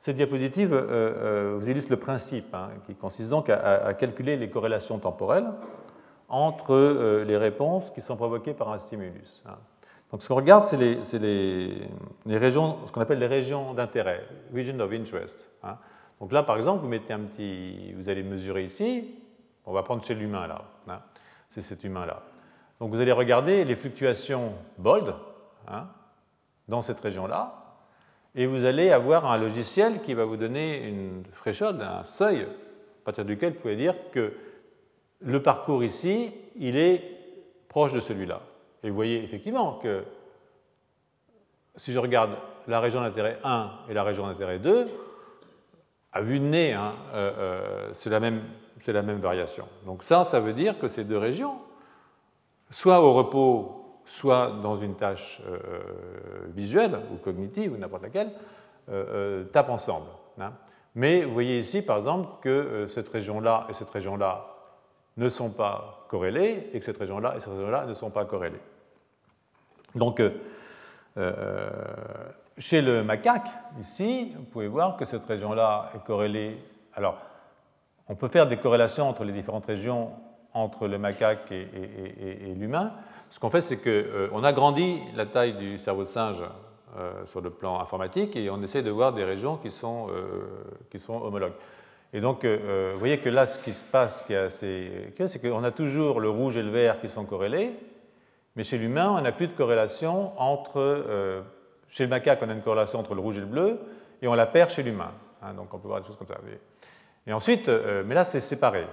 [0.00, 5.46] cette diapositive vous illustre le principe, hein, qui consiste donc à, calculer les corrélations temporelles
[6.32, 9.42] entre euh, les réponses qui sont provoquées par un stimulus.
[9.46, 9.58] Hein.
[10.10, 11.88] Donc ce qu'on regarde, c'est les,
[12.26, 15.48] les, régions, ce qu'on appelle les régions d'intérêt, region of interest.
[15.62, 15.76] Hein.
[16.20, 19.14] Donc là, par exemple, vous mettez un petit, vous allez mesurer ici,
[19.66, 21.02] on va prendre chez l'humain là,
[21.50, 22.22] c'est cet humain-là.
[22.82, 25.14] Donc vous allez regarder les fluctuations bold
[26.66, 27.78] dans cette région-là,
[28.34, 33.04] et vous allez avoir un logiciel qui va vous donner une threshold, un seuil, à
[33.04, 34.32] partir duquel vous pouvez dire que
[35.20, 37.04] le parcours ici, il est
[37.68, 38.40] proche de celui-là.
[38.82, 40.02] Et vous voyez effectivement que
[41.76, 42.32] si je regarde
[42.66, 44.88] la région d'intérêt 1 et la région d'intérêt 2,
[46.12, 48.18] à vue de nez, hein, euh, euh, c'est la
[49.02, 49.68] même variation.
[49.86, 51.60] Donc ça, ça veut dire que ces deux régions,
[52.72, 55.58] soit au repos, soit dans une tâche euh,
[56.48, 58.32] visuelle ou cognitive ou n'importe laquelle,
[59.52, 60.08] tapent ensemble.
[60.40, 60.52] Hein.
[60.96, 64.52] Mais vous voyez ici, par exemple, que cette région-là et cette région-là
[65.16, 68.60] ne sont pas corrélées et que cette région-là et cette région-là ne sont pas corrélées.
[69.94, 70.30] Donc, euh,
[71.18, 71.70] euh,
[72.58, 73.48] chez le macaque,
[73.80, 76.58] ici, vous pouvez voir que cette région-là est corrélée.
[76.94, 77.18] Alors,
[78.08, 80.12] on peut faire des corrélations entre les différentes régions
[80.54, 82.92] entre le macaque et, l'humain.
[83.30, 86.42] Ce qu'on fait, c'est qu'on euh, agrandit la taille du cerveau de singe
[87.24, 90.08] sur le plan informatique et on essaie de voir des régions qui sont,
[90.90, 91.54] qui sont homologues.
[92.12, 95.70] Et donc, euh, euh, vous voyez que là, ce qui se passe, c'est qu'on a
[95.70, 97.72] toujours le rouge et le vert qui sont corrélés,
[98.54, 100.78] mais chez l'humain, on n'a plus de corrélation entre.
[100.78, 101.40] Euh,
[101.88, 103.78] chez le macaque, on a une corrélation entre le rouge et le bleu,
[104.20, 105.12] et on la perd chez l'humain.
[105.42, 106.36] Hein, donc, on peut voir des choses comme ça.
[107.26, 108.86] Et ensuite, mais là, c'est séparé.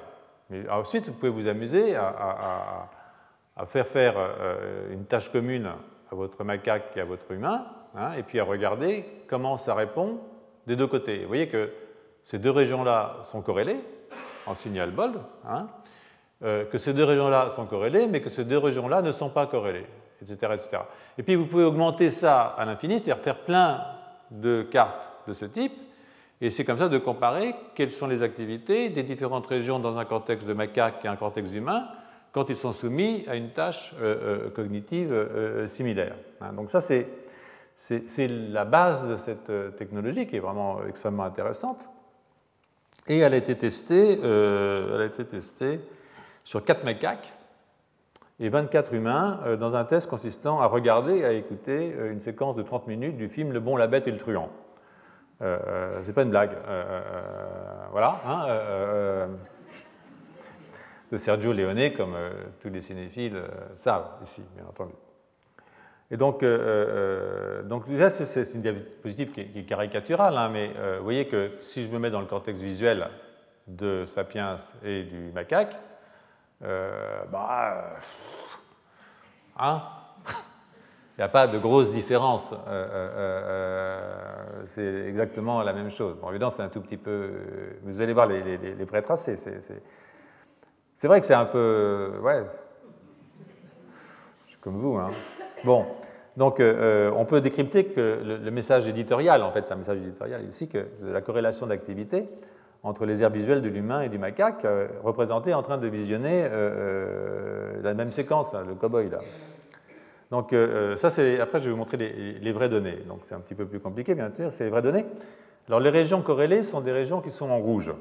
[0.70, 2.90] Ensuite, vous pouvez vous amuser à,
[3.68, 4.16] faire faire
[4.92, 5.70] une tâche commune
[6.12, 10.20] à votre macaque et à votre humain, hein, et puis à regarder comment ça répond
[10.66, 11.22] des deux côtés.
[11.22, 11.72] Vous voyez que
[12.24, 13.80] ces deux régions-là sont corrélées
[14.46, 15.18] en signal bold,
[15.48, 15.68] hein,
[16.44, 19.46] euh, que ces deux régions-là sont corrélées, mais que ces deux régions-là ne sont pas
[19.46, 19.88] corrélées,
[20.22, 20.70] etc., etc.
[21.18, 23.82] Et puis vous pouvez augmenter ça à l'infini, c'est-à-dire faire plein
[24.32, 25.74] de cartes de ce type,
[26.42, 30.06] et c'est comme ça de comparer quelles sont les activités des différentes régions dans un
[30.06, 31.88] cortex de macaque et un cortex humain
[32.32, 36.16] quand ils sont soumis à une tâche euh, euh, cognitive similaire.
[36.42, 36.54] Hein.
[36.54, 37.08] Donc ça, c'est
[38.28, 41.90] la base de cette technologie qui est vraiment extrêmement intéressante.
[43.10, 45.82] Et elle a été testée, euh, elle a été testée
[46.44, 47.34] sur 4 macaques
[48.40, 52.20] et 24 humains euh, dans un test consistant à regarder et à écouter euh, une
[52.20, 54.50] séquence de 30 minutes du film Le Bon, la Bête et le Truand.
[55.42, 56.52] Euh, c'est pas une blague.
[57.92, 58.22] voilà.
[58.26, 59.28] Hein,
[61.12, 62.16] de Sergio Leone, comme
[62.62, 63.42] tous les cinéphiles
[63.80, 64.94] savent ici, bien entendu.
[66.12, 70.98] Et donc, euh, euh, donc déjà, c'est une diapositive qui est, caricaturale, hein, mais euh,
[70.98, 73.08] vous voyez que si je me mets dans le cortex visuel
[73.68, 75.76] de Sapiens et du macaque,
[76.62, 77.96] bah,
[79.58, 79.84] hein,
[81.20, 82.54] il n'y a pas de grosse différence.
[84.66, 86.16] c'est exactement la même chose.
[86.22, 87.30] Bon, évidemment, c'est un tout petit peu.
[87.84, 89.36] Vous allez voir les, vrais tracés.
[89.36, 92.14] C'est vrai que c'est un peu.
[92.24, 92.44] Ouais.
[94.46, 94.96] Je suis comme vous.
[94.96, 95.10] Hein.
[95.66, 95.86] Bon,
[96.40, 99.98] donc euh, euh, on peut décrypter que le, message éditorial, en fait c'est un message
[99.98, 102.30] éditorial ici, que la corrélation d'activité
[102.82, 106.48] entre les aires visuelles de l'humain et du macaque, euh, représenté en train de visionner
[107.84, 109.20] la même séquence, le cow-boy là.
[110.32, 110.54] Donc
[110.96, 113.66] ça c'est, après je vais vous montrer les, vraies données, donc c'est un petit peu
[113.66, 115.06] plus compliqué bien sûr, c'est les vraies données.
[115.68, 117.92] Alors les régions corrélées sont des régions qui sont en rouge.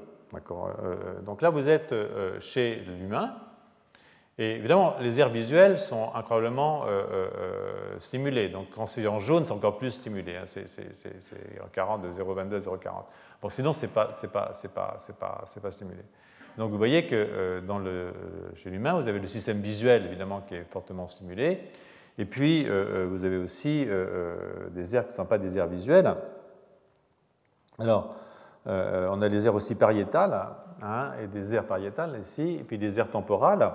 [1.25, 1.95] donc là vous êtes
[2.41, 3.35] chez l'humain,
[4.41, 8.49] et évidemment, les aires visuelles sont incroyablement euh, euh, euh, stimulées.
[8.49, 10.37] Donc quand c'est en jaune, c'est encore plus stimulé.
[10.37, 10.45] Hein.
[10.47, 10.65] C'est
[11.73, 12.91] 40 de 0,22 à 0,40.
[13.43, 16.03] Bon, sinon, ce n'est pas, pas, pas, pas, pas, stimulé.
[16.57, 18.13] Donc vous voyez que dans le,
[18.55, 21.61] chez l'humain, vous avez le système visuel, évidemment, qui est fortement stimulé.
[22.19, 23.87] Et puis, vous avez aussi
[24.71, 26.15] des aires qui ne sont pas des aires visuelles.
[27.79, 28.17] Alors,
[28.67, 30.37] on a des aires aussi pariétales,
[30.83, 33.71] hein, et des aires pariétales ici, et puis des aires temporales.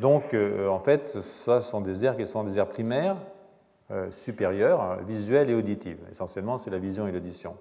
[0.00, 3.16] donc, en fait, ça sont des aires qui sont des aires primaires,
[3.92, 6.00] euh, supérieures, visuelles et auditives.
[6.10, 7.56] Essentiellement, c'est la vision et l'audition.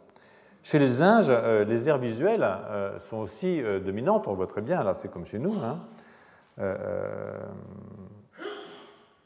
[0.64, 4.84] Chez les singes, euh, les aires visuelles euh, sont aussi dominantes, on voit très bien,
[4.84, 5.78] là c'est comme chez nous, hein.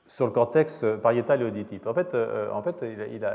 [0.10, 1.86] Sur le cortex pariétal et auditif.
[1.86, 2.16] En fait,
[2.52, 3.26] en fait il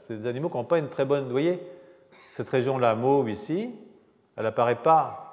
[0.00, 1.24] c'est des animaux qui n'ont pas une très bonne...
[1.24, 1.60] Vous voyez,
[2.32, 3.74] cette région-là, mauve ici,
[4.36, 5.26] elle n'apparaît pas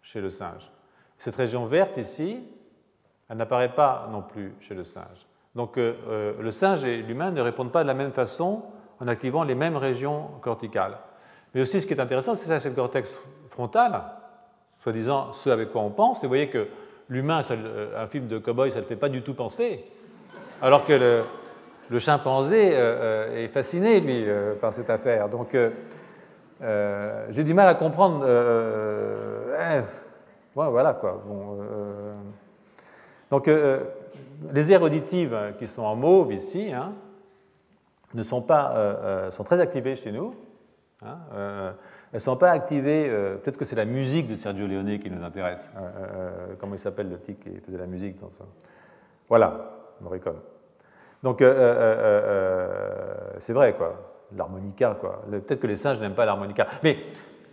[0.00, 0.72] chez le singe.
[1.18, 2.42] Cette région verte ici,
[3.28, 5.26] elle n'apparaît pas non plus chez le singe.
[5.54, 8.62] Donc euh, euh, le singe et l'humain ne répondent pas de la même façon
[9.00, 10.96] en activant les mêmes régions corticales.
[11.54, 13.10] Mais aussi ce qui est intéressant, c'est ça, c'est le cortex
[13.48, 14.02] frontal,
[14.78, 16.18] soi-disant ce avec quoi on pense.
[16.18, 16.68] Et vous voyez que
[17.10, 19.84] l'humain, euh, un film de cow-boy, ça ne le fait pas du tout penser.
[20.62, 21.24] Alors que
[21.90, 22.72] le, chimpanzé
[23.34, 24.24] est fasciné, lui,
[24.60, 25.28] par cette affaire.
[25.28, 25.56] Donc
[26.60, 28.24] j'ai du mal à comprendre.
[28.24, 29.80] Eh,
[30.54, 31.22] voilà quoi.
[33.30, 33.50] donc
[34.52, 36.92] les aires auditives qui sont en mauve ici hein,
[38.14, 40.34] ne sont, pas, euh, euh, sont très activées chez nous.
[41.02, 41.72] Hein, euh,
[42.12, 43.08] elles ne sont pas activées,
[43.42, 45.70] peut-être que c'est la musique de Sergio Leone qui nous intéresse.
[46.58, 48.44] comment il s'appelle le type qui faisait la musique dans ça
[49.28, 50.40] Voilà, Morricone.
[51.22, 51.38] Donc
[53.38, 54.10] c'est vrai, quoi.
[54.36, 55.22] L'harmonica, quoi.
[55.30, 56.66] Peut-être que les singes n'aiment pas l'harmonica.
[56.82, 56.98] Mais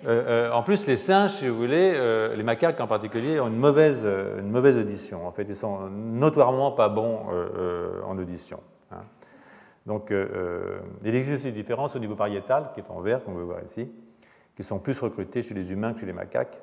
[0.06, 3.48] euh, euh, en plus, les singes, si vous voulez, euh, les macaques en particulier, ont
[3.48, 5.28] une mauvaise, une mauvaise audition.
[5.28, 7.22] En fait, ils sont notoirement pas bons
[8.08, 8.60] en audition.
[8.92, 9.04] Hein.
[9.86, 13.44] Donc, il existe des différences au niveau pariétal, qui est en vert, comme on peut
[13.44, 13.90] voir ici,
[14.58, 16.60] qui sont plus recrutées chez les humains que chez les macaques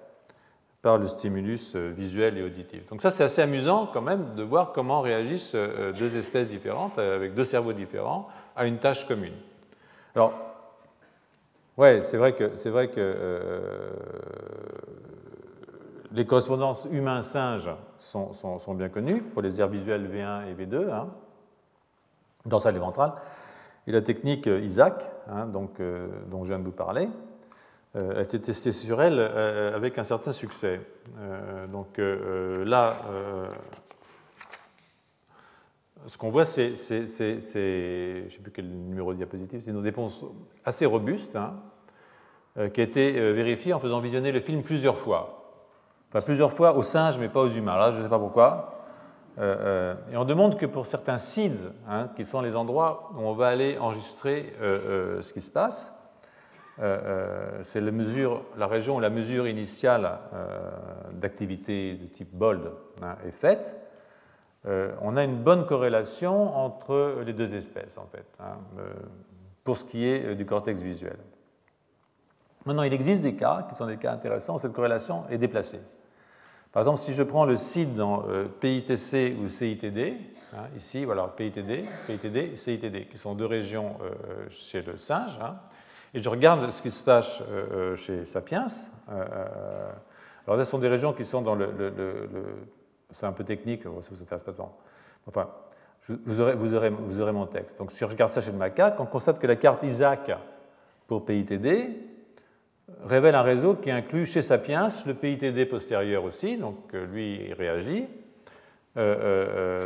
[0.83, 2.85] par le stimulus visuel et auditif.
[2.87, 7.33] Donc ça, c'est assez amusant quand même de voir comment réagissent deux espèces différentes, avec
[7.33, 9.33] deux cerveaux différents, à une tâche commune.
[10.15, 10.35] Alors,
[11.77, 13.91] oui, c'est vrai que, c'est vrai que euh,
[16.13, 21.09] les correspondances humains-singes sont, sont, bien connues pour les aires visuelles V1 et V2, hein,
[22.47, 23.15] dans salle ventrale.
[23.89, 27.34] Et la technique Isaac, hein, donc, euh, dont je viens de vous parler, euh,
[27.95, 30.81] a été testée sur elle avec un certain succès.
[31.71, 32.97] donc là,
[36.07, 40.25] ce qu'on voit, c'est, je ne sais plus quel numéro de diapositive, c'est une réponse
[40.65, 41.55] assez robuste, hein,
[42.59, 45.63] euh, qui a été euh, vérifiée en faisant visionner le film plusieurs fois.
[46.09, 47.77] Enfin, plusieurs fois aux singes, mais pas aux humains.
[47.77, 48.83] Là, je ne sais pas pourquoi.
[49.39, 53.33] Euh, et on demande que pour certains seeds, hein, qui sont les endroits où on
[53.33, 55.99] va aller enregistrer ce qui se passe,
[56.79, 57.93] c'est la,
[58.57, 60.19] la région où la mesure initiale
[61.13, 62.71] d'activité de type BOLD
[63.03, 63.77] hein, est faite.
[64.67, 68.93] Euh, on a une bonne corrélation entre les deux espèces, en fait, hein, euh,
[69.63, 71.19] pour ce qui est euh, du cortex visuel.
[72.65, 75.81] Maintenant, il existe des cas qui sont des cas intéressants où cette corrélation est déplacée.
[76.73, 78.25] Par exemple, si je prends le site dans
[78.61, 80.17] PITC ou CITD,
[80.55, 83.97] hein, ici, voilà, PITD, PITD CITD, qui sont deux régions
[84.49, 85.39] chez le singe,
[86.15, 87.43] et je regarde ce qui se passe
[87.97, 88.67] chez Sapiens.
[90.47, 91.69] alors, ce sont des régions qui sont dans le
[93.15, 94.77] c'est un peu technique, ça vous intéresse pas tant.
[95.27, 95.49] Enfin,
[96.09, 97.79] vous aurez, vous, aurez, vous aurez, mon texte.
[97.79, 100.33] Donc si je regarde ça chez le macaque, on constate que la carte ISAC
[101.07, 101.97] pour PITD
[103.05, 107.55] révèle un réseau qui inclut chez Sapiens le PITD postérieur aussi, donc euh, lui il
[107.55, 108.07] réagit.
[108.97, 109.01] Euh,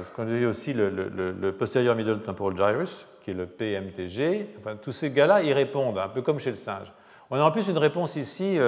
[0.01, 4.49] euh, ce qu'on dit aussi le, posterior middle temporal gyrus, qui est le PMTG.
[4.83, 6.93] Tous ces gars-là, ils répondent, un peu comme chez le singe.
[7.31, 8.59] On a en plus une réponse ici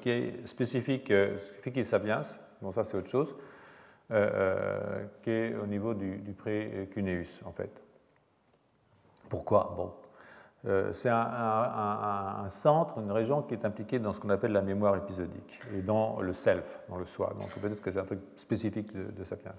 [0.00, 2.20] qui est spécifique, spécifique sapiens.
[2.62, 3.34] Bon, ça c'est autre chose.
[4.12, 7.82] Euh, euh, qui est au niveau du, du pré-cuneus, en fait.
[9.28, 9.74] Pourquoi?
[9.76, 10.05] Bon, euh,
[10.92, 15.60] c'est un, centre, une région qui est impliquée dans ce qu'on appelle la mémoire épisodique
[15.76, 17.32] et dans le self, dans le soi.
[17.38, 19.52] Donc peut-être que c'est un truc spécifique de, Sapiens.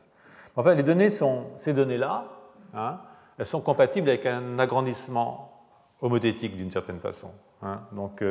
[0.56, 2.26] Enfin, les données sont, ces données-là,
[2.74, 3.00] hein,
[3.38, 5.52] elles sont compatibles avec un agrandissement
[6.02, 7.32] homothétique d'une certaine façon.
[7.62, 7.82] Hein.
[7.92, 8.22] Donc,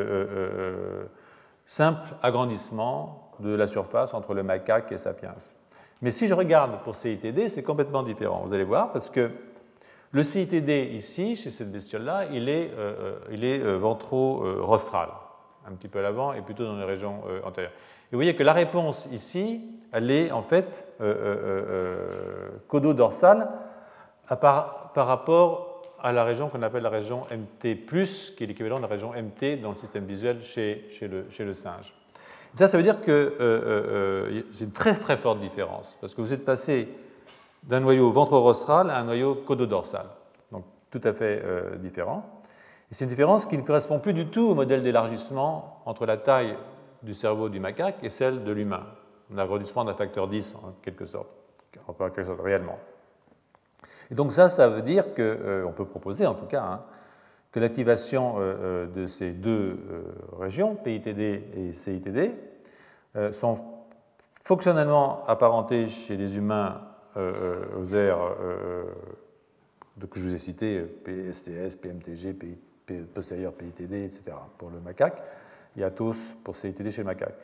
[1.67, 5.35] simple agrandissement de la surface entre le macaque et Sapiens.
[6.01, 8.45] Mais si je regarde pour CITD, c'est complètement différent.
[8.47, 9.31] Vous allez voir, parce que
[10.13, 15.09] le CITD ici, chez cette bestiole-là, il est, euh, euh, euh, ventro-rostral,
[15.67, 17.73] un petit peu à l'avant et plutôt dans les régions antérieures.
[17.73, 19.63] Et vous voyez que la réponse ici,
[19.93, 20.87] elle est en fait
[22.69, 23.49] codo-dorsale
[24.41, 27.85] par, rapport à la région qu'on appelle la région MT,
[28.37, 31.93] qui est l'équivalent de la région MT dans le système visuel chez le singe.
[32.55, 36.45] Ça, ça veut dire que c'est une très très forte différence, parce que vous êtes
[36.45, 36.89] passé
[37.67, 40.07] d'un noyau ventrorostral à un noyau cododorsal,
[40.51, 41.43] donc tout à fait
[41.79, 42.25] différent.
[42.91, 46.17] Et c'est une différence qui ne correspond plus du tout au modèle d'élargissement entre la
[46.17, 46.57] taille
[47.03, 48.85] du cerveau du macaque et celle de l'humain,
[49.35, 51.29] un agrandissement d'un facteur 10 en quelque sorte,
[51.89, 52.79] en quelque sorte réellement.
[54.11, 56.83] Et donc ça, ça veut dire qu'on euh, peut proposer en tout cas hein,
[57.51, 59.79] que l'activation euh, euh, de ces deux
[60.39, 62.33] régions, PITD et CITD,
[63.33, 63.59] sont
[64.45, 66.83] fonctionnellement apparentées chez les humains
[67.17, 68.19] aux aires
[70.11, 72.59] que je vous ai citées, PSTS, PMTG, PITD
[73.13, 74.33] postérieur PITD, etc.
[74.59, 75.23] pour le macaque.
[75.75, 77.35] Il y a tous pour CITD chez macaque.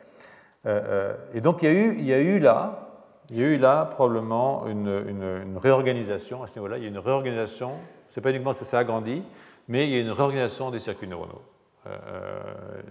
[0.65, 2.89] Euh, euh, et donc il y, a eu, là,
[3.29, 6.77] il y a eu là probablement une, une, réorganisation à ce niveau-là.
[6.77, 7.73] Il y a une réorganisation,
[8.07, 9.23] c'est pas uniquement ça s'est agrandi,
[9.67, 11.41] mais il y a une réorganisation des circuits neuronaux.
[11.85, 12.41] Euh,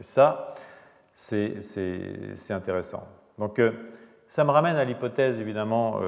[0.02, 0.54] ça,
[1.14, 1.56] c'est
[2.50, 3.06] intéressant.
[3.38, 3.60] Donc
[4.32, 6.00] ça me ramène à l'hypothèse évidemment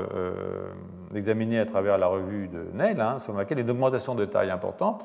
[1.15, 5.05] examinée à travers la revue de Neil, hein, sur laquelle une augmentation de taille importante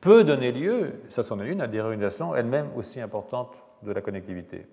[0.00, 4.00] peut donner lieu, ça c'en est une, à des réorganisations elles-mêmes aussi importantes de la
[4.00, 4.66] connectivité.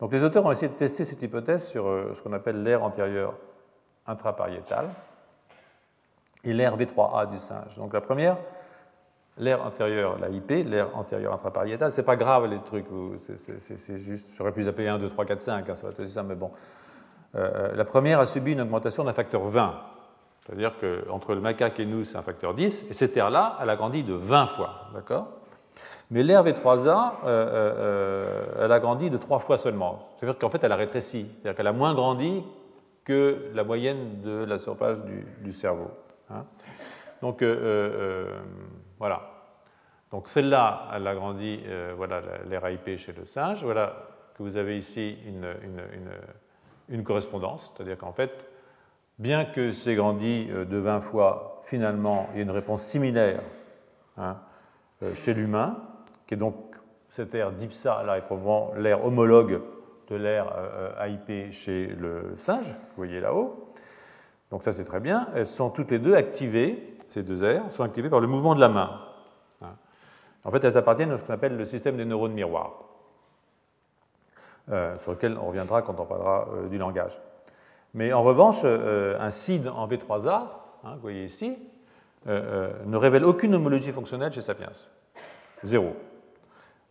[0.00, 2.82] Donc les auteurs ont essayé de tester cette hypothèse sur euh, ce qu'on appelle l'aire
[2.82, 3.34] antérieure
[4.06, 4.88] intrapariétale
[6.42, 7.76] et l'aire V3A du singe.
[7.76, 8.38] Donc la première,
[9.36, 12.86] l'aire antérieure, la IP, l'aire antérieure intrapariétale, c'est pas grave les trucs,
[13.58, 16.22] c'est juste, j'aurais pu les appeler 1, 2, 3, 4, 5, ça aurait été ça,
[16.22, 16.50] mais bon.
[17.36, 19.74] Euh, euh, la première a subi une augmentation d'un facteur 20
[20.46, 23.76] c'est-à-dire qu'entre le macaque et nous, c'est un facteur 10, et cette aire-là, elle a
[23.76, 24.90] grandi de 20 fois.
[24.92, 25.28] D'accord?
[26.10, 30.10] Mais l'aire V3A, euh, elle a grandi de 3 fois seulement.
[30.20, 31.30] C'est-à-dire qu'en fait, elle a rétréci.
[31.32, 32.44] C'est-à-dire qu'elle a moins grandi
[33.04, 35.90] que la moyenne de la surface du, cerveau.
[36.28, 36.44] Hein.
[37.22, 37.42] Donc,
[38.98, 39.22] voilà.
[40.10, 41.58] Donc, celle-là, elle a grandi,
[41.96, 42.20] voilà,
[42.50, 43.62] l'aire AIP chez le singe.
[43.64, 43.96] Voilà
[44.36, 45.46] que vous avez ici une
[47.04, 47.72] correspondance.
[47.74, 48.30] C'est-à-dire qu'en fait,
[49.18, 53.40] bien que c'est grandi euh, de 20 fois, finalement, il y a une réponse similaire
[54.16, 54.36] hein,
[55.02, 55.76] euh, chez l'humain,
[56.26, 56.56] qui est donc
[57.10, 59.60] cette aire d'IPSA, là, est probablement l'aire homologue
[60.08, 63.72] de l'aire euh, AIP chez le singe, que vous voyez là-haut.
[64.50, 65.28] Donc ça, c'est très bien.
[65.34, 68.60] Elles sont toutes les deux activées, ces deux aires, sont activées par le mouvement de
[68.60, 69.00] la main.
[69.62, 69.74] Hein.
[70.44, 72.72] En fait, elles appartiennent à ce qu'on appelle le système des neurones miroirs,
[74.68, 77.20] sur lequel on reviendra quand on parlera du langage.
[77.94, 80.42] Mais en revanche, euh, un CID en V3A,
[80.84, 81.56] hein, vous voyez ici,
[82.26, 84.72] euh, euh, ne révèle aucune homologie fonctionnelle chez Sapiens.
[85.62, 85.94] Zéro.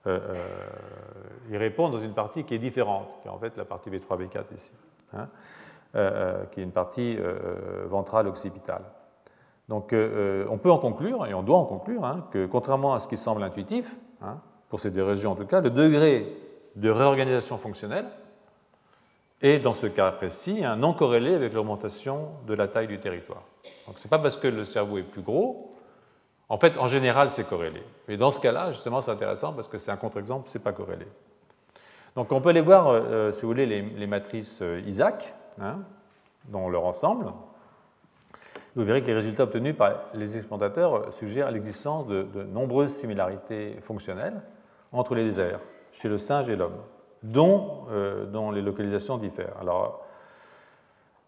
[0.06, 4.18] il répond dans une partie qui est différente, qui est en fait la partie V3,
[4.18, 4.72] V4 ici,
[5.14, 5.28] hein,
[6.52, 7.20] qui est une partie
[7.86, 8.82] ventrale occipitale.
[9.70, 13.08] Donc on peut en conclure, et on doit en conclure, hein, que contrairement à ce
[13.08, 13.96] qui semble intuitif,
[14.70, 16.36] pour ces deux régions en tout cas, le degré
[16.76, 18.06] de réorganisation fonctionnelle
[19.42, 23.44] et dans ce cas précis, non corrélé avec l'augmentation de la taille du territoire.
[23.86, 25.76] Donc ce n'est pas parce que le cerveau est plus gros,
[26.48, 27.84] en fait en général c'est corrélé.
[28.08, 30.72] Mais dans ce cas-là, justement c'est intéressant parce que c'est un contre-exemple, ce n'est pas
[30.72, 31.06] corrélé.
[32.16, 35.80] Donc on peut aller voir, euh, euh, si vous voulez, les, matrices euh, Isaac, hein,
[36.46, 37.32] dans leur ensemble.
[38.76, 43.78] Vous verrez que les résultats obtenus par les expérimentateurs suggèrent l'existence de, de nombreuses similarités
[43.82, 44.42] fonctionnelles
[44.92, 45.60] entre les aires,
[45.94, 46.78] chez le singe et l'homme
[47.24, 49.58] dont, euh, dont les localisations diffèrent.
[49.60, 50.06] Alors,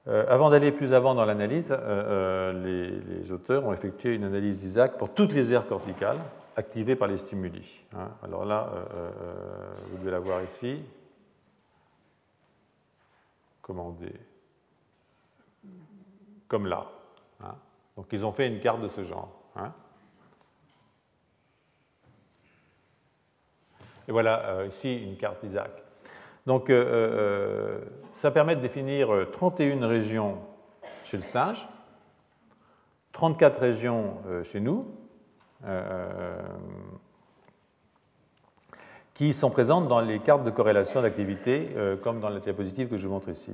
[0.08, 4.98] euh, avant d'aller plus avant dans l'analyse, euh, les, auteurs ont effectué une analyse d'Isaac
[4.98, 6.20] pour toutes les aires corticales
[6.56, 7.84] activées par les stimuli.
[7.96, 8.12] Hein.
[8.24, 8.70] Alors là,
[9.90, 10.80] vous devez la voir ici.
[13.62, 13.98] Comment
[16.48, 16.86] Comme là.
[17.44, 17.56] Hein.
[17.98, 19.32] Donc ils ont fait une carte de ce genre.
[19.56, 19.74] Hein.
[24.07, 25.86] Et voilà ici une carte d'Isaac.
[26.45, 27.80] Donc, euh, euh,
[28.14, 30.38] ça permet de définir 31 euh, régions
[31.03, 31.68] chez le singe,
[33.14, 34.88] 34 régions chez nous,
[39.14, 41.69] qui sont présentes dans les cartes de corrélation d'activité,
[42.03, 43.53] comme dans la diapositive que je vous montre ici.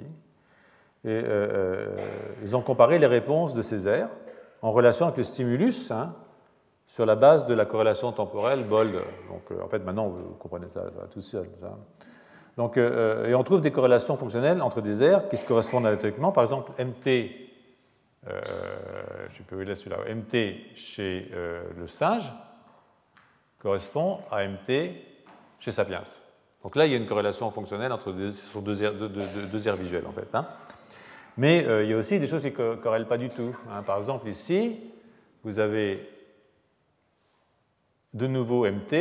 [1.06, 1.22] Et,
[2.42, 4.10] ils ont comparé les réponses de ces aires
[4.64, 6.16] en relation avec le stimulus hein,
[6.92, 8.92] sur la base de la corrélation temporelle Bold.
[9.30, 11.48] Donc, en fait, maintenant, vous comprenez ça, tout seul.
[11.62, 11.78] Ça.
[12.58, 16.34] Donc, euh, et on trouve des corrélations fonctionnelles entre des aires qui se correspondent anatomiquement.
[16.34, 17.32] Par exemple, MT,
[18.28, 18.42] euh,
[19.30, 22.30] je peux vous là celui-là, MT chez euh, le singe
[23.58, 24.92] correspond à MT
[25.62, 26.04] chez Sapiens.
[26.62, 30.08] Donc là, il y a une corrélation fonctionnelle entre deux, sur deux aires, deux, visuelles,
[30.08, 30.28] en fait.
[30.34, 30.46] Hein.
[31.38, 33.56] Mais il y a aussi des choses qui ne corrèlent pas du tout.
[33.72, 33.82] Hein.
[33.82, 34.78] Par exemple, ici,
[35.46, 36.21] vous avez
[38.14, 38.94] de nouveau MT,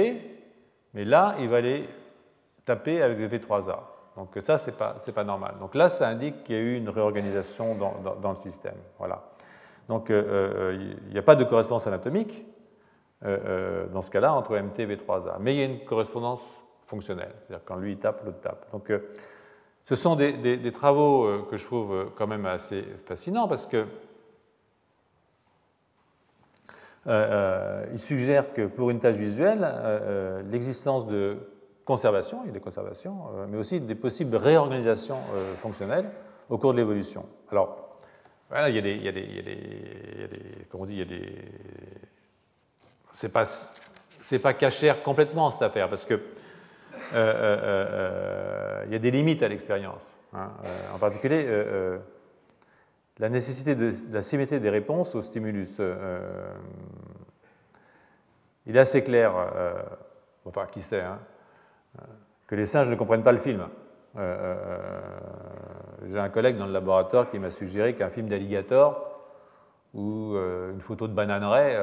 [0.94, 1.88] mais là, il va aller
[2.64, 3.78] taper avec le V3A.
[4.16, 5.54] Donc ça, ce n'est pas, pas, normal.
[5.60, 8.76] Donc là, ça indique qu'il y a eu une réorganisation dans, dans, le système.
[8.98, 9.22] Voilà.
[9.88, 12.44] Donc il n'y a pas de correspondance anatomique
[13.22, 15.36] dans ce cas-là entre MT et V3A.
[15.40, 16.40] Mais il y a une correspondance
[16.82, 17.32] fonctionnelle.
[17.46, 18.70] C'est-à-dire quand lui il tape, l'autre tape.
[18.72, 18.92] Donc
[19.84, 23.86] ce sont des, des, travaux que je trouve quand même assez fascinants parce que
[27.06, 31.38] euh, il suggère que pour une tâche visuelle, euh, l'existence de
[31.84, 35.18] conservation, il y a des conservations, euh, mais aussi des possibles réorganisations
[35.58, 36.10] fonctionnelles
[36.48, 37.26] au cours de l'évolution.
[37.50, 37.98] Alors,
[38.50, 40.86] voilà, il y a des, il y a des, il y a des, comment on
[40.86, 41.34] dit, il y a des,
[43.12, 43.44] c'est pas,
[44.20, 46.20] c'est pas cachère complètement cette affaire, parce que
[47.12, 50.06] il y a des limites à l'expérience.
[50.32, 50.50] Hein.
[50.94, 51.44] en particulier,
[53.20, 55.78] la nécessité de la symétrie des réponses au stimulus.
[55.78, 56.52] Euh, euh,
[58.66, 59.74] il est assez clair, euh,
[60.46, 61.18] enfin qui sait, hein,
[62.46, 63.68] que les singes ne comprennent pas le film.
[66.06, 69.20] J'ai un collègue dans le laboratoire qui m'a suggéré qu'un film d'alligator
[69.94, 71.78] ou une photo de bananeraie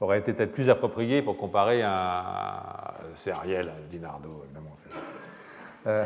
[0.00, 2.62] aurait été peut-être plus approprié pour comparer un.
[3.14, 4.74] C'est Ariel, Dinardo, évidemment.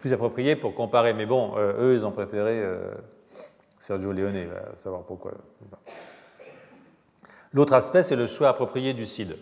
[0.00, 1.14] plus approprié pour comparer.
[1.14, 2.62] Mais bon, eux, ils ont préféré
[3.80, 5.32] Sergio Leone va savoir pourquoi.
[7.52, 9.36] L'autre aspect, c'est le choix approprié du CID.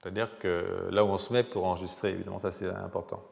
[0.00, 3.22] C'est-à-dire que là où on se met pour enregistrer, évidemment, ça c'est important.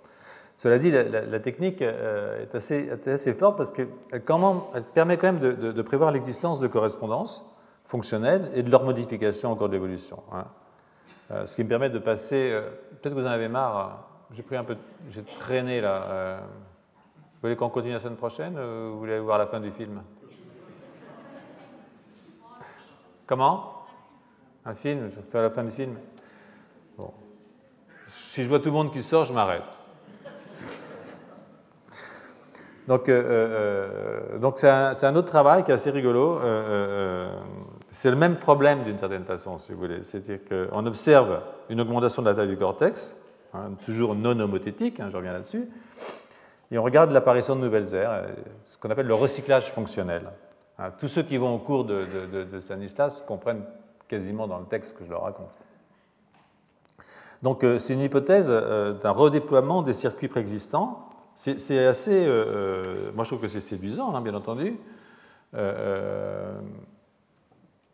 [0.59, 5.83] Cela dit, la, technique euh, est assez, forte parce qu'elle elle permet quand même de,
[5.83, 7.45] prévoir l'existence de correspondances
[7.85, 10.23] fonctionnelles et de leur modification au cours de l'évolution.
[10.33, 10.45] Hein.
[11.31, 12.51] Euh, ce qui me permet de passer.
[12.53, 14.09] Euh, peut-être que vous en avez marre.
[14.35, 14.77] J'ai pris un peu.
[15.11, 16.41] J'ai traîné là.
[17.35, 20.01] vous voulez qu'on continue la semaine prochaine ou vous voulez voir la fin du film?
[23.33, 23.87] Comment?
[24.67, 25.97] Un film Je fais la fin du film.
[28.05, 29.63] Si je vois tout le monde qui sort, je m'arrête.
[32.89, 36.41] Donc, euh, euh, donc c'est un, autre travail qui est assez rigolo.
[36.41, 37.35] Euh,
[37.89, 40.03] c'est le même problème d'une certaine façon, si vous voulez.
[40.03, 41.41] C'est-à-dire qu'on observe
[41.71, 43.17] une augmentation de la taille du cortex,
[43.55, 45.71] hein, toujours non homothétique, hein, je reviens là-dessus,
[46.71, 48.27] et on regarde l'apparition de nouvelles aires,
[48.67, 50.29] ce qu'on appelle le recyclage fonctionnel.
[50.83, 52.05] Hein, tous ceux qui vont au cours de,
[52.45, 53.63] de, Stanislas comprennent
[54.09, 55.51] quasiment dans le texte que je leur raconte.
[57.43, 61.09] Donc euh, c'est une hypothèse euh, d'un redéploiement des circuits préexistants.
[61.35, 64.77] C'est assez, euh, moi je trouve que c'est séduisant, hein, bien entendu,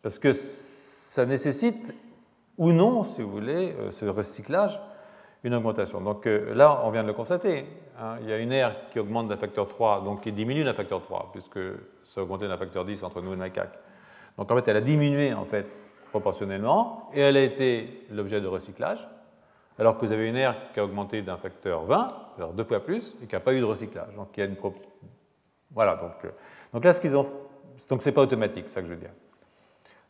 [0.02, 1.94] parce que ça nécessite
[2.56, 4.81] ou non, si vous voulez, ce recyclage,
[5.44, 6.01] une augmentation.
[6.01, 7.65] Donc là, on vient de le constater.
[8.01, 10.74] Hein, il y a une aire qui augmente d'un facteur 3, donc qui diminue d'un
[10.74, 11.59] facteur 3, puisque
[12.05, 13.78] ça a augmenté d'un facteur 10 entre nous et le macaque.
[14.36, 15.66] Donc en fait, elle a diminué en fait
[16.10, 19.06] proportionnellement et elle a été l'objet de recyclage,
[19.78, 22.81] alors que vous avez une aire qui a augmenté d'un facteur 20, alors deux fois
[22.81, 24.15] plus, et qui n'a pas eu de recyclage.
[24.16, 24.56] Donc il y a une
[25.70, 25.97] voilà.
[25.97, 26.31] Donc, euh,
[26.73, 27.27] donc là, ce qu'ils ont,
[27.89, 29.12] donc c'est pas automatique, ça que je veux dire.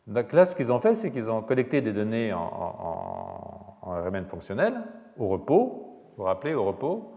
[0.07, 4.03] Donc là, ce qu'ils ont fait, c'est qu'ils ont collecté des données en, en, en
[4.03, 4.73] RMN fonctionnel
[5.19, 5.85] au repos.
[6.17, 7.13] Vous vous rappelez, au repos,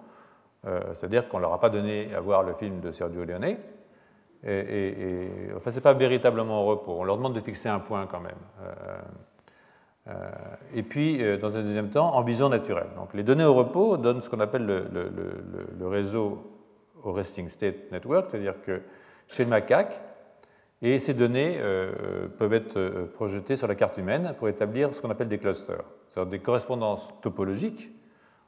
[0.67, 3.57] euh, c'est-à-dire qu'on ne leur a pas donné à voir le film de Sergio Leone.
[4.45, 6.97] Et, enfin, ce n'est pas véritablement au repos.
[6.99, 8.33] On leur demande de fixer un point quand même.
[8.61, 8.99] Euh,
[10.09, 10.31] euh,
[10.75, 12.89] et puis, dans un deuxième temps, en vision naturelle.
[12.97, 14.89] Donc, les données au repos donnent ce qu'on appelle le,
[15.79, 16.43] le, réseau
[17.05, 18.83] au resting state network, c'est-à-dire que
[19.29, 20.01] chez le macaque,
[20.83, 21.59] et ces données
[22.39, 26.31] peuvent être projetées sur la carte humaine pour établir ce qu'on appelle des clusters, c'est-à-dire
[26.31, 27.91] des correspondances topologiques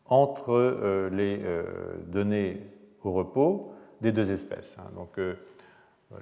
[0.06, 1.65] entre euh, les euh,
[2.06, 2.61] données
[3.02, 4.77] au repos des deux espèces.
[4.78, 4.90] Hein.
[4.94, 5.35] Donc euh,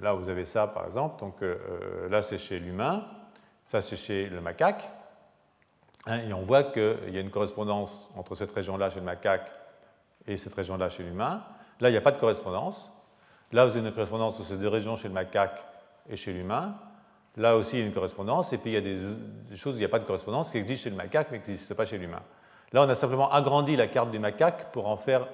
[0.01, 1.19] là, vous avez ça, par exemple.
[1.19, 1.35] Donc
[2.09, 3.05] là, c'est chez l'humain,
[3.67, 4.89] ça, c'est chez le macaque.
[6.05, 9.51] Hein, et on voit qu'il y a une correspondance entre cette région-là chez le macaque
[10.25, 11.43] et cette région-là chez l'humain.
[11.79, 12.91] Là, il n'y a pas de correspondance.
[13.51, 15.63] Là, vous avez une correspondance entre ces deux régions chez le macaque
[16.09, 16.75] et chez l'humain.
[17.35, 18.53] Là aussi, il y a une correspondance.
[18.53, 20.57] Et puis, il y a des, choses où il n'y a pas de correspondance qui
[20.57, 22.21] existent chez le macaque, mais qui n'existent pas chez l'humain.
[22.71, 25.27] Là, on a simplement agrandi la carte du macaque pour en faire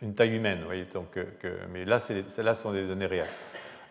[0.00, 0.62] une taille humaine.
[0.64, 1.24] voyez, donc, euh,
[1.72, 1.98] mais là,
[2.38, 3.30] là, ce sont des données réelles.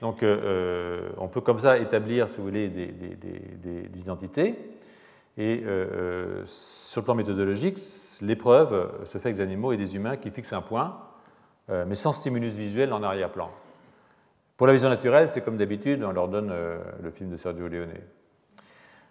[0.02, 4.56] Donc, euh, euh, on peut comme ça établir, si vous voulez, des, identités.
[5.38, 5.64] Et
[6.46, 7.78] sur le plan méthodologique,
[8.22, 11.00] l'épreuve se fait avec des animaux et des humains qui fixent un point,
[11.70, 13.50] mais sans stimulus visuel en arrière-plan.
[14.62, 16.54] Pour la vision naturelle, c'est comme d'habitude, on leur donne
[17.02, 17.96] le film de Sergio Leone.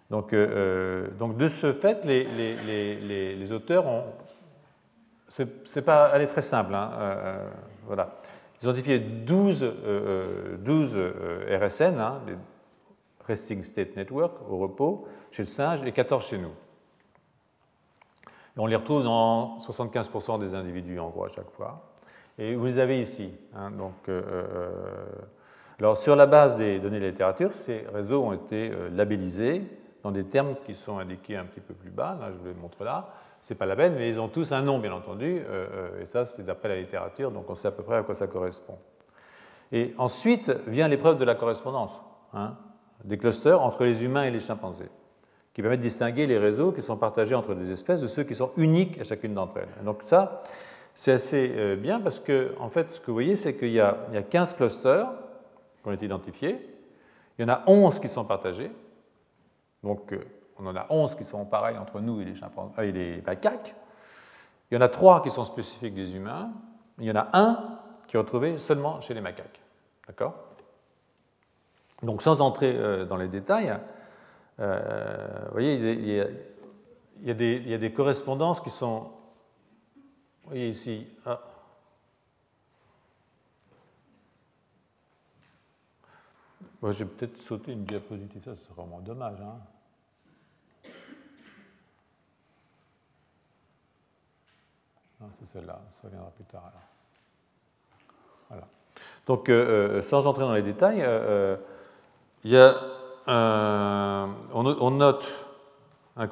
[0.09, 4.05] Donc, euh, euh, donc de ce fait, les, les, les, auteurs ont.
[5.27, 6.09] C'est pas.
[6.13, 6.73] Elle est très simple.
[6.73, 7.49] Hein, euh,
[7.85, 8.21] voilà.
[8.61, 9.73] Ils ont identifié 12,
[10.59, 10.97] 12
[11.61, 12.35] RSN, hein, les
[13.25, 16.53] Resting State Network, au repos, chez le singe, et 14 chez nous.
[18.55, 21.91] Et on les retrouve dans 75% des individus, en gros, à chaque fois.
[22.37, 23.31] Et vous les avez ici.
[23.53, 25.05] Hein, donc, euh, euh,
[25.81, 29.63] alors, sur la base des données de la littérature, ces réseaux ont été labellisés
[30.03, 32.17] dans des termes qui sont indiqués un petit peu plus bas.
[32.19, 33.09] Là, je vous les montre là.
[33.41, 35.41] Ce n'est pas la peine, mais ils ont tous un nom, bien entendu.
[35.99, 38.27] et ça, c'est d'après la littérature, donc on sait à peu près à quoi ça
[38.27, 38.77] correspond.
[39.71, 42.01] Et ensuite vient l'épreuve de la correspondance
[42.33, 42.55] hein,
[43.03, 44.89] des clusters entre les humains et les chimpanzés
[45.53, 48.35] qui permet de distinguer les réseaux qui sont partagés entre des espèces de ceux qui
[48.35, 49.83] sont uniques à chacune d'entre elles.
[49.83, 50.43] donc ça,
[50.93, 53.79] c'est assez euh, bien parce que, en fait, ce que vous voyez, c'est qu'il y,
[53.79, 53.95] a
[54.29, 55.07] 15 clusters
[55.81, 56.77] qui ont été identifiés,
[57.37, 58.71] il y en a 11 qui sont partagés,
[59.83, 60.23] donc euh,
[60.57, 63.21] on en a 11 qui sont pareils entre nous et les, chimpanzés, euh, et les
[63.21, 63.75] macaques,
[64.69, 66.51] il y en a 3 qui sont spécifiques des humains,
[66.99, 69.59] il y en a un qui est retrouvé seulement chez les macaques.
[70.07, 70.35] D'accord?
[72.03, 73.77] Donc sans entrer dans les détails,
[74.61, 79.11] euh, vous voyez, il y, a, des, correspondances qui sont.
[80.43, 81.07] Vous voyez ici.
[86.83, 89.39] Je vais peut-être sauter une diapositive, ça c'est vraiment dommage.
[89.41, 89.59] Hein.
[95.33, 96.71] c'est celle-là, ça reviendra plus tard.
[98.49, 98.67] Voilà.
[99.27, 101.55] Donc, euh, euh, sans entrer dans les détails, euh,
[102.43, 102.75] il y a
[103.27, 105.27] euh, on, note
[106.17, 106.27] un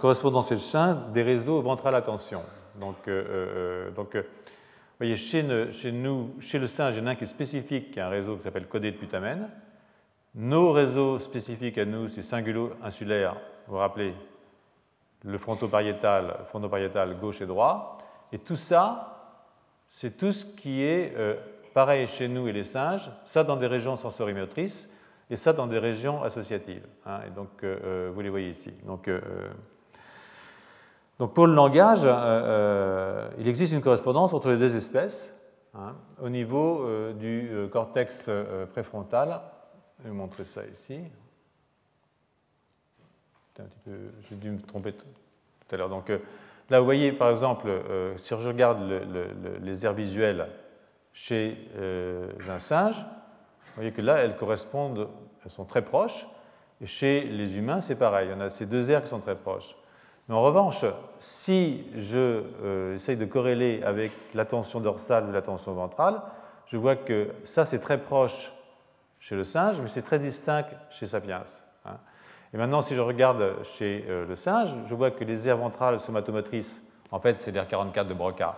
[0.57, 2.41] sain des réseaux ventral attention.
[2.79, 4.21] Donc, euh, euh, donc vous
[4.99, 7.99] voyez, chez, nous, chez le singe, il y en a un qui est spécifique, qui
[7.99, 9.49] est un réseau qui s'appelle codé de putamène.
[10.39, 13.33] Nos réseaux spécifiques à nous, c'est singulo-insulaire,
[13.67, 14.13] vous vous rappelez,
[15.25, 17.97] le fronto-pariétal, fronto-pariétal gauche et droit.
[18.31, 19.41] Et tout ça,
[19.85, 21.13] c'est tout ce qui est
[21.73, 24.89] pareil chez nous et les singes, ça dans des régions sensorimotrices,
[25.29, 26.87] et ça dans des régions associatives.
[27.05, 28.73] Hein, et donc, euh, euh, vous les voyez ici.
[28.85, 29.19] Donc, euh,
[31.19, 32.07] donc pour le langage,
[33.37, 35.33] il existe une correspondance entre les deux espèces
[35.75, 36.87] hein, au niveau
[37.19, 38.29] du cortex
[38.71, 39.41] préfrontal.
[39.99, 40.99] Je vais vous montrer ça ici.
[44.29, 45.05] J'ai dû me tromper tout
[45.71, 45.89] à l'heure.
[45.89, 46.09] Donc
[46.69, 47.69] là, vous voyez, par exemple,
[48.17, 48.81] si je regarde
[49.61, 50.47] les aires visuelles
[51.11, 51.57] chez
[52.47, 55.09] un singe, vous voyez que là, elles correspondent,
[55.43, 56.25] elles sont très proches.
[56.81, 58.31] Et chez les humains, c'est pareil.
[58.31, 59.75] En a ces deux aires qui sont très proches.
[60.27, 60.85] Mais en revanche,
[61.17, 66.21] si je euh, essaye de corréler avec l'attention dorsale ou l'attention ventrale,
[66.67, 68.51] je vois que ça, c'est très proche
[69.19, 71.43] chez le singe, mais c'est très distinct chez Sapiens.
[71.85, 71.97] Hein.
[72.53, 75.99] Et maintenant, si je regarde chez euh, le singe, je vois que les aires ventrales
[75.99, 76.81] somatomotrices,
[77.11, 78.57] en fait, c'est l'aire 44 de Broca,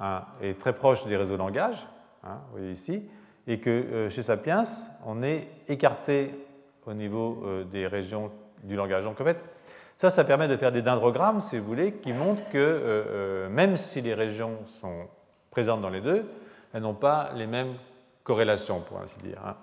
[0.00, 1.86] hein, est très proche des réseaux langage,
[2.24, 3.02] hein, vous voyez ici,
[3.46, 4.62] et que euh, chez Sapiens,
[5.04, 6.46] on est écarté
[6.86, 8.30] au niveau euh, des régions
[8.62, 9.04] du langage.
[9.04, 9.38] Donc en fait,
[9.96, 14.00] ça, ça permet de faire des dendrogrammes, si vous voulez, qui montrent que même si
[14.00, 15.08] les régions sont
[15.50, 16.24] présentes dans les deux,
[16.72, 17.74] elles n'ont pas les mêmes
[18.22, 19.56] corrélations, pour ainsi dire.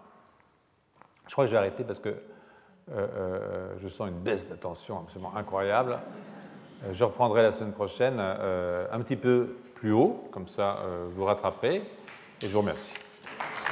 [1.27, 2.15] Je crois que je vais arrêter parce que
[2.89, 5.99] je sens une baisse d'attention absolument incroyable.
[6.91, 11.84] Je reprendrai la semaine prochaine un petit peu plus haut, comme ça vous rattraperez, et
[12.41, 12.93] je vous remercie.